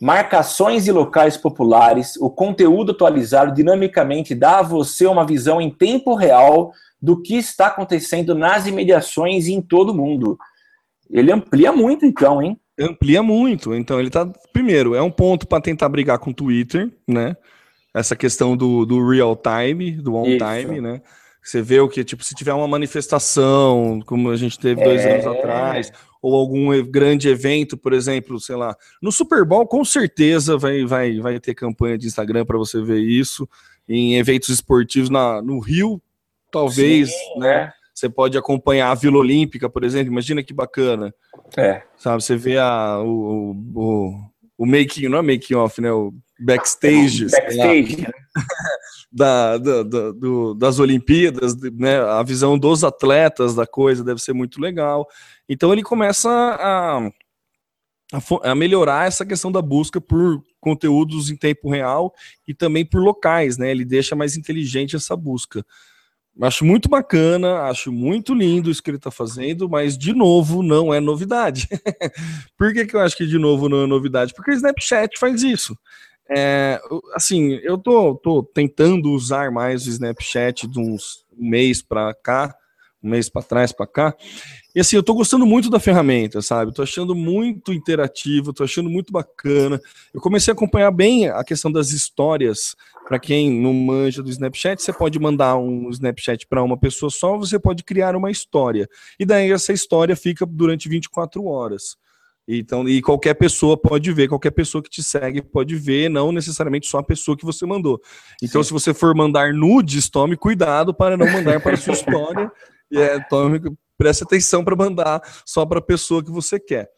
marcações 0.00 0.88
e 0.88 0.92
locais 0.92 1.36
populares, 1.36 2.16
o 2.16 2.28
conteúdo 2.28 2.90
atualizado 2.90 3.54
dinamicamente 3.54 4.34
dá 4.34 4.58
a 4.58 4.62
você 4.62 5.06
uma 5.06 5.24
visão 5.24 5.60
em 5.60 5.70
tempo 5.70 6.14
real 6.14 6.72
do 7.00 7.22
que 7.22 7.36
está 7.36 7.68
acontecendo 7.68 8.34
nas 8.34 8.66
imediações 8.66 9.46
e 9.46 9.52
em 9.52 9.62
todo 9.62 9.90
o 9.90 9.94
mundo. 9.94 10.36
Ele 11.08 11.30
amplia 11.30 11.70
muito, 11.72 12.04
então, 12.04 12.42
hein? 12.42 12.58
Amplia 12.78 13.22
muito. 13.22 13.74
Então, 13.74 14.00
ele 14.00 14.10
tá. 14.10 14.28
Primeiro, 14.52 14.94
é 14.94 15.02
um 15.02 15.10
ponto 15.10 15.46
para 15.46 15.60
tentar 15.60 15.88
brigar 15.88 16.18
com 16.18 16.30
o 16.30 16.34
Twitter, 16.34 16.90
né? 17.06 17.36
Essa 17.94 18.16
questão 18.16 18.56
do, 18.56 18.86
do 18.86 19.06
real 19.08 19.36
time, 19.36 19.92
do 19.92 20.14
on 20.14 20.24
time, 20.24 20.74
Isso. 20.74 20.82
né? 20.82 21.02
Você 21.42 21.60
vê 21.60 21.80
o 21.80 21.88
que, 21.88 22.04
tipo, 22.04 22.22
se 22.22 22.34
tiver 22.34 22.54
uma 22.54 22.68
manifestação, 22.68 24.00
como 24.06 24.30
a 24.30 24.36
gente 24.36 24.58
teve 24.58 24.82
dois 24.82 25.00
é... 25.00 25.14
anos 25.14 25.26
atrás, 25.26 25.92
ou 26.22 26.36
algum 26.36 26.82
grande 26.84 27.28
evento, 27.28 27.76
por 27.76 27.92
exemplo, 27.92 28.38
sei 28.38 28.54
lá, 28.54 28.76
no 29.02 29.10
Super 29.10 29.44
Bowl, 29.44 29.66
com 29.66 29.84
certeza 29.84 30.56
vai, 30.56 30.84
vai, 30.84 31.18
vai 31.18 31.40
ter 31.40 31.54
campanha 31.54 31.98
de 31.98 32.06
Instagram 32.06 32.46
para 32.46 32.56
você 32.56 32.80
ver 32.80 33.00
isso. 33.00 33.48
Em 33.88 34.16
eventos 34.16 34.48
esportivos 34.48 35.10
na, 35.10 35.42
no 35.42 35.58
Rio, 35.58 36.00
talvez, 36.52 37.10
Sim, 37.10 37.40
né? 37.40 37.54
É. 37.54 37.72
Você 37.92 38.08
pode 38.08 38.38
acompanhar 38.38 38.90
a 38.90 38.94
Vila 38.94 39.18
Olímpica, 39.18 39.68
por 39.68 39.84
exemplo. 39.84 40.12
Imagina 40.12 40.42
que 40.42 40.54
bacana. 40.54 41.12
É. 41.56 41.82
Sabe, 41.96 42.22
você 42.22 42.36
vê 42.36 42.56
a, 42.56 42.98
o, 43.00 43.52
o, 43.74 44.14
o 44.58 44.66
making, 44.66 45.08
não 45.08 45.18
é 45.18 45.22
making 45.22 45.54
off, 45.54 45.80
né? 45.80 45.92
O 45.92 46.12
backstage. 46.44 47.26
Backstage. 47.26 48.06
Da, 49.14 49.58
da, 49.58 49.82
da 49.82 50.10
do, 50.10 50.54
das 50.54 50.78
Olimpíadas, 50.78 51.54
né? 51.74 52.00
A 52.00 52.22
visão 52.22 52.58
dos 52.58 52.82
atletas 52.82 53.54
da 53.54 53.66
coisa 53.66 54.02
deve 54.02 54.22
ser 54.22 54.32
muito 54.32 54.58
legal. 54.58 55.06
Então 55.46 55.70
ele 55.70 55.82
começa 55.82 56.30
a, 56.30 57.10
a, 58.42 58.54
melhorar 58.54 59.06
essa 59.06 59.26
questão 59.26 59.52
da 59.52 59.60
busca 59.60 60.00
por 60.00 60.42
conteúdos 60.58 61.30
em 61.30 61.36
tempo 61.36 61.68
real 61.68 62.14
e 62.48 62.54
também 62.54 62.86
por 62.86 63.02
locais, 63.02 63.58
né? 63.58 63.70
Ele 63.70 63.84
deixa 63.84 64.16
mais 64.16 64.34
inteligente 64.34 64.96
essa 64.96 65.14
busca. 65.14 65.62
Acho 66.40 66.64
muito 66.64 66.88
bacana, 66.88 67.62
acho 67.64 67.92
muito 67.92 68.32
lindo 68.32 68.70
isso 68.70 68.82
que 68.82 68.88
ele 68.88 68.96
está 68.96 69.10
fazendo, 69.10 69.68
mas 69.68 69.98
de 69.98 70.14
novo 70.14 70.62
não 70.62 70.92
é 70.92 70.98
novidade. 70.98 71.68
Por 72.56 72.72
que, 72.72 72.86
que 72.86 72.96
eu 72.96 73.00
acho 73.00 73.16
que 73.16 73.26
de 73.26 73.38
novo 73.38 73.68
não 73.68 73.82
é 73.82 73.86
novidade? 73.86 74.32
Porque 74.34 74.50
o 74.50 74.54
Snapchat 74.54 75.18
faz 75.18 75.42
isso. 75.42 75.76
É, 76.34 76.80
assim, 77.14 77.60
eu 77.62 77.76
tô, 77.76 78.14
tô 78.14 78.42
tentando 78.42 79.10
usar 79.10 79.50
mais 79.50 79.86
o 79.86 79.90
Snapchat 79.90 80.66
de 80.66 80.80
uns 80.80 81.26
um 81.38 81.48
mês 81.48 81.82
para 81.82 82.14
cá, 82.14 82.54
um 83.02 83.10
mês 83.10 83.28
para 83.28 83.42
trás 83.42 83.72
para 83.72 83.86
cá. 83.86 84.16
E 84.74 84.80
assim, 84.80 84.96
eu 84.96 85.02
tô 85.02 85.12
gostando 85.12 85.44
muito 85.44 85.68
da 85.68 85.78
ferramenta, 85.78 86.40
sabe? 86.40 86.72
Tô 86.72 86.82
achando 86.82 87.14
muito 87.14 87.72
interativo, 87.72 88.52
tô 88.52 88.64
achando 88.64 88.88
muito 88.88 89.12
bacana. 89.12 89.78
Eu 90.14 90.20
comecei 90.20 90.50
a 90.50 90.54
acompanhar 90.54 90.90
bem 90.90 91.28
a 91.28 91.44
questão 91.44 91.70
das 91.70 91.90
histórias. 91.90 92.74
Para 93.06 93.18
quem 93.18 93.50
não 93.50 93.74
manja 93.74 94.22
do 94.22 94.30
Snapchat, 94.30 94.80
você 94.80 94.92
pode 94.92 95.18
mandar 95.18 95.56
um 95.56 95.90
Snapchat 95.90 96.46
para 96.46 96.62
uma 96.62 96.78
pessoa 96.78 97.10
só, 97.10 97.36
você 97.36 97.58
pode 97.58 97.82
criar 97.82 98.16
uma 98.16 98.30
história. 98.30 98.88
E 99.18 99.26
daí 99.26 99.50
essa 99.50 99.72
história 99.72 100.16
fica 100.16 100.46
durante 100.46 100.88
24 100.88 101.44
horas. 101.44 101.96
Então, 102.46 102.88
e 102.88 103.00
qualquer 103.00 103.34
pessoa 103.34 103.76
pode 103.76 104.12
ver, 104.12 104.28
qualquer 104.28 104.50
pessoa 104.50 104.82
que 104.82 104.90
te 104.90 105.02
segue 105.02 105.40
pode 105.40 105.76
ver, 105.76 106.10
não 106.10 106.32
necessariamente 106.32 106.88
só 106.88 106.98
a 106.98 107.02
pessoa 107.02 107.36
que 107.36 107.44
você 107.44 107.64
mandou. 107.64 108.00
Então, 108.42 108.62
Sim. 108.62 108.68
se 108.68 108.72
você 108.72 108.92
for 108.92 109.14
mandar 109.14 109.52
nudes, 109.52 110.10
tome 110.10 110.36
cuidado 110.36 110.92
para 110.92 111.16
não 111.16 111.30
mandar 111.30 111.60
para 111.60 111.74
a 111.74 111.76
sua 111.76 111.92
história. 111.92 112.50
E 112.90 112.98
é, 112.98 113.20
tome, 113.28 113.60
preste 113.96 114.24
atenção 114.24 114.64
para 114.64 114.74
mandar 114.74 115.22
só 115.46 115.64
para 115.64 115.78
a 115.78 115.82
pessoa 115.82 116.22
que 116.22 116.30
você 116.30 116.58
quer. 116.58 116.90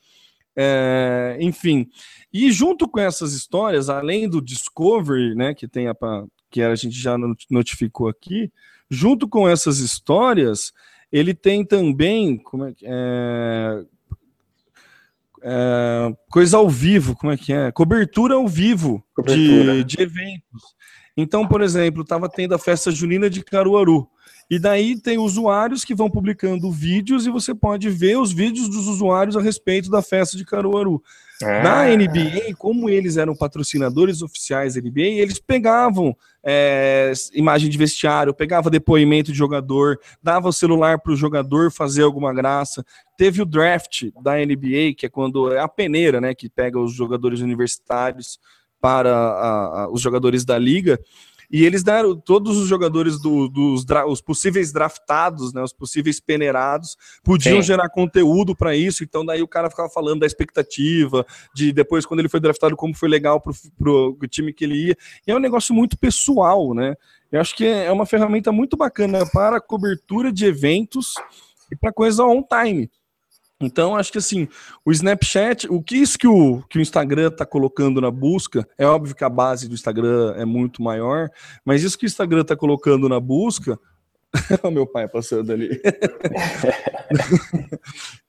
É, 0.56 1.36
enfim, 1.40 1.88
e 2.32 2.50
junto 2.52 2.88
com 2.88 3.00
essas 3.00 3.32
histórias, 3.32 3.88
além 3.88 4.28
do 4.28 4.40
Discovery, 4.40 5.34
né, 5.34 5.52
que 5.52 5.66
tem 5.66 5.88
a, 5.88 5.94
que 6.48 6.62
a 6.62 6.74
gente 6.76 6.96
já 6.96 7.16
notificou 7.50 8.08
aqui, 8.08 8.52
junto 8.88 9.28
com 9.28 9.48
essas 9.48 9.78
histórias, 9.78 10.72
ele 11.10 11.34
tem 11.34 11.64
também 11.64 12.36
como 12.36 12.66
é, 12.66 12.74
é, 12.82 13.84
é, 15.46 16.16
coisa 16.30 16.56
ao 16.56 16.70
vivo, 16.70 17.14
como 17.14 17.30
é 17.30 17.36
que 17.36 17.52
é? 17.52 17.70
Cobertura 17.70 18.34
ao 18.34 18.48
vivo 18.48 19.04
Cobertura. 19.14 19.74
De, 19.74 19.84
de 19.84 20.02
eventos. 20.02 20.62
Então, 21.14 21.46
por 21.46 21.60
exemplo, 21.60 22.02
estava 22.02 22.28
tendo 22.28 22.54
a 22.54 22.58
festa 22.58 22.90
junina 22.90 23.28
de 23.28 23.44
Caruaru. 23.44 24.08
E 24.50 24.58
daí 24.58 24.98
tem 24.98 25.18
usuários 25.18 25.84
que 25.84 25.94
vão 25.94 26.10
publicando 26.10 26.70
vídeos 26.70 27.26
e 27.26 27.30
você 27.30 27.54
pode 27.54 27.88
ver 27.90 28.18
os 28.18 28.32
vídeos 28.32 28.68
dos 28.68 28.88
usuários 28.88 29.36
a 29.36 29.40
respeito 29.40 29.90
da 29.90 30.02
festa 30.02 30.36
de 30.36 30.44
Caruaru. 30.44 31.02
Ah. 31.42 31.62
Na 31.62 31.96
NBA, 31.96 32.54
como 32.56 32.88
eles 32.88 33.16
eram 33.16 33.34
patrocinadores 33.34 34.22
oficiais 34.22 34.74
da 34.74 34.80
NBA, 34.80 35.20
eles 35.20 35.38
pegavam 35.38 36.16
é, 36.44 37.12
imagem 37.32 37.68
de 37.68 37.78
vestiário, 37.78 38.34
pegava 38.34 38.70
depoimento 38.70 39.32
de 39.32 39.38
jogador, 39.38 39.98
dava 40.22 40.48
o 40.48 40.52
celular 40.52 41.00
para 41.00 41.12
o 41.12 41.16
jogador 41.16 41.72
fazer 41.72 42.02
alguma 42.02 42.32
graça. 42.32 42.84
Teve 43.16 43.42
o 43.42 43.46
draft 43.46 44.10
da 44.22 44.36
NBA, 44.36 44.94
que 44.96 45.06
é 45.06 45.08
quando 45.08 45.52
é 45.52 45.58
a 45.58 45.68
peneira, 45.68 46.20
né, 46.20 46.34
que 46.34 46.48
pega 46.48 46.78
os 46.78 46.92
jogadores 46.92 47.40
universitários 47.40 48.38
para 48.80 49.16
a, 49.16 49.82
a, 49.82 49.90
os 49.90 50.00
jogadores 50.00 50.44
da 50.44 50.58
liga. 50.58 51.00
E 51.50 51.64
eles 51.64 51.82
deram 51.82 52.16
todos 52.16 52.56
os 52.56 52.68
jogadores 52.68 53.20
do, 53.20 53.48
dos 53.48 53.84
os 54.08 54.20
possíveis 54.20 54.72
draftados, 54.72 55.52
né, 55.52 55.62
os 55.62 55.72
possíveis 55.72 56.20
peneirados, 56.20 56.96
podiam 57.22 57.60
Sim. 57.60 57.66
gerar 57.66 57.88
conteúdo 57.88 58.56
para 58.56 58.74
isso. 58.74 59.04
Então, 59.04 59.24
daí 59.24 59.42
o 59.42 59.48
cara 59.48 59.70
ficava 59.70 59.88
falando 59.88 60.20
da 60.20 60.26
expectativa, 60.26 61.24
de 61.54 61.72
depois, 61.72 62.06
quando 62.06 62.20
ele 62.20 62.28
foi 62.28 62.40
draftado, 62.40 62.76
como 62.76 62.94
foi 62.94 63.08
legal 63.08 63.40
para 63.40 63.52
o 63.90 64.28
time 64.28 64.52
que 64.52 64.64
ele 64.64 64.88
ia. 64.88 64.96
E 65.26 65.30
é 65.30 65.36
um 65.36 65.40
negócio 65.40 65.74
muito 65.74 65.98
pessoal, 65.98 66.74
né? 66.74 66.94
Eu 67.30 67.40
acho 67.40 67.54
que 67.56 67.66
é 67.66 67.90
uma 67.90 68.06
ferramenta 68.06 68.52
muito 68.52 68.76
bacana 68.76 69.26
para 69.32 69.60
cobertura 69.60 70.32
de 70.32 70.44
eventos 70.46 71.14
e 71.70 71.76
para 71.76 71.92
coisa 71.92 72.24
on 72.24 72.42
time. 72.42 72.90
Então, 73.64 73.96
acho 73.96 74.12
que 74.12 74.18
assim, 74.18 74.48
o 74.84 74.92
Snapchat, 74.92 75.66
o 75.68 75.82
que 75.82 75.96
isso 75.96 76.18
que 76.18 76.26
o, 76.26 76.62
que 76.68 76.78
o 76.78 76.80
Instagram 76.80 77.28
está 77.28 77.46
colocando 77.46 78.00
na 78.00 78.10
busca, 78.10 78.66
é 78.78 78.86
óbvio 78.86 79.14
que 79.14 79.24
a 79.24 79.28
base 79.28 79.68
do 79.68 79.74
Instagram 79.74 80.34
é 80.36 80.44
muito 80.44 80.82
maior, 80.82 81.28
mas 81.64 81.82
isso 81.82 81.98
que 81.98 82.04
o 82.04 82.08
Instagram 82.08 82.42
está 82.42 82.56
colocando 82.56 83.08
na 83.08 83.20
busca. 83.20 83.78
o 84.62 84.70
meu 84.70 84.86
pai 84.86 85.08
passando 85.08 85.52
ali. 85.52 85.80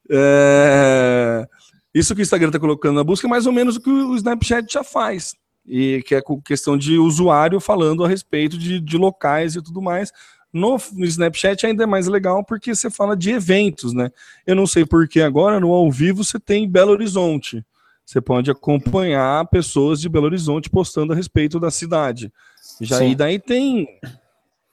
é, 0.09 1.47
isso 1.93 2.13
que 2.13 2.21
o 2.21 2.23
Instagram 2.23 2.49
está 2.49 2.59
colocando 2.59 2.95
na 2.95 3.03
busca 3.03 3.27
é 3.27 3.29
mais 3.29 3.45
ou 3.45 3.51
menos 3.51 3.77
o 3.77 3.81
que 3.81 3.89
o 3.89 4.15
Snapchat 4.15 4.71
já 4.71 4.83
faz. 4.83 5.35
E 5.67 6.03
que 6.05 6.13
é 6.13 6.21
questão 6.45 6.77
de 6.77 6.99
usuário 6.99 7.59
falando 7.59 8.05
a 8.05 8.07
respeito 8.07 8.55
de, 8.55 8.79
de 8.79 8.97
locais 8.97 9.55
e 9.55 9.63
tudo 9.63 9.81
mais. 9.81 10.11
No, 10.55 10.77
no, 10.93 11.05
Snapchat 11.05 11.65
ainda 11.65 11.83
é 11.83 11.85
mais 11.85 12.07
legal 12.07 12.41
porque 12.41 12.73
você 12.73 12.89
fala 12.89 13.13
de 13.17 13.29
eventos, 13.29 13.91
né? 13.91 14.09
Eu 14.47 14.55
não 14.55 14.65
sei 14.65 14.85
porque 14.85 15.19
agora 15.19 15.59
no 15.59 15.73
ao 15.73 15.91
vivo 15.91 16.23
você 16.23 16.39
tem 16.39 16.69
Belo 16.69 16.93
Horizonte. 16.93 17.61
Você 18.05 18.21
pode 18.21 18.49
acompanhar 18.49 19.45
pessoas 19.49 19.99
de 19.99 20.07
Belo 20.07 20.27
Horizonte 20.27 20.69
postando 20.69 21.11
a 21.11 21.15
respeito 21.15 21.59
da 21.59 21.69
cidade. 21.69 22.31
Já 22.79 23.03
e 23.03 23.13
daí 23.13 23.37
tem 23.37 23.85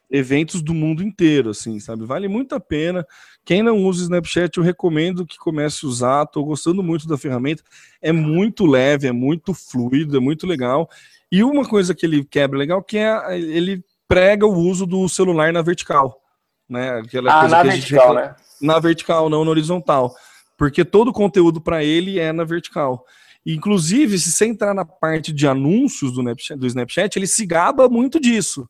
eventos 0.09 0.62
do 0.62 0.72
mundo 0.72 1.03
inteiro, 1.03 1.51
assim, 1.51 1.80
sabe? 1.80 2.05
Vale 2.05 2.28
muito 2.28 2.55
a 2.55 2.61
pena. 2.61 3.05
Quem 3.45 3.61
não 3.61 3.85
usa 3.85 4.03
o 4.03 4.05
Snapchat, 4.05 4.59
eu 4.59 4.62
recomendo 4.62 5.26
que 5.26 5.37
comece 5.37 5.85
a 5.85 5.89
usar. 5.89 6.22
Estou 6.22 6.45
gostando 6.45 6.80
muito 6.80 7.09
da 7.09 7.18
ferramenta. 7.18 7.64
É 8.01 8.12
muito 8.12 8.66
leve, 8.66 9.09
é 9.09 9.12
muito 9.12 9.53
fluido, 9.53 10.16
é 10.16 10.20
muito 10.20 10.47
legal. 10.47 10.89
E 11.30 11.43
uma 11.43 11.64
coisa 11.64 11.93
que 11.93 12.07
ele 12.07 12.22
quebra 12.22 12.57
legal 12.57 12.85
que 12.85 12.99
é 12.99 13.37
ele 13.37 13.83
prega 14.12 14.46
o 14.46 14.54
uso 14.54 14.84
do 14.84 15.08
celular 15.08 15.54
na 15.54 15.62
vertical. 15.62 16.20
Né? 16.68 16.98
Aquela 16.98 17.40
ah, 17.40 17.48
na 17.48 17.62
vertical, 17.62 18.14
né? 18.14 18.36
Na 18.60 18.78
vertical, 18.78 19.30
não 19.30 19.42
na 19.42 19.50
horizontal. 19.50 20.14
Porque 20.58 20.84
todo 20.84 21.08
o 21.08 21.12
conteúdo 21.14 21.62
para 21.62 21.82
ele 21.82 22.18
é 22.18 22.30
na 22.30 22.44
vertical. 22.44 23.06
Inclusive, 23.44 24.18
se 24.18 24.30
você 24.30 24.44
entrar 24.44 24.74
na 24.74 24.84
parte 24.84 25.32
de 25.32 25.46
anúncios 25.48 26.12
do 26.12 26.20
Snapchat, 26.20 26.60
do 26.60 26.66
Snapchat, 26.66 27.18
ele 27.18 27.26
se 27.26 27.46
gaba 27.46 27.88
muito 27.88 28.20
disso. 28.20 28.68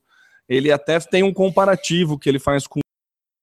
Ele 0.48 0.70
até 0.70 1.00
tem 1.00 1.24
um 1.24 1.32
comparativo 1.32 2.16
que 2.16 2.28
ele 2.28 2.38
faz 2.38 2.66
com 2.66 2.80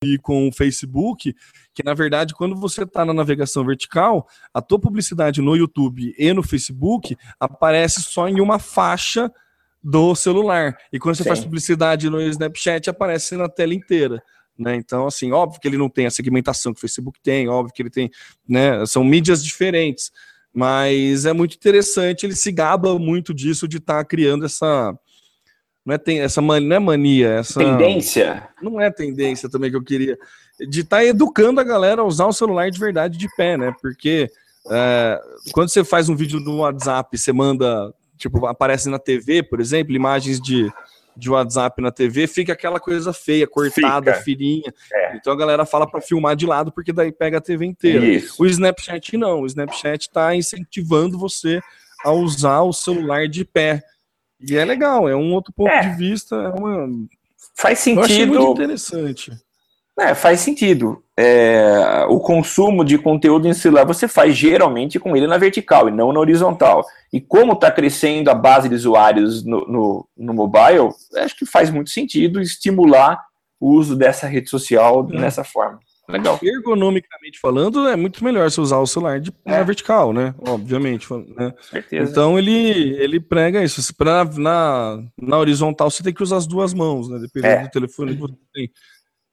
e 0.01 0.17
com 0.17 0.47
o 0.47 0.53
Facebook, 0.53 1.35
que 1.73 1.83
na 1.83 1.93
verdade, 1.93 2.33
quando 2.33 2.55
você 2.55 2.83
está 2.83 3.03
na 3.03 3.13
navegação 3.13 3.65
vertical, 3.65 4.25
a 4.53 4.61
tua 4.61 4.79
publicidade 4.79 5.41
no 5.41 5.57
YouTube 5.57 6.15
e 6.17 6.31
no 6.31 6.41
Facebook 6.41 7.17
aparece 7.37 8.01
só 8.01 8.29
em 8.29 8.39
uma 8.39 8.59
faixa 8.59 9.29
do 9.81 10.13
celular. 10.15 10.77
E 10.91 10.99
quando 10.99 11.15
você 11.15 11.23
Sim. 11.23 11.29
faz 11.29 11.39
publicidade 11.39 12.09
no 12.09 12.21
Snapchat, 12.21 12.89
aparece 12.89 13.35
na 13.35 13.47
tela 13.47 13.73
inteira. 13.73 14.21
Né? 14.57 14.75
Então, 14.75 15.07
assim, 15.07 15.31
óbvio 15.31 15.59
que 15.59 15.67
ele 15.67 15.77
não 15.77 15.89
tem 15.89 16.05
a 16.05 16.11
segmentação 16.11 16.73
que 16.73 16.79
o 16.79 16.81
Facebook 16.81 17.19
tem, 17.23 17.47
óbvio 17.47 17.73
que 17.73 17.81
ele 17.81 17.89
tem, 17.89 18.11
né? 18.47 18.85
São 18.85 19.03
mídias 19.03 19.43
diferentes. 19.43 20.11
Mas 20.53 21.25
é 21.25 21.31
muito 21.31 21.55
interessante, 21.55 22.25
ele 22.25 22.35
se 22.35 22.51
gaba 22.51 22.97
muito 22.99 23.33
disso 23.33 23.67
de 23.67 23.77
estar 23.77 23.99
tá 23.99 24.05
criando 24.05 24.45
essa. 24.45 24.93
Não 25.85 25.95
é, 25.95 25.97
tem, 25.97 26.19
essa 26.19 26.41
mania, 26.41 26.67
não 26.67 26.75
é 26.75 26.79
mania, 26.79 27.29
essa. 27.29 27.59
Tendência. 27.59 28.49
Não 28.61 28.81
é 28.81 28.91
tendência 28.91 29.49
também 29.49 29.69
que 29.69 29.77
eu 29.77 29.83
queria. 29.83 30.17
De 30.69 30.81
estar 30.81 30.97
tá 30.97 31.05
educando 31.05 31.61
a 31.61 31.63
galera 31.63 32.01
a 32.01 32.05
usar 32.05 32.25
o 32.25 32.33
celular 32.33 32.69
de 32.69 32.79
verdade 32.79 33.17
de 33.17 33.27
pé, 33.37 33.55
né? 33.55 33.73
Porque 33.81 34.29
É, 34.69 35.19
quando 35.51 35.69
você 35.69 35.83
faz 35.83 36.09
um 36.09 36.15
vídeo 36.15 36.39
no 36.39 36.57
WhatsApp, 36.57 37.17
você 37.17 37.31
manda, 37.31 37.93
tipo, 38.19 38.45
aparece 38.45 38.87
na 38.89 38.99
TV, 38.99 39.41
por 39.41 39.59
exemplo, 39.59 39.95
imagens 39.95 40.39
de, 40.39 40.71
de 41.15 41.29
WhatsApp 41.31 41.81
na 41.81 41.91
TV, 41.91 42.27
fica 42.27 42.53
aquela 42.53 42.79
coisa 42.79 43.11
feia, 43.13 43.47
cortada, 43.47 44.11
Fica. 44.13 44.23
fininha. 44.23 44.71
É. 44.93 45.15
Então 45.15 45.33
a 45.33 45.35
galera 45.37 45.65
fala 45.65 45.89
para 45.89 46.01
filmar 46.01 46.35
de 46.35 46.45
lado, 46.45 46.71
porque 46.71 46.93
daí 46.93 47.11
pega 47.11 47.37
a 47.39 47.41
TV 47.41 47.65
inteira. 47.65 48.05
Isso. 48.05 48.35
O 48.43 48.45
Snapchat 48.45 49.17
não, 49.17 49.41
o 49.41 49.45
Snapchat 49.47 50.01
está 50.07 50.35
incentivando 50.35 51.17
você 51.17 51.59
a 52.03 52.11
usar 52.11 52.61
o 52.61 52.73
celular 52.73 53.27
de 53.27 53.43
pé. 53.43 53.81
E 54.39 54.55
é 54.55 54.63
legal, 54.63 55.07
é 55.09 55.15
um 55.15 55.33
outro 55.33 55.51
ponto 55.53 55.69
É. 55.71 55.89
de 55.89 55.95
vista, 55.97 56.35
é 56.35 56.49
uma... 56.49 56.87
Faz 57.55 57.85
eu 57.87 57.99
achei 58.01 58.25
muito 58.25 58.39
sentido. 58.41 58.51
interessante. 58.51 59.31
É, 59.99 60.15
faz 60.15 60.39
sentido. 60.39 61.03
É, 61.17 62.05
o 62.07 62.19
consumo 62.19 62.85
de 62.85 62.97
conteúdo 62.97 63.47
em 63.47 63.53
celular 63.53 63.83
você 63.85 64.07
faz 64.07 64.35
geralmente 64.37 64.97
com 64.99 65.15
ele 65.17 65.27
na 65.27 65.37
vertical 65.37 65.89
e 65.89 65.91
não 65.91 66.13
na 66.13 66.19
horizontal. 66.19 66.85
E 67.11 67.19
como 67.19 67.53
está 67.53 67.69
crescendo 67.69 68.29
a 68.29 68.33
base 68.33 68.69
de 68.69 68.75
usuários 68.75 69.43
no, 69.43 69.67
no, 69.67 70.07
no 70.17 70.33
mobile, 70.33 70.89
acho 71.17 71.35
que 71.37 71.45
faz 71.45 71.69
muito 71.69 71.89
sentido 71.89 72.39
estimular 72.41 73.21
o 73.59 73.71
uso 73.73 73.95
dessa 73.95 74.25
rede 74.27 74.49
social 74.49 75.07
É. 75.11 75.19
nessa 75.19 75.43
forma. 75.43 75.79
Legal. 76.07 76.39
Ergonomicamente 76.41 77.37
falando, 77.39 77.87
é 77.87 77.95
muito 77.95 78.23
melhor 78.23 78.49
você 78.49 78.59
usar 78.59 78.77
o 78.79 78.87
celular 78.87 79.19
de, 79.19 79.31
É. 79.45 79.51
na 79.51 79.63
vertical, 79.63 80.11
né? 80.13 80.33
Obviamente. 80.47 81.05
né? 81.37 81.53
Certeza. 81.69 82.09
Então 82.09 82.39
ele, 82.39 82.95
ele 82.97 83.19
prega 83.19 83.63
isso. 83.63 83.93
Pra, 83.95 84.23
na, 84.25 85.03
na 85.21 85.37
horizontal 85.37 85.91
você 85.91 86.01
tem 86.01 86.13
que 86.13 86.23
usar 86.23 86.37
as 86.37 86.47
duas 86.47 86.73
mãos, 86.73 87.09
né? 87.09 87.19
Dependendo 87.19 87.53
É. 87.53 87.63
do 87.63 87.69
telefone 87.69 88.15
que 88.15 88.21
você 88.21 88.33
tem. 88.53 88.71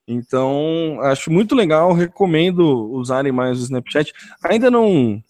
Então, 0.07 0.99
acho 1.01 1.29
muito 1.29 1.53
legal, 1.53 1.91
recomendo 1.91 2.63
usarem 2.91 3.31
mais 3.31 3.59
o 3.59 3.63
Snapchat. 3.63 4.13
Ainda 4.43 4.71
não 4.71 5.21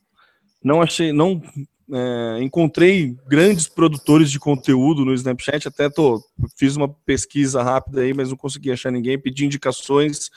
não 0.64 0.82
achei, 0.82 1.12
não 1.12 1.42
é, 1.92 2.44
encontrei 2.44 3.16
grandes 3.28 3.68
produtores 3.68 4.30
de 4.30 4.40
conteúdo 4.40 5.06
no 5.06 5.14
Snapchat, 5.14 5.68
até 5.68 5.90
tô, 5.90 6.22
fiz 6.58 6.76
uma 6.76 6.90
pesquisa 6.90 7.64
rápida 7.64 8.02
aí, 8.02 8.14
mas 8.14 8.30
não 8.30 8.38
consegui 8.38 8.72
achar 8.72 8.92
ninguém, 8.92 9.18
pedi 9.18 9.46
indicações, 9.46 10.30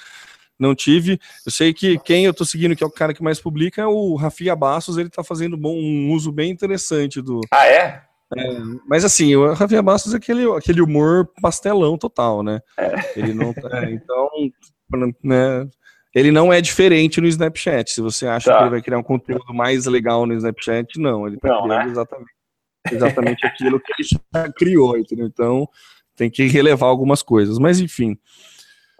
não 0.58 0.74
tive. 0.74 1.18
Eu 1.44 1.50
sei 1.50 1.74
que 1.74 1.98
quem 1.98 2.24
eu 2.24 2.34
tô 2.34 2.44
seguindo, 2.44 2.76
que 2.76 2.84
é 2.84 2.86
o 2.86 2.90
cara 2.90 3.12
que 3.12 3.22
mais 3.22 3.40
publica, 3.40 3.82
é 3.82 3.86
o 3.86 4.14
Rafinha 4.14 4.54
Bastos, 4.54 4.96
ele 4.96 5.10
tá 5.10 5.24
fazendo 5.24 5.56
bom, 5.56 5.74
um 5.74 6.12
uso 6.12 6.30
bem 6.30 6.50
interessante 6.50 7.20
do, 7.20 7.40
Ah, 7.50 7.66
é? 7.66 8.04
Mas 8.86 9.04
assim, 9.04 9.34
o 9.34 9.52
Rafinha 9.52 9.82
Bastos 9.82 10.14
é 10.14 10.16
aquele, 10.16 10.44
aquele 10.52 10.80
humor 10.80 11.28
pastelão 11.40 11.98
total, 11.98 12.42
né? 12.42 12.60
Ele 13.16 13.34
não 13.34 13.50
é, 13.72 13.90
então, 13.90 14.28
né? 15.22 15.68
Ele 16.14 16.30
não 16.32 16.52
é 16.52 16.60
diferente 16.60 17.20
no 17.20 17.26
Snapchat. 17.28 17.90
Se 17.92 18.00
você 18.00 18.26
acha 18.26 18.50
Tá. 18.50 18.58
que 18.58 18.62
ele 18.64 18.70
vai 18.70 18.82
criar 18.82 18.98
um 18.98 19.02
conteúdo 19.02 19.54
mais 19.54 19.86
legal 19.86 20.26
no 20.26 20.34
Snapchat, 20.34 20.98
não. 20.98 21.26
Ele 21.26 21.36
tá 21.38 21.48
Não, 21.48 21.62
criando 21.64 21.84
né? 21.84 21.90
exatamente, 21.90 22.30
exatamente 22.90 23.46
aquilo 23.46 23.80
que 23.80 23.92
ele 23.96 24.08
já 24.34 24.52
criou, 24.52 24.96
entendeu? 24.98 25.26
Então, 25.26 25.68
tem 26.16 26.28
que 26.28 26.44
relevar 26.46 26.86
algumas 26.88 27.22
coisas. 27.22 27.58
Mas 27.58 27.78
enfim. 27.80 28.18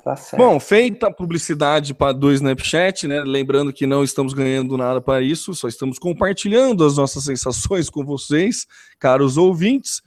Tá 0.03 0.17
certo. 0.17 0.43
Bom, 0.43 0.59
feita 0.59 1.09
a 1.09 1.13
publicidade 1.13 1.93
para 1.93 2.13
do 2.13 2.33
Snapchat, 2.33 3.07
né? 3.07 3.23
Lembrando 3.23 3.73
que 3.73 3.87
não 3.87 4.03
estamos 4.03 4.33
ganhando 4.33 4.77
nada 4.77 5.01
para 5.01 5.21
isso, 5.21 5.55
só 5.55 5.69
estamos 5.69 5.99
compartilhando 5.99 6.85
as 6.85 6.97
nossas 6.97 7.25
sensações 7.25 7.91
com 7.91 8.05
vocês, 8.05 8.67
caros 8.99 9.37
ouvintes. 9.37 10.01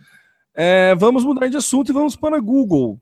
É, 0.56 0.96
vamos 0.96 1.24
mudar 1.24 1.48
de 1.48 1.58
assunto 1.58 1.90
e 1.90 1.94
vamos 1.94 2.16
para 2.16 2.40
Google. 2.40 3.00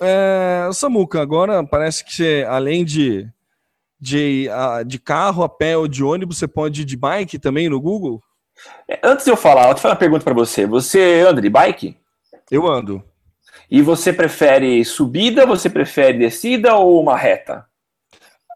É, 0.00 0.68
Samuca, 0.72 1.22
agora 1.22 1.64
parece 1.64 2.04
que 2.04 2.12
você, 2.12 2.44
além 2.48 2.84
de, 2.84 3.28
de, 4.00 4.48
de 4.86 4.98
carro, 4.98 5.44
a 5.44 5.48
pé 5.48 5.76
ou 5.76 5.86
de 5.86 6.02
ônibus, 6.02 6.38
você 6.38 6.48
pode 6.48 6.82
ir 6.82 6.84
de 6.84 6.96
bike 6.96 7.38
também 7.38 7.68
no 7.68 7.80
Google? 7.80 8.20
É, 8.88 8.98
Antes 9.04 9.24
de 9.24 9.30
eu 9.30 9.36
falar, 9.36 9.68
eu 9.68 9.74
te 9.74 9.80
fazer 9.80 9.92
uma 9.92 9.98
pergunta 9.98 10.24
para 10.24 10.34
você. 10.34 10.66
Você 10.66 11.24
anda 11.28 11.40
de 11.40 11.48
bike? 11.48 11.96
Eu 12.50 12.66
ando. 12.66 13.02
E 13.74 13.82
você 13.82 14.12
prefere 14.12 14.84
subida, 14.84 15.44
você 15.44 15.68
prefere 15.68 16.16
descida 16.16 16.76
ou 16.76 17.02
uma 17.02 17.16
reta? 17.16 17.66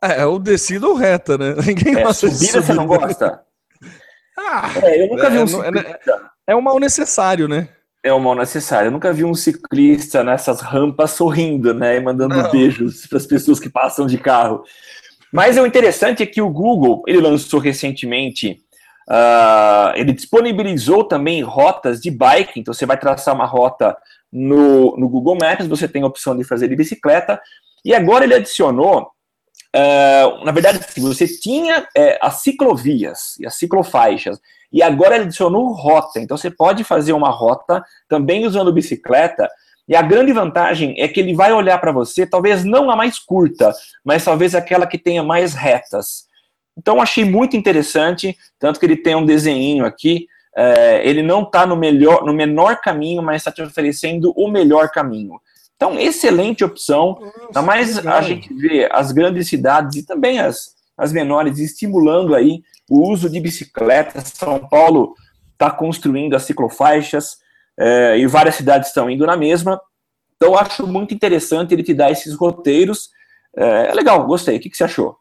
É, 0.00 0.24
ou 0.24 0.38
descida 0.38 0.86
ou 0.86 0.94
reta, 0.94 1.36
né? 1.36 1.54
Ninguém 1.66 1.96
É, 1.98 2.02
gosta 2.04 2.28
de 2.28 2.34
subida 2.36 2.62
você 2.62 2.72
não 2.72 2.84
subida. 2.84 3.06
gosta? 3.08 3.40
Ah, 4.40 4.70
É, 4.84 5.02
eu 5.02 5.08
nunca 5.08 5.26
É, 5.26 5.30
vi 5.30 5.38
um 5.38 5.44
não- 5.46 5.64
é- 5.64 5.66
ciclista. 5.72 6.30
é 6.46 6.54
um 6.54 6.60
mal 6.60 6.78
necessário, 6.78 7.48
né? 7.48 7.68
É 8.04 8.12
o 8.12 8.20
mal 8.20 8.36
necessário. 8.36 8.86
Eu 8.86 8.92
nunca 8.92 9.12
vi 9.12 9.24
um 9.24 9.34
ciclista 9.34 10.22
nessas 10.22 10.60
rampas 10.60 11.10
sorrindo, 11.10 11.74
né? 11.74 11.96
E 11.96 12.00
mandando 12.00 12.36
Não. 12.36 12.48
beijos 12.52 13.04
para 13.08 13.18
as 13.18 13.26
pessoas 13.26 13.58
que 13.58 13.68
passam 13.68 14.06
de 14.06 14.16
carro. 14.18 14.62
Mas 15.32 15.58
o 15.58 15.66
interessante 15.66 16.22
é 16.22 16.26
que 16.26 16.40
o 16.40 16.48
Google, 16.48 17.02
ele 17.08 17.20
lançou 17.20 17.58
recentemente, 17.58 18.60
ah, 19.10 19.92
ele 19.96 20.12
disponibilizou 20.12 21.02
também 21.02 21.42
rotas 21.42 22.00
de 22.00 22.08
bike. 22.12 22.60
Então 22.60 22.72
você 22.72 22.86
vai 22.86 22.96
traçar 22.96 23.34
uma 23.34 23.44
rota 23.46 23.96
no, 24.32 24.96
no 24.96 25.08
Google 25.08 25.36
Maps, 25.40 25.66
você 25.66 25.88
tem 25.88 26.02
a 26.02 26.06
opção 26.06 26.36
de 26.36 26.44
fazer 26.44 26.68
de 26.68 26.76
bicicleta. 26.76 27.40
E 27.84 27.94
agora 27.94 28.24
ele 28.24 28.34
adicionou, 28.34 29.10
ah, 29.74 30.40
na 30.44 30.52
verdade, 30.52 30.78
assim, 30.78 31.00
você 31.00 31.26
tinha 31.26 31.86
eh, 31.96 32.18
as 32.20 32.42
ciclovias 32.42 33.36
e 33.38 33.46
as 33.46 33.54
ciclofaixas. 33.54 34.38
E 34.72 34.82
agora 34.82 35.14
ele 35.14 35.24
adicionou 35.24 35.72
rota. 35.72 36.20
Então 36.20 36.36
você 36.36 36.50
pode 36.50 36.84
fazer 36.84 37.12
uma 37.12 37.30
rota 37.30 37.82
também 38.08 38.46
usando 38.46 38.72
bicicleta. 38.72 39.48
E 39.88 39.96
a 39.96 40.02
grande 40.02 40.32
vantagem 40.32 40.94
é 41.00 41.08
que 41.08 41.18
ele 41.18 41.34
vai 41.34 41.52
olhar 41.52 41.78
para 41.78 41.92
você, 41.92 42.26
talvez 42.26 42.62
não 42.62 42.90
a 42.90 42.96
mais 42.96 43.18
curta, 43.18 43.72
mas 44.04 44.22
talvez 44.22 44.54
aquela 44.54 44.86
que 44.86 44.98
tenha 44.98 45.22
mais 45.22 45.54
retas. 45.54 46.26
Então 46.76 47.00
achei 47.00 47.24
muito 47.24 47.56
interessante, 47.56 48.36
tanto 48.58 48.78
que 48.78 48.84
ele 48.84 48.96
tem 48.96 49.14
um 49.16 49.24
desenho 49.24 49.86
aqui. 49.86 50.26
É, 50.57 51.07
ele 51.09 51.22
não 51.22 51.42
está 51.42 51.66
no 51.66 51.76
melhor, 51.76 52.24
no 52.24 52.32
menor 52.32 52.80
caminho, 52.80 53.22
mas 53.22 53.36
está 53.36 53.53
te 53.53 53.62
oferecendo 53.62 54.32
o 54.36 54.49
melhor 54.49 54.90
caminho. 54.90 55.40
Então, 55.76 55.99
excelente 55.99 56.64
opção. 56.64 57.18
Ainda 57.46 57.62
mais 57.62 58.05
a 58.05 58.20
gente 58.20 58.53
vê 58.53 58.88
as 58.90 59.12
grandes 59.12 59.49
cidades 59.49 59.96
e 59.96 60.05
também 60.05 60.40
as, 60.40 60.74
as 60.96 61.12
menores 61.12 61.59
estimulando 61.61 62.34
aí 62.34 62.62
o 62.90 63.09
uso 63.09 63.30
de 63.30 63.38
bicicletas. 63.38 64.32
São 64.34 64.59
Paulo 64.59 65.14
está 65.53 65.70
construindo 65.70 66.34
as 66.34 66.42
ciclofaixas 66.42 67.36
é, 67.78 68.18
e 68.18 68.26
várias 68.26 68.57
cidades 68.57 68.88
estão 68.88 69.09
indo 69.09 69.24
na 69.24 69.36
mesma. 69.36 69.80
Então, 70.36 70.59
acho 70.59 70.86
muito 70.86 71.14
interessante 71.14 71.72
ele 71.72 71.84
te 71.84 71.94
dar 71.94 72.11
esses 72.11 72.34
roteiros. 72.34 73.11
É, 73.57 73.90
é 73.90 73.94
legal, 73.94 74.26
gostei. 74.26 74.57
O 74.57 74.61
que, 74.61 74.70
que 74.70 74.76
você 74.76 74.84
achou? 74.84 75.16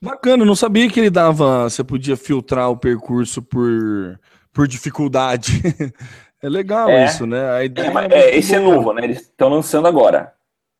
Bacana, 0.00 0.44
não 0.44 0.54
sabia 0.54 0.88
que 0.88 1.00
ele 1.00 1.10
dava. 1.10 1.68
Você 1.68 1.82
podia 1.82 2.16
filtrar 2.16 2.70
o 2.70 2.76
percurso 2.76 3.42
por, 3.42 4.18
por 4.56 4.66
dificuldade. 4.66 5.62
é 6.42 6.48
legal 6.48 6.88
É. 6.88 7.04
isso, 7.04 7.26
né? 7.26 7.50
A 7.50 7.64
ideia 7.64 7.88
É, 7.88 7.90
mas, 7.92 8.02
muito 8.08 8.14
é, 8.16 8.36
esse 8.36 8.54
é 8.54 8.60
boa. 8.60 8.74
novo, 8.74 8.92
né? 8.94 9.04
Eles 9.04 9.20
estão 9.20 9.48
lançando 9.50 9.86
agora. 9.86 10.32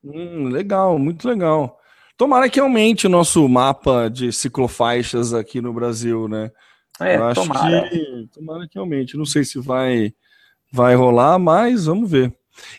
Hum, 0.02 0.48
legal, 0.48 0.98
muito 0.98 1.28
legal. 1.28 1.78
Tomara 2.16 2.48
que 2.48 2.58
aumente 2.58 3.06
o 3.06 3.10
nosso 3.10 3.46
mapa 3.48 4.08
de 4.08 4.32
ciclofaixas 4.32 5.34
aqui 5.34 5.60
no 5.60 5.72
Brasil, 5.72 6.26
né? 6.26 6.50
É, 6.98 7.16
eu 7.16 7.24
acho 7.24 7.42
tomara. 7.42 7.88
que 7.90 8.28
tomara 8.32 8.66
que 8.66 8.78
aumente. 8.78 9.18
Não 9.18 9.26
sei 9.26 9.44
se 9.44 9.58
vai 9.60 10.12
vai 10.72 10.94
rolar, 10.94 11.38
mas 11.38 11.84
vamos 11.84 12.10
ver. 12.10 12.32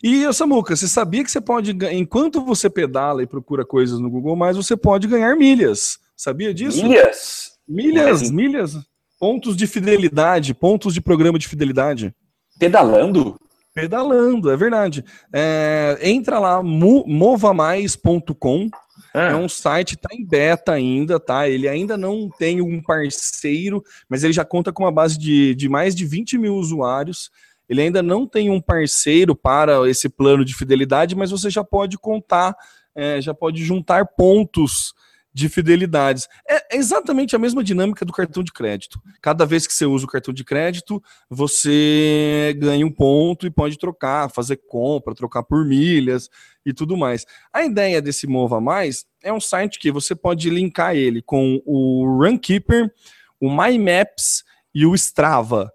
E 0.03 0.31
Samuca, 0.33 0.75
você 0.75 0.87
sabia 0.87 1.23
que 1.23 1.29
você 1.29 1.39
pode, 1.39 1.71
enquanto 1.91 2.43
você 2.43 2.67
pedala 2.69 3.21
e 3.21 3.27
procura 3.27 3.63
coisas 3.63 3.99
no 3.99 4.09
Google, 4.09 4.35
mais 4.35 4.57
você 4.57 4.75
pode 4.75 5.07
ganhar 5.07 5.35
milhas? 5.35 5.99
Sabia 6.15 6.51
disso? 6.51 6.81
Milhas? 6.81 7.51
Milhas, 7.67 8.21
Mas- 8.23 8.31
milhas, 8.31 8.73
pontos 9.19 9.55
de 9.55 9.67
fidelidade, 9.67 10.53
pontos 10.53 10.93
de 10.93 11.01
programa 11.01 11.39
de 11.39 11.47
fidelidade. 11.47 12.13
Pedalando? 12.59 13.39
Pedalando, 13.73 14.49
é 14.49 14.57
verdade. 14.57 15.05
É, 15.31 15.97
entra 16.01 16.39
lá, 16.39 16.63
movamais.com, 16.63 18.69
é 19.13 19.29
Ah, 19.29 19.37
um 19.37 19.47
site, 19.47 19.95
tá 19.95 20.09
em 20.13 20.25
beta 20.25 20.73
ainda, 20.73 21.19
tá? 21.19 21.47
Ele 21.47 21.67
ainda 21.67 21.95
não 21.95 22.29
tem 22.29 22.61
um 22.61 22.81
parceiro, 22.81 23.83
mas 24.09 24.23
ele 24.23 24.33
já 24.33 24.43
conta 24.43 24.73
com 24.73 24.83
uma 24.83 24.91
base 24.91 25.17
de, 25.17 25.53
de 25.53 25.69
mais 25.69 25.95
de 25.95 26.05
20 26.05 26.37
mil 26.37 26.55
usuários. 26.55 27.29
Ele 27.69 27.81
ainda 27.81 28.01
não 28.01 28.25
tem 28.25 28.49
um 28.49 28.61
parceiro 28.61 29.35
para 29.35 29.87
esse 29.89 30.09
plano 30.09 30.43
de 30.43 30.55
fidelidade, 30.55 31.15
mas 31.15 31.29
você 31.29 31.49
já 31.49 31.63
pode 31.63 31.97
contar, 31.97 32.55
é, 32.95 33.21
já 33.21 33.33
pode 33.33 33.63
juntar 33.63 34.05
pontos 34.05 34.93
de 35.37 35.49
fidelidades. 35.49 36.27
É 36.49 36.75
exatamente 36.75 37.35
a 37.35 37.39
mesma 37.39 37.63
dinâmica 37.63 38.03
do 38.03 38.11
cartão 38.11 38.43
de 38.43 38.51
crédito. 38.51 38.99
Cada 39.21 39.45
vez 39.45 39.67
que 39.67 39.73
você 39.73 39.85
usa 39.85 40.03
o 40.03 40.09
cartão 40.09 40.33
de 40.33 40.43
crédito, 40.43 41.01
você 41.29 42.55
ganha 42.57 42.83
um 42.83 42.91
ponto 42.91 43.45
e 43.45 43.51
pode 43.51 43.77
trocar, 43.77 44.31
fazer 44.31 44.59
compra, 44.67 45.13
trocar 45.13 45.43
por 45.43 45.63
milhas 45.63 46.27
e 46.65 46.73
tudo 46.73 46.97
mais. 46.97 47.23
A 47.53 47.63
ideia 47.63 48.01
desse 48.01 48.25
Mova 48.25 48.59
Mais 48.59 49.05
é 49.21 49.31
um 49.31 49.39
site 49.39 49.77
que 49.77 49.91
você 49.91 50.15
pode 50.15 50.49
linkar 50.49 50.95
ele 50.95 51.21
com 51.21 51.61
o 51.67 52.03
Runkeeper, 52.19 52.91
o 53.39 53.47
My 53.47 53.77
Maps 53.77 54.43
e 54.73 54.87
o 54.87 54.95
Strava. 54.95 55.71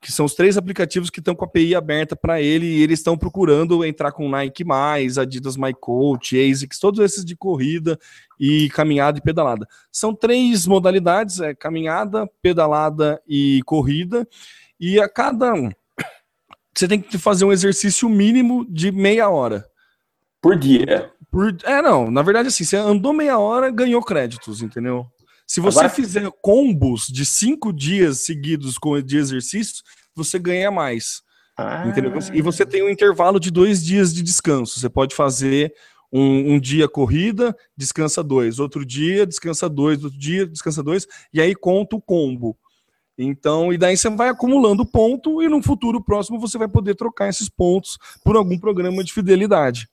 Que 0.00 0.12
são 0.12 0.26
os 0.26 0.34
três 0.34 0.56
aplicativos 0.56 1.10
que 1.10 1.18
estão 1.18 1.34
com 1.34 1.44
a 1.44 1.48
API 1.48 1.74
aberta 1.74 2.14
para 2.14 2.40
ele 2.40 2.66
e 2.66 2.82
eles 2.82 3.00
estão 3.00 3.18
procurando 3.18 3.84
entrar 3.84 4.12
com 4.12 4.28
Nike+, 4.28 4.64
Adidas 5.20 5.56
My 5.56 5.74
Coach, 5.74 6.38
ASICS, 6.38 6.78
todos 6.78 7.00
esses 7.00 7.24
de 7.24 7.36
corrida 7.36 7.98
e 8.38 8.68
caminhada 8.70 9.18
e 9.18 9.22
pedalada. 9.22 9.66
São 9.90 10.14
três 10.14 10.66
modalidades, 10.66 11.40
é 11.40 11.54
caminhada, 11.54 12.28
pedalada 12.40 13.20
e 13.26 13.60
corrida, 13.64 14.26
e 14.78 15.00
a 15.00 15.08
cada 15.08 15.52
você 16.78 16.86
tem 16.86 17.00
que 17.00 17.18
fazer 17.18 17.44
um 17.44 17.52
exercício 17.52 18.08
mínimo 18.08 18.64
de 18.70 18.92
meia 18.92 19.28
hora. 19.28 19.66
Por 20.40 20.56
dia. 20.56 21.10
Por, 21.28 21.56
é, 21.64 21.82
não, 21.82 22.08
na 22.08 22.22
verdade 22.22 22.48
assim, 22.48 22.62
você 22.62 22.76
andou 22.76 23.12
meia 23.12 23.36
hora, 23.36 23.68
ganhou 23.68 24.00
créditos, 24.00 24.62
entendeu? 24.62 25.04
Se 25.48 25.60
você 25.60 25.78
Agora... 25.78 25.94
fizer 25.94 26.30
combos 26.42 27.06
de 27.06 27.24
cinco 27.24 27.72
dias 27.72 28.20
seguidos 28.20 28.76
com 28.76 29.00
de 29.00 29.16
exercícios, 29.16 29.82
você 30.14 30.38
ganha 30.38 30.70
mais. 30.70 31.22
Ah. 31.56 31.88
Entendeu? 31.88 32.12
E 32.34 32.42
você 32.42 32.66
tem 32.66 32.84
um 32.84 32.90
intervalo 32.90 33.40
de 33.40 33.50
dois 33.50 33.82
dias 33.82 34.14
de 34.14 34.22
descanso. 34.22 34.78
Você 34.78 34.90
pode 34.90 35.14
fazer 35.14 35.72
um, 36.12 36.54
um, 36.54 36.60
dia 36.60 36.86
corrida, 36.86 37.56
descansa 37.74 38.22
dois, 38.22 38.58
outro 38.58 38.84
dia, 38.84 39.26
descansa 39.26 39.68
dois, 39.70 40.04
outro 40.04 40.18
dia, 40.18 40.46
descansa 40.46 40.82
dois, 40.82 41.06
e 41.32 41.40
aí 41.40 41.54
conta 41.54 41.96
o 41.96 42.00
combo. 42.00 42.56
Então, 43.16 43.72
e 43.72 43.78
daí 43.78 43.96
você 43.96 44.08
vai 44.10 44.28
acumulando 44.28 44.86
ponto, 44.86 45.42
e 45.42 45.48
no 45.48 45.62
futuro 45.62 46.02
próximo 46.02 46.38
você 46.38 46.56
vai 46.56 46.68
poder 46.68 46.94
trocar 46.94 47.28
esses 47.28 47.48
pontos 47.48 47.98
por 48.22 48.36
algum 48.36 48.58
programa 48.58 49.02
de 49.02 49.12
fidelidade. 49.12 49.88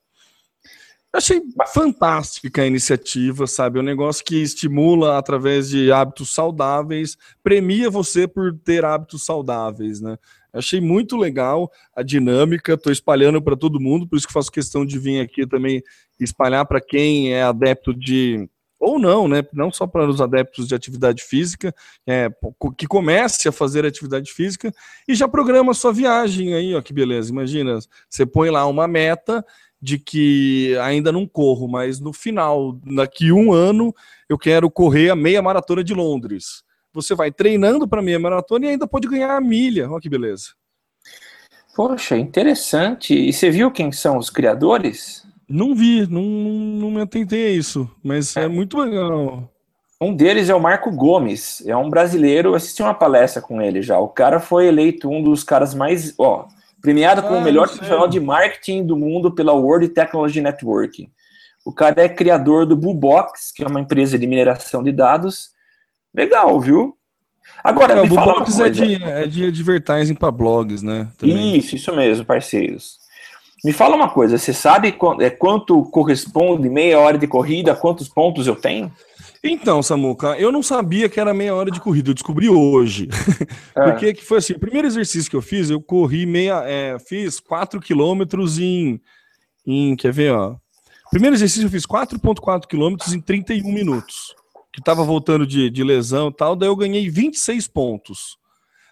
Achei 1.16 1.42
fantástica 1.72 2.60
a 2.60 2.66
iniciativa, 2.66 3.46
sabe? 3.46 3.78
É 3.78 3.82
um 3.82 3.84
negócio 3.84 4.22
que 4.22 4.36
estimula 4.36 5.16
através 5.16 5.70
de 5.70 5.90
hábitos 5.90 6.34
saudáveis, 6.34 7.16
premia 7.42 7.88
você 7.88 8.28
por 8.28 8.52
ter 8.58 8.84
hábitos 8.84 9.24
saudáveis, 9.24 9.98
né? 9.98 10.18
Achei 10.52 10.78
muito 10.78 11.16
legal 11.16 11.72
a 11.94 12.02
dinâmica, 12.02 12.74
estou 12.74 12.92
espalhando 12.92 13.40
para 13.40 13.56
todo 13.56 13.80
mundo, 13.80 14.06
por 14.06 14.16
isso 14.16 14.26
que 14.26 14.32
faço 14.32 14.52
questão 14.52 14.84
de 14.84 14.98
vir 14.98 15.22
aqui 15.22 15.46
também 15.46 15.82
espalhar 16.20 16.66
para 16.66 16.82
quem 16.82 17.32
é 17.32 17.42
adepto 17.42 17.94
de 17.94 18.46
ou 18.78 18.98
não, 18.98 19.26
né? 19.26 19.42
Não 19.54 19.72
só 19.72 19.86
para 19.86 20.06
os 20.06 20.20
adeptos 20.20 20.68
de 20.68 20.74
atividade 20.74 21.22
física, 21.24 21.74
é, 22.06 22.28
que 22.76 22.86
comece 22.86 23.48
a 23.48 23.52
fazer 23.52 23.86
atividade 23.86 24.30
física 24.32 24.70
e 25.08 25.14
já 25.14 25.26
programa 25.26 25.72
sua 25.72 25.94
viagem 25.94 26.52
aí, 26.52 26.74
ó, 26.74 26.82
que 26.82 26.92
beleza. 26.92 27.30
Imagina, 27.30 27.78
você 28.08 28.26
põe 28.26 28.50
lá 28.50 28.66
uma 28.66 28.86
meta 28.86 29.42
de 29.80 29.98
que 29.98 30.76
ainda 30.78 31.12
não 31.12 31.26
corro, 31.26 31.68
mas 31.68 32.00
no 32.00 32.12
final, 32.12 32.78
daqui 32.94 33.30
um 33.30 33.52
ano, 33.52 33.94
eu 34.28 34.38
quero 34.38 34.70
correr 34.70 35.10
a 35.10 35.16
meia 35.16 35.42
maratona 35.42 35.84
de 35.84 35.94
Londres. 35.94 36.62
Você 36.92 37.14
vai 37.14 37.30
treinando 37.30 37.86
para 37.86 38.02
meia 38.02 38.18
maratona 38.18 38.66
e 38.66 38.68
ainda 38.70 38.86
pode 38.86 39.06
ganhar 39.06 39.36
a 39.36 39.40
milha. 39.40 39.90
Olha 39.90 40.00
que 40.00 40.08
beleza. 40.08 40.50
Poxa, 41.74 42.16
interessante. 42.16 43.14
E 43.14 43.32
você 43.32 43.50
viu 43.50 43.70
quem 43.70 43.92
são 43.92 44.16
os 44.16 44.30
criadores? 44.30 45.26
Não 45.48 45.74
vi, 45.74 46.06
não, 46.10 46.22
não 46.22 46.90
me 46.90 47.02
atentei 47.02 47.48
a 47.48 47.50
isso, 47.50 47.88
mas 48.02 48.36
é, 48.36 48.44
é 48.44 48.48
muito 48.48 48.78
legal. 48.78 49.52
Um 50.00 50.14
deles 50.14 50.48
é 50.48 50.54
o 50.54 50.60
Marco 50.60 50.90
Gomes, 50.90 51.62
é 51.66 51.76
um 51.76 51.88
brasileiro. 51.88 52.50
Eu 52.50 52.54
assisti 52.54 52.82
uma 52.82 52.94
palestra 52.94 53.40
com 53.40 53.62
ele 53.62 53.80
já. 53.82 53.98
O 53.98 54.08
cara 54.08 54.40
foi 54.40 54.66
eleito 54.66 55.08
um 55.08 55.22
dos 55.22 55.44
caras 55.44 55.74
mais. 55.74 56.14
Ó, 56.18 56.46
Premiado 56.80 57.22
como 57.22 57.36
o 57.36 57.38
ah, 57.38 57.44
melhor 57.44 57.68
profissional 57.68 58.06
de 58.06 58.20
marketing 58.20 58.84
do 58.84 58.96
mundo 58.96 59.32
pela 59.32 59.52
World 59.52 59.88
Technology 59.88 60.40
Network. 60.40 61.10
O 61.64 61.72
cara 61.72 62.04
é 62.04 62.08
criador 62.08 62.64
do 62.64 62.76
Boobox, 62.76 63.50
que 63.52 63.64
é 63.64 63.66
uma 63.66 63.80
empresa 63.80 64.18
de 64.18 64.26
mineração 64.26 64.82
de 64.82 64.92
dados. 64.92 65.50
Legal, 66.14 66.60
viu? 66.60 66.96
Agora, 67.64 67.94
é, 67.94 68.00
o 68.00 68.06
Boobox 68.06 68.60
é 68.60 68.68
de, 68.68 69.02
é 69.02 69.26
de 69.26 69.46
advertising 69.46 70.14
para 70.14 70.30
blogs, 70.30 70.82
né? 70.82 71.08
Também. 71.18 71.56
Isso, 71.56 71.74
isso 71.74 71.94
mesmo, 71.94 72.24
parceiros. 72.24 72.98
Me 73.64 73.72
fala 73.72 73.96
uma 73.96 74.08
coisa, 74.08 74.38
você 74.38 74.52
sabe 74.52 74.92
quanto, 74.92 75.22
é, 75.22 75.30
quanto 75.30 75.82
corresponde 75.86 76.68
meia 76.68 77.00
hora 77.00 77.18
de 77.18 77.26
corrida, 77.26 77.74
quantos 77.74 78.08
pontos 78.08 78.46
eu 78.46 78.54
tenho? 78.54 78.92
Então, 79.42 79.82
Samuca, 79.82 80.36
eu 80.38 80.50
não 80.50 80.62
sabia 80.62 81.08
que 81.08 81.20
era 81.20 81.34
meia 81.34 81.54
hora 81.54 81.70
de 81.70 81.80
corrida, 81.80 82.10
eu 82.10 82.14
descobri 82.14 82.48
hoje. 82.48 83.08
É. 83.74 83.84
Porque 83.90 84.14
que 84.14 84.24
foi 84.24 84.38
assim, 84.38 84.54
o 84.54 84.58
primeiro 84.58 84.86
exercício 84.86 85.30
que 85.30 85.36
eu 85.36 85.42
fiz, 85.42 85.70
eu 85.70 85.80
corri 85.80 86.26
meia, 86.26 86.62
é, 86.64 86.98
fiz 86.98 87.40
4 87.40 87.80
quilômetros 87.80 88.58
em, 88.58 89.00
em, 89.66 89.94
quer 89.96 90.12
ver, 90.12 90.32
ó. 90.32 90.56
Primeiro 91.10 91.36
exercício 91.36 91.66
eu 91.66 91.70
fiz 91.70 91.86
4.4 91.86 92.66
quilômetros 92.66 93.14
em 93.14 93.20
31 93.20 93.72
minutos, 93.72 94.34
que 94.72 94.82
tava 94.82 95.04
voltando 95.04 95.46
de, 95.46 95.70
de 95.70 95.84
lesão 95.84 96.28
e 96.28 96.34
tal, 96.34 96.56
daí 96.56 96.68
eu 96.68 96.76
ganhei 96.76 97.08
26 97.08 97.68
pontos. 97.68 98.36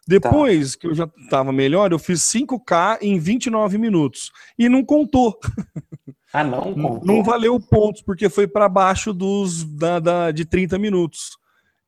Depois 0.06 0.72
tá. 0.72 0.78
que 0.80 0.86
eu 0.86 0.94
já 0.94 1.08
tava 1.30 1.50
melhor, 1.50 1.90
eu 1.90 1.98
fiz 1.98 2.20
5K 2.20 2.98
em 3.00 3.18
29 3.18 3.78
minutos. 3.78 4.30
E 4.58 4.68
não 4.68 4.84
contou. 4.84 5.38
Ah, 6.34 6.42
não? 6.42 6.74
Não, 6.74 7.00
não 7.04 7.22
valeu 7.22 7.60
pontos, 7.60 8.02
porque 8.02 8.28
foi 8.28 8.48
para 8.48 8.68
baixo 8.68 9.12
dos 9.12 9.62
da, 9.62 10.00
da, 10.00 10.30
de 10.32 10.44
30 10.44 10.76
minutos. 10.80 11.38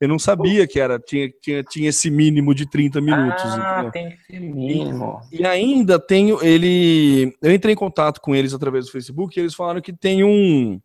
Eu 0.01 0.09
não 0.09 0.21
sabia 0.21 0.69
que 0.69 0.79
era 0.79 1.01
tinha, 1.01 1.29
tinha, 1.43 1.65
tinha 1.65 1.89
esse 1.89 2.09
mínimo 2.11 2.55
de 2.55 2.65
30 2.71 3.01
minutos. 3.01 3.43
Ah, 3.45 3.91
tem 3.93 4.07
esse 4.07 4.39
mínimo. 4.39 5.21
E, 5.33 5.41
e, 5.41 5.45
ainda 5.45 5.99
tenho 5.99 6.41
ele. 6.45 7.35
Eu 7.43 7.53
entrei 7.53 7.73
em 7.73 7.77
contato 7.77 8.21
com 8.21 8.37
eles 8.37 8.55
através 8.55 8.87
do 8.87 8.93
Facebook 8.93 9.37
e 9.37 9.43
eles 9.43 9.55
falaram 9.55 9.81
que 9.81 9.93
tem 9.93 10.23
um 10.23 10.81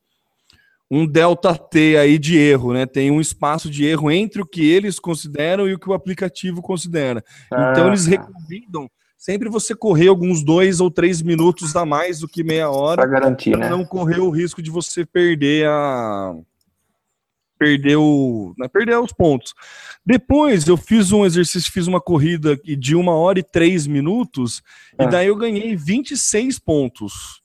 um 0.89 1.05
delta 1.05 1.55
T 1.55 1.97
aí 1.97 2.17
de 2.17 2.37
erro, 2.37 2.73
né? 2.73 2.87
Tem 2.87 3.11
um 3.11 3.21
espaço 3.21 3.69
de 3.69 3.85
erro 3.85 4.09
entre 4.09 4.41
o 4.41 4.45
que 4.45 4.67
eles 4.67 4.99
consideram 4.99 5.69
e 5.69 5.73
o 5.73 5.79
que 5.79 5.89
o 5.89 5.93
aplicativo 5.93 6.63
considera. 6.63 7.23
Ah, 7.53 7.69
então 7.71 7.87
eles 7.89 8.05
tá. 8.05 8.11
recomendam 8.11 8.89
sempre 9.21 9.49
você 9.49 9.75
correr 9.75 10.07
alguns 10.07 10.43
dois 10.43 10.79
ou 10.79 10.89
três 10.89 11.21
minutos 11.21 11.75
a 11.75 11.85
mais 11.85 12.19
do 12.19 12.27
que 12.27 12.43
meia 12.43 12.71
hora. 12.71 13.03
Para 13.03 13.11
garantir, 13.11 13.55
né? 13.55 13.69
Não 13.69 13.85
correr 13.85 14.19
o 14.19 14.31
risco 14.31 14.63
de 14.63 14.71
você 14.71 15.05
perder 15.05 15.67
a. 15.67 16.33
Perder, 17.59 17.95
o, 17.97 18.55
né, 18.57 18.67
perder 18.67 18.97
os 18.97 19.13
pontos. 19.13 19.53
Depois 20.03 20.65
eu 20.65 20.75
fiz 20.75 21.11
um 21.11 21.23
exercício, 21.23 21.71
fiz 21.71 21.85
uma 21.85 22.01
corrida 22.01 22.57
de 22.57 22.95
uma 22.95 23.13
hora 23.13 23.37
e 23.37 23.43
três 23.43 23.85
minutos, 23.85 24.63
e 24.99 25.03
ah. 25.03 25.05
daí 25.05 25.27
eu 25.27 25.35
ganhei 25.35 25.75
26 25.75 26.57
pontos. 26.57 27.39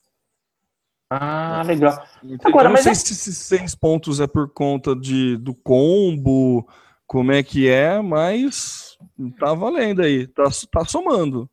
Ah, 1.10 1.62
legal. 1.66 2.02
Agora, 2.42 2.70
eu 2.70 2.72
não 2.72 2.82
sei 2.82 2.92
é... 2.92 2.94
se 2.94 3.12
esses 3.12 3.36
seis 3.36 3.74
pontos 3.74 4.18
é 4.18 4.26
por 4.26 4.48
conta 4.48 4.96
de, 4.96 5.36
do 5.36 5.54
combo, 5.54 6.66
como 7.06 7.30
é 7.30 7.42
que 7.42 7.68
é, 7.68 8.00
mas 8.00 8.96
tá 9.38 9.52
valendo 9.52 10.00
aí, 10.00 10.26
tá, 10.26 10.44
tá 10.72 10.82
somando. 10.86 11.46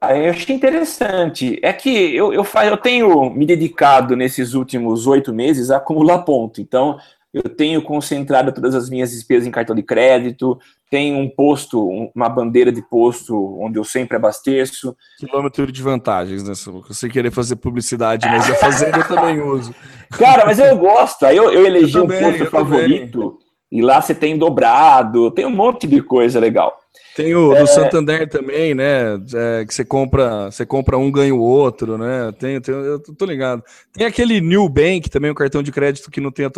Ah, 0.00 0.16
eu 0.16 0.30
achei 0.30 0.54
interessante. 0.54 1.58
É 1.62 1.72
que 1.72 2.14
eu, 2.14 2.32
eu, 2.32 2.46
eu 2.64 2.76
tenho 2.76 3.30
me 3.30 3.44
dedicado 3.44 4.14
nesses 4.14 4.54
últimos 4.54 5.06
oito 5.06 5.32
meses 5.32 5.70
a 5.70 5.78
acumular 5.78 6.18
ponto. 6.18 6.60
Então, 6.60 6.98
eu 7.32 7.42
tenho 7.42 7.82
concentrado 7.82 8.52
todas 8.52 8.74
as 8.74 8.88
minhas 8.88 9.10
despesas 9.10 9.46
em 9.46 9.50
cartão 9.50 9.76
de 9.76 9.82
crédito, 9.82 10.58
tenho 10.90 11.18
um 11.18 11.28
posto, 11.28 11.86
uma 12.14 12.28
bandeira 12.28 12.72
de 12.72 12.80
posto 12.80 13.58
onde 13.60 13.78
eu 13.78 13.84
sempre 13.84 14.16
abasteço. 14.16 14.96
Quilômetro 15.18 15.70
de 15.70 15.82
vantagens, 15.82 16.42
né? 16.42 16.54
Você 16.88 17.08
querer 17.08 17.30
fazer 17.30 17.56
publicidade, 17.56 18.26
mas 18.26 18.48
a 18.48 18.54
fazenda 18.54 18.98
eu 18.98 19.06
também 19.06 19.40
uso. 19.40 19.74
Cara, 20.16 20.46
mas 20.46 20.58
eu 20.58 20.76
gosto. 20.78 21.26
Eu, 21.26 21.52
eu 21.52 21.66
elegi 21.66 21.94
eu 21.94 22.02
também, 22.02 22.24
um 22.24 22.30
posto 22.30 22.46
favorito 22.46 23.20
também. 23.20 23.38
e 23.72 23.82
lá 23.82 24.00
você 24.00 24.14
tem 24.14 24.38
dobrado, 24.38 25.30
tem 25.32 25.44
um 25.44 25.50
monte 25.50 25.86
de 25.86 26.00
coisa 26.00 26.40
legal. 26.40 26.78
Tem 27.18 27.34
o 27.34 27.52
é... 27.52 27.58
do 27.58 27.66
Santander 27.66 28.28
também, 28.28 28.76
né? 28.76 29.14
É, 29.34 29.64
que 29.66 29.74
você 29.74 29.84
compra, 29.84 30.52
você 30.52 30.64
compra 30.64 30.96
um, 30.96 31.10
ganha 31.10 31.34
o 31.34 31.40
outro, 31.40 31.98
né? 31.98 32.30
Tem, 32.38 32.60
tem, 32.60 32.72
eu 32.72 33.00
tô 33.00 33.24
ligado. 33.24 33.60
Tem 33.92 34.06
aquele 34.06 34.40
New 34.40 34.68
Bank 34.68 35.10
também, 35.10 35.28
um 35.28 35.34
cartão 35.34 35.60
de 35.60 35.72
crédito 35.72 36.12
que 36.12 36.20
não 36.20 36.30
tem 36.30 36.46
é, 36.46 36.48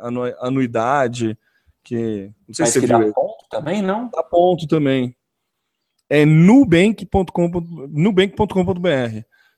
anu, 0.00 0.22
anuidade, 0.38 1.36
que 1.82 2.30
não 2.46 2.54
sei 2.54 2.62
Mas 2.62 2.68
se 2.68 2.80
você 2.80 2.86
viu. 2.86 2.96
Dá 2.96 3.12
ponto 3.12 3.44
também, 3.50 3.82
não? 3.82 4.08
Dá 4.14 4.22
ponto 4.22 4.68
também. 4.68 5.16
É 6.08 6.24
nubank.com.br. 6.24 7.66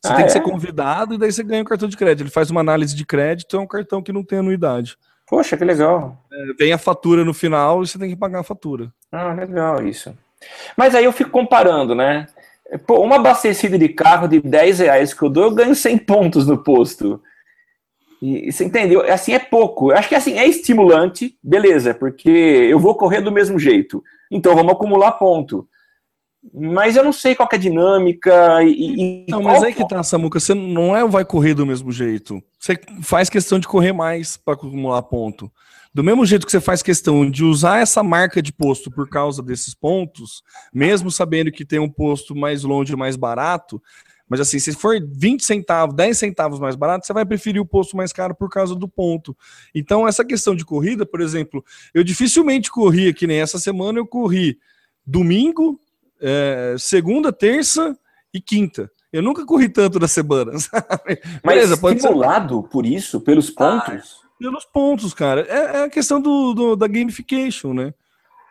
Você 0.01 0.13
ah, 0.13 0.17
tem 0.17 0.25
que 0.25 0.33
ser 0.33 0.39
é? 0.39 0.43
convidado 0.43 1.13
e 1.13 1.19
daí 1.19 1.31
você 1.31 1.43
ganha 1.43 1.61
o 1.61 1.65
um 1.65 1.69
cartão 1.69 1.87
de 1.87 1.99
crédito. 1.99 2.23
Ele 2.23 2.31
faz 2.31 2.51
uma 2.51 2.63
análise 2.63 2.97
de 2.97 3.05
crédito, 3.05 3.59
é 3.59 3.61
um 3.61 3.67
cartão 3.67 4.03
que 4.03 4.11
não 4.13 4.25
tem 4.25 4.39
anuidade. 4.39 4.97
Poxa, 5.27 5.55
que 5.55 5.65
legal. 5.65 6.25
É, 6.33 6.55
vem 6.59 6.73
a 6.73 6.79
fatura 6.79 7.27
no 7.27 7.35
final 7.35 7.83
e 7.83 7.87
você 7.87 7.99
tem 7.99 8.09
que 8.09 8.17
pagar 8.17 8.41
a 8.41 8.45
fatura. 8.45 8.91
Ah, 9.15 9.33
legal 9.33 9.87
isso. 9.87 10.13
Mas 10.77 10.93
aí 10.95 11.05
eu 11.05 11.13
fico 11.13 11.31
comparando, 11.31 11.95
né? 11.95 12.27
Pô, 12.85 13.01
uma 13.01 13.17
abastecida 13.17 13.79
de 13.79 13.89
carro 13.89 14.27
de 14.27 14.41
10 14.41 14.81
reais 14.81 15.15
que 15.15 15.23
eu 15.23 15.31
dou, 15.31 15.45
eu 15.45 15.55
ganho 15.55 15.75
100 15.75 15.99
pontos 15.99 16.47
no 16.49 16.59
posto. 16.59 17.23
E, 18.21 18.51
você 18.51 18.65
entendeu? 18.65 19.03
Assim 19.03 19.33
é 19.33 19.39
pouco. 19.39 19.93
Eu 19.93 19.99
acho 19.99 20.09
que 20.09 20.17
assim 20.17 20.37
é 20.37 20.49
estimulante, 20.49 21.39
beleza, 21.41 21.95
porque 21.95 22.29
eu 22.29 22.81
vou 22.81 22.97
correr 22.97 23.21
do 23.21 23.31
mesmo 23.31 23.57
jeito. 23.57 24.03
Então 24.31 24.57
vamos 24.57 24.73
acumular 24.73 25.13
ponto. 25.13 25.69
Mas 26.53 26.97
eu 26.97 27.05
não 27.05 27.13
sei 27.13 27.37
qual 27.37 27.49
é 27.53 27.55
a 27.55 27.59
dinâmica 27.59 28.63
e. 28.65 29.27
Não, 29.29 29.43
mas 29.43 29.63
aí 29.63 29.73
que 29.73 29.87
tá, 29.87 30.03
Samuca. 30.03 30.41
Você 30.41 30.55
não 30.55 30.95
é 30.95 31.07
vai 31.07 31.25
correr 31.25 31.55
do 31.55 31.65
mesmo 31.65 31.93
jeito. 31.93 32.43
Você 32.59 32.79
faz 33.01 33.31
questão 33.31 33.59
de 33.59 33.69
correr 33.69 33.93
mais 33.93 34.37
para 34.37 34.55
acumular 34.55 35.03
ponto. 35.03 35.51
Do 35.95 36.03
mesmo 36.03 36.27
jeito 36.27 36.45
que 36.45 36.51
você 36.51 36.61
faz 36.61 36.83
questão 36.83 37.31
de 37.31 37.45
usar 37.45 37.79
essa 37.79 38.03
marca 38.03 38.43
de 38.43 38.53
posto 38.53 38.91
por 38.91 39.09
causa 39.09 39.41
desses 39.41 39.75
pontos, 39.75 40.43
mesmo 40.73 41.09
sabendo 41.09 41.53
que 41.53 41.65
tem 41.65 41.79
um 41.79 41.89
posto 41.89 42.35
mais 42.35 42.65
longe, 42.65 42.97
mais 42.97 43.15
barato, 43.15 43.81
mas 44.29 44.41
assim, 44.41 44.59
se 44.59 44.73
for 44.73 44.97
20 45.01 45.45
centavos, 45.45 45.95
10 45.95 46.19
centavos 46.19 46.59
mais 46.59 46.75
barato, 46.75 47.07
você 47.07 47.13
vai 47.13 47.25
preferir 47.25 47.61
o 47.61 47.67
posto 47.67 47.97
mais 47.97 48.13
caro 48.13 48.35
por 48.35 48.51
causa 48.51 48.75
do 48.75 48.89
ponto. 48.89 49.37
Então, 49.73 50.09
essa 50.09 50.25
questão 50.25 50.57
de 50.57 50.65
corrida, 50.65 51.07
por 51.07 51.21
exemplo, 51.21 51.65
eu 51.93 52.03
dificilmente 52.03 52.71
corria, 52.71 53.13
que 53.13 53.27
nem 53.27 53.41
essa 53.41 53.59
semana 53.59 53.99
eu 53.99 54.07
corri 54.07 54.59
domingo, 55.07 55.79
é, 56.21 56.75
segunda, 56.79 57.33
terça 57.33 57.97
e 58.33 58.41
quinta. 58.41 58.91
Eu 59.13 59.23
nunca 59.23 59.47
corri 59.47 59.69
tanto 59.69 60.01
na 60.01 60.09
semana, 60.09 60.59
sabe? 60.59 61.21
Mas 61.45 61.55
Beleza, 61.55 61.75
estimulado 61.75 62.63
ser... 62.63 62.69
por 62.69 62.85
isso, 62.85 63.21
pelos 63.21 63.51
ah, 63.51 63.53
pontos? 63.57 64.17
Ah, 64.21 64.24
pelos 64.45 64.65
pontos, 64.67 65.15
cara. 65.15 65.47
É, 65.49 65.79
é 65.79 65.85
a 65.85 65.89
questão 65.89 66.21
do, 66.21 66.53
do, 66.53 66.77
da 66.77 66.87
gamification, 66.87 67.73
né? 67.73 67.95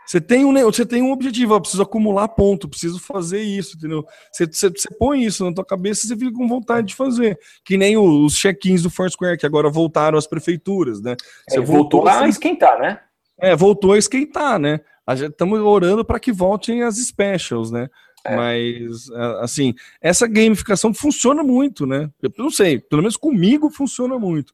Você 0.06 0.20
tem 0.20 0.44
um, 0.44 0.54
você 0.64 0.86
tem 0.86 1.02
um 1.02 1.12
objetivo, 1.12 1.56
ó, 1.56 1.60
preciso 1.60 1.84
acumular 1.84 2.28
ponto, 2.28 2.68
preciso 2.68 3.00
fazer 3.00 3.42
isso, 3.42 3.78
entendeu? 3.78 4.04
Você, 4.32 4.46
você, 4.46 4.70
você 4.70 4.90
põe 4.98 5.24
isso 5.24 5.46
na 5.46 5.54
tua 5.54 5.64
cabeça 5.64 6.06
e 6.06 6.10
você 6.10 6.18
fica 6.18 6.34
com 6.34 6.48
vontade 6.48 6.88
de 6.88 6.96
fazer. 6.96 7.40
Que 7.64 7.78
nem 7.78 7.96
os 7.96 8.36
check-ins 8.36 8.82
do 8.82 8.90
Foursquare, 8.90 9.38
que 9.38 9.46
agora 9.46 9.70
voltaram 9.70 10.18
às 10.18 10.28
prefeituras, 10.28 11.00
né? 11.00 11.16
Você 11.48 11.60
é, 11.60 11.62
voltou, 11.62 12.02
voltou 12.02 12.24
a 12.24 12.28
esquentar, 12.28 12.80
né? 12.80 13.00
É, 13.40 13.56
voltou 13.56 13.94
a 13.94 13.98
esquentar, 13.98 14.60
né? 14.60 14.82
Estamos 15.08 15.60
orando 15.60 16.04
para 16.04 16.20
que 16.20 16.32
voltem 16.32 16.82
as 16.82 16.98
specials, 16.98 17.72
né? 17.72 17.88
É. 18.26 18.36
Mas, 18.36 19.10
assim, 19.42 19.74
essa 20.02 20.28
gamificação 20.28 20.94
funciona 20.94 21.44
muito, 21.44 21.86
né? 21.86 22.10
Eu 22.22 22.32
não 22.38 22.50
sei, 22.50 22.80
pelo 22.80 23.02
menos 23.02 23.16
comigo 23.16 23.70
funciona 23.70 24.18
muito. 24.18 24.54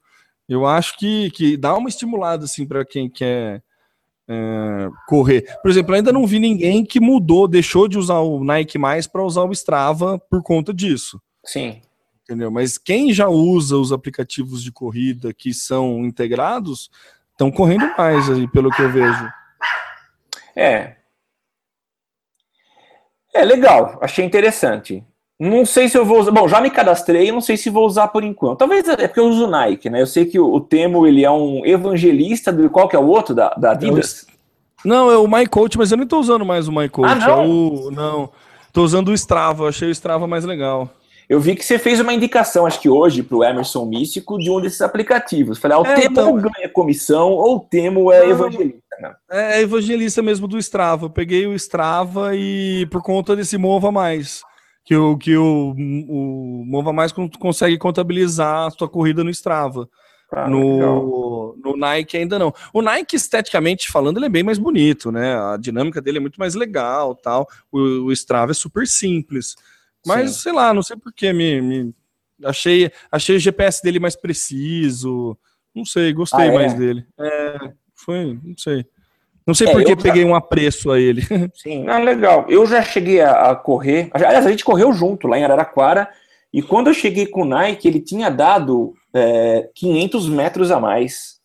Eu 0.50 0.66
acho 0.66 0.98
que, 0.98 1.30
que 1.32 1.56
dá 1.56 1.76
uma 1.78 1.88
estimulada, 1.88 2.46
assim, 2.46 2.66
para 2.66 2.84
quem 2.84 3.08
quer 3.08 3.64
é, 4.28 4.90
correr. 5.08 5.44
Por 5.62 5.70
exemplo, 5.70 5.94
ainda 5.94 6.12
não 6.12 6.26
vi 6.26 6.40
ninguém 6.40 6.84
que 6.84 7.00
mudou, 7.00 7.48
deixou 7.48 7.88
de 7.88 8.00
usar 8.00 8.20
o 8.20 8.44
Nike 8.44 8.78
mais 8.78 9.06
para 9.06 9.24
usar 9.24 9.44
o 9.44 9.52
Strava 9.52 10.18
por 10.18 10.42
conta 10.42 10.74
disso. 10.74 11.22
Sim. 11.46 11.82
Entendeu? 12.24 12.50
Mas 12.50 12.78
quem 12.78 13.14
já 13.14 13.28
usa 13.28 13.78
os 13.78 13.92
aplicativos 13.92 14.64
de 14.64 14.72
corrida 14.72 15.34
que 15.34 15.54
são 15.54 16.06
integrados, 16.06 16.90
estão 17.32 17.52
correndo 17.52 17.92
mais 17.98 18.30
aí, 18.30 18.48
pelo 18.48 18.72
que 18.72 18.82
eu 18.82 18.92
vejo. 18.92 19.32
É, 20.56 20.96
é 23.34 23.46
legal, 23.46 23.98
achei 24.02 24.26
interessante. 24.26 25.04
Não 25.40 25.66
sei 25.66 25.88
se 25.88 25.98
eu 25.98 26.04
vou 26.04 26.20
usar. 26.20 26.32
Bom, 26.32 26.48
já 26.48 26.60
me 26.60 26.70
cadastrei, 26.70 27.32
não 27.32 27.40
sei 27.40 27.56
se 27.56 27.70
vou 27.70 27.86
usar 27.86 28.10
por 28.10 28.24
enquanto. 28.26 28.60
Talvez 28.60 28.86
é 28.90 29.08
porque 29.08 29.22
eu 29.22 29.28
uso 29.28 29.48
Nike, 29.48 29.90
né? 29.90 30.02
Eu 30.02 30.08
sei 30.08 30.26
que 30.26 30.38
o, 30.38 30.54
o 30.54 30.60
Temo 30.60 31.08
ele 31.08 31.24
é 31.24 31.32
um 31.32 31.66
evangelista 31.66 32.52
do 32.52 32.70
qual 32.70 32.90
que 32.90 32.96
é 32.96 33.00
o 33.00 33.08
outro 33.08 33.34
da, 33.34 33.50
da 33.52 33.72
Adidas. 33.72 34.28
Não, 34.84 35.10
é 35.10 35.18
o 35.18 35.28
MyCoach, 35.28 35.78
mas 35.78 35.92
eu 35.92 35.98
não 35.98 36.04
estou 36.04 36.20
usando 36.20 36.46
mais 36.46 36.68
o 36.68 36.72
MyCoach. 36.72 37.12
Ah, 37.12 37.16
não? 37.16 37.44
É 37.44 37.48
o, 37.48 37.92
não. 37.92 38.30
Tô 38.74 38.84
usando 38.84 39.10
o 39.10 39.14
Strava, 39.14 39.70
achei 39.70 39.90
o 39.90 39.92
Strava 39.92 40.28
mais 40.28 40.44
legal. 40.44 40.90
Eu 41.30 41.40
vi 41.40 41.56
que 41.56 41.64
você 41.64 41.78
fez 41.78 42.00
uma 42.00 42.14
indicação, 42.14 42.66
acho 42.66 42.82
que 42.82 42.90
hoje, 42.90 43.22
para 43.22 43.38
o 43.38 43.44
Emerson 43.44 43.86
Místico, 43.86 44.38
de 44.40 44.50
um 44.50 44.60
desses 44.60 44.82
aplicativos. 44.82 45.60
Falei, 45.60 45.78
ah, 45.78 45.82
o 45.82 45.86
é, 45.86 45.96
Temo 45.96 46.12
então... 46.12 46.36
ganha 46.36 46.68
comissão 46.68 47.32
ou 47.32 47.58
o 47.58 47.60
Temo 47.60 48.12
é 48.12 48.24
não, 48.24 48.30
evangelista. 48.32 48.80
Né? 49.00 49.16
É, 49.30 49.60
é 49.60 49.62
evangelista 49.62 50.22
mesmo 50.22 50.48
do 50.48 50.58
Strava. 50.58 51.06
Eu 51.06 51.10
peguei 51.10 51.46
o 51.46 51.54
Strava 51.54 52.36
e 52.36 52.88
por 52.88 53.04
conta 53.04 53.36
desse 53.36 53.58
Mova 53.58 53.92
Mais, 53.92 54.42
que 54.90 54.96
o, 54.96 55.16
que 55.16 55.38
o, 55.38 55.76
o 56.10 56.66
Mova 56.66 56.92
Mais 56.92 57.12
consegue 57.12 57.78
contabilizar 57.78 58.66
a 58.66 58.72
sua 58.72 58.90
corrida 58.90 59.24
no 59.24 59.30
Strava. 59.30 59.88
Ah, 60.32 60.50
no, 60.50 61.56
no 61.64 61.78
Nike 61.78 62.18
ainda 62.18 62.40
não. 62.40 62.52
O 62.74 62.82
Nike, 62.82 63.16
esteticamente 63.16 63.92
falando, 63.92 64.18
ele 64.18 64.26
é 64.26 64.30
bem 64.30 64.42
mais 64.42 64.58
bonito, 64.58 65.12
né? 65.12 65.36
A 65.36 65.58
dinâmica 65.58 66.02
dele 66.02 66.18
é 66.18 66.22
muito 66.22 66.40
mais 66.40 66.56
legal, 66.56 67.14
tal. 67.14 67.48
O, 67.72 68.06
o 68.06 68.12
Strava 68.12 68.50
é 68.50 68.56
super 68.56 68.88
simples. 68.88 69.56
Mas, 70.04 70.32
Sim. 70.32 70.40
sei 70.40 70.54
lá, 70.54 70.74
não 70.74 70.82
sei 70.82 70.98
porquê, 70.98 71.32
me, 71.34 71.62
me, 71.62 71.94
achei, 72.44 72.92
achei 73.12 73.36
o 73.36 73.40
GPS 73.40 73.84
dele 73.84 74.00
mais 74.00 74.16
preciso. 74.16 75.38
Não 75.76 75.86
sei, 75.86 76.12
gostei 76.14 76.46
ah, 76.46 76.52
é? 76.52 76.52
mais 76.52 76.74
dele. 76.74 77.06
É, 77.20 77.74
foi, 77.94 78.40
não 78.44 78.58
sei. 78.58 78.88
Não 79.50 79.56
sei 79.56 79.68
é, 79.68 79.72
por 79.72 79.84
que 79.84 79.96
peguei 79.96 80.24
um 80.24 80.36
apreço 80.36 80.92
a 80.92 81.00
ele. 81.00 81.24
Sim, 81.58 81.88
ah, 81.88 81.98
legal. 81.98 82.46
Eu 82.48 82.68
já 82.68 82.84
cheguei 82.84 83.20
a, 83.20 83.50
a, 83.50 83.56
correr. 83.56 84.08
Aliás, 84.14 84.46
a 84.46 84.52
gente 84.52 84.64
correu 84.64 84.94
junto 84.94 85.28
lá 85.28 85.40
em 85.40 85.44
Araraquara. 85.44 86.08
E 86.54 86.62
quando 86.62 86.86
eu 86.86 86.94
cheguei 86.94 87.26
com 87.26 87.42
o 87.42 87.46
Nike, 87.46 87.88
ele 87.88 88.00
tinha 88.00 88.30
dado 88.30 88.94
é, 89.12 89.68
500 89.74 90.30
metros 90.30 90.70
a 90.70 90.80
mais. 90.80 91.40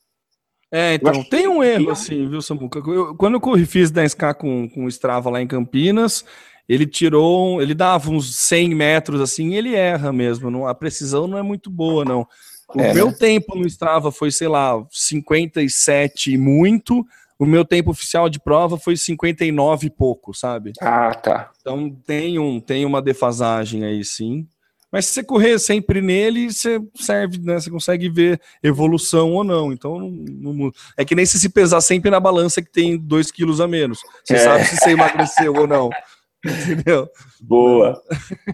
É, 0.71 0.93
então, 0.93 1.25
tem 1.25 1.49
um 1.49 1.65
erro, 1.65 1.93
assim, 1.93 2.29
viu, 2.29 2.43
Samuca? 2.43 2.79
Eu, 2.87 3.15
quando 3.15 3.35
eu 3.35 3.41
corri, 3.41 3.65
fiz 3.65 3.91
10K 3.91 4.35
com, 4.35 4.69
com 4.69 4.85
o 4.85 4.89
Strava 4.89 5.31
lá 5.31 5.41
em 5.41 5.47
Campinas, 5.47 6.27
ele 6.69 6.85
tirou, 6.85 7.63
ele 7.63 7.73
dava 7.73 8.11
uns 8.11 8.37
100 8.37 8.75
metros 8.75 9.21
assim, 9.21 9.55
ele 9.55 9.75
erra 9.75 10.13
mesmo, 10.13 10.51
não, 10.51 10.67
a 10.67 10.75
precisão 10.75 11.27
não 11.27 11.39
é 11.39 11.43
muito 11.43 11.71
boa, 11.71 12.05
não. 12.05 12.27
O 12.75 12.81
é. 12.81 12.93
meu 12.93 13.17
tempo 13.17 13.57
no 13.57 13.67
Strava 13.67 14.11
foi, 14.11 14.31
sei 14.31 14.49
lá, 14.49 14.85
57 14.91 16.33
e 16.33 16.37
muito, 16.37 17.07
o 17.39 17.47
meu 17.47 17.65
tempo 17.65 17.91
oficial 17.91 18.29
de 18.29 18.39
prova 18.39 18.79
foi 18.79 18.97
59 18.97 19.87
e 19.87 19.91
pouco, 19.91 20.33
sabe? 20.33 20.73
Ah, 20.81 21.15
tá. 21.15 21.51
Então 21.61 21.91
tem, 22.07 22.39
um, 22.39 22.61
tem 22.61 22.85
uma 22.85 23.03
defasagem 23.03 23.85
aí, 23.85 24.05
sim. 24.05 24.47
Mas 24.95 25.07
se 25.07 25.15
você 25.15 25.25
correr 25.25 25.59
sempre 25.59 26.01
nele, 26.01 26.53
você 26.53 26.81
serve, 26.95 27.39
né? 27.39 27.55
Você 27.55 27.69
consegue 27.69 28.09
ver 28.09 28.41
evolução 28.63 29.33
ou 29.33 29.43
não. 29.43 29.73
Então, 29.73 29.99
não, 29.99 30.53
não, 30.53 30.73
é 30.97 31.05
que 31.05 31.17
nem 31.17 31.27
se 31.27 31.37
se 31.41 31.49
pesar 31.49 31.81
sempre 31.81 32.13
na 32.13 32.21
balança 32.21 32.63
que 32.63 32.71
tem 32.71 32.97
2 32.97 33.33
quilos 33.33 33.61
a 33.61 33.67
menos. 33.67 33.99
Você 34.25 34.35
é. 34.35 34.39
sabe 34.39 34.65
se 34.65 34.77
você 34.77 34.91
emagreceu 34.91 35.53
ou 35.53 35.67
não. 35.67 35.91
Entendeu? 36.47 37.09
Boa. 37.41 38.01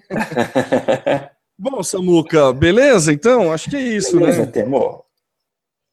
Bom, 1.58 1.82
Samuca, 1.82 2.54
beleza? 2.54 3.12
Então, 3.12 3.52
acho 3.52 3.68
que 3.68 3.76
é 3.76 3.82
isso, 3.82 4.18
beleza, 4.18 4.46
né? 4.46 4.46
Temor. 4.46 5.02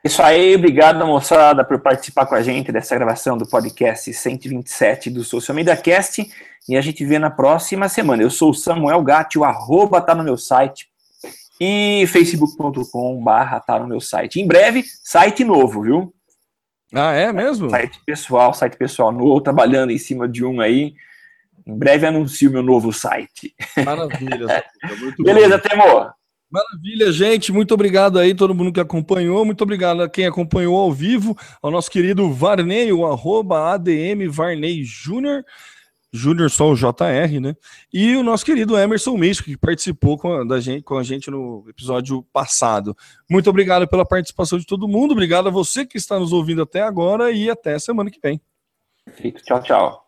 Isso 0.03 0.23
aí, 0.23 0.55
obrigado, 0.55 1.07
moçada, 1.07 1.63
por 1.63 1.79
participar 1.81 2.25
com 2.25 2.37
a 2.37 2.43
gente 2.43 2.73
dessa 2.73 2.95
gravação 2.95 3.37
do 3.37 3.47
podcast 3.47 4.11
127 4.11 5.11
do 5.11 5.23
Social 5.25 5.55
Media 5.55 5.77
Cast. 5.77 6.27
E 6.67 6.75
a 6.75 6.81
gente 6.81 7.05
vê 7.05 7.19
na 7.19 7.29
próxima 7.29 7.87
semana. 7.87 8.23
Eu 8.23 8.31
sou 8.31 8.51
o 8.51 8.55
Samuel 8.55 9.03
Gatti, 9.03 9.39
o 9.39 9.45
arroba 9.45 10.01
tá 10.01 10.15
no 10.15 10.25
meu 10.25 10.39
site, 10.39 10.89
e 11.61 12.07
facebook.com 12.07 13.23
barra 13.23 13.61
tá 13.61 13.79
no 13.79 13.87
meu 13.87 14.01
site. 14.01 14.41
Em 14.41 14.47
breve, 14.47 14.85
site 15.03 15.45
novo, 15.45 15.83
viu? 15.83 16.15
Ah, 16.95 17.13
é 17.13 17.33
mesmo? 17.33 17.71
Site 17.71 18.01
pessoal, 18.07 18.55
site 18.55 18.77
pessoal 18.77 19.11
novo, 19.11 19.41
trabalhando 19.41 19.91
em 19.91 19.99
cima 19.99 20.29
de 20.29 20.45
um 20.45 20.61
aí. 20.61 20.95
Em 21.67 21.77
breve 21.77 22.07
anuncio 22.07 22.51
meu 22.51 22.63
novo 22.63 22.93
site. 22.93 23.55
Maravilha. 23.85 24.65
Beleza, 25.19 25.59
Temor. 25.59 26.13
Maravilha, 26.49 27.11
gente. 27.11 27.51
Muito 27.51 27.75
obrigado 27.75 28.19
aí, 28.19 28.33
todo 28.35 28.55
mundo 28.55 28.73
que 28.73 28.79
acompanhou. 28.79 29.45
Muito 29.45 29.63
obrigado 29.63 30.03
a 30.03 30.09
quem 30.09 30.27
acompanhou 30.27 30.77
ao 30.77 30.93
vivo, 30.93 31.37
ao 31.61 31.73
nosso 31.73 31.91
querido 31.91 32.33
Varney, 32.33 32.93
o 32.93 33.05
arroba 33.05 33.73
ADM 33.73 34.29
Varney 34.31 34.85
Júnior. 34.85 35.45
Júnior 36.13 36.51
o 36.61 36.75
JR, 36.75 37.41
né? 37.41 37.55
E 37.93 38.17
o 38.17 38.23
nosso 38.23 38.45
querido 38.45 38.79
Emerson 38.79 39.17
Místico, 39.17 39.51
que 39.51 39.57
participou 39.57 40.17
com 40.17 40.33
a, 40.33 40.45
da 40.45 40.61
gente, 40.61 40.83
com 40.83 40.97
a 40.97 41.03
gente 41.03 41.31
no 41.31 41.65
episódio 41.69 42.23
passado. 42.33 42.97
Muito 43.29 43.51
obrigado 43.51 43.87
pela 43.87 44.07
participação 44.07 44.59
de 44.59 44.67
todo 44.67 44.89
mundo, 44.89 45.13
obrigado 45.13 45.49
a 45.49 45.53
você 45.53 45.85
que 45.85 45.99
está 45.99 46.19
nos 46.19 46.33
ouvindo 46.33 46.63
até 46.63 46.83
agora 46.83 47.31
e 47.31 47.51
até 47.51 47.79
semana 47.79 48.11
que 48.11 48.21
vem. 48.23 48.41
Tchau, 49.45 49.63
tchau. 49.63 50.06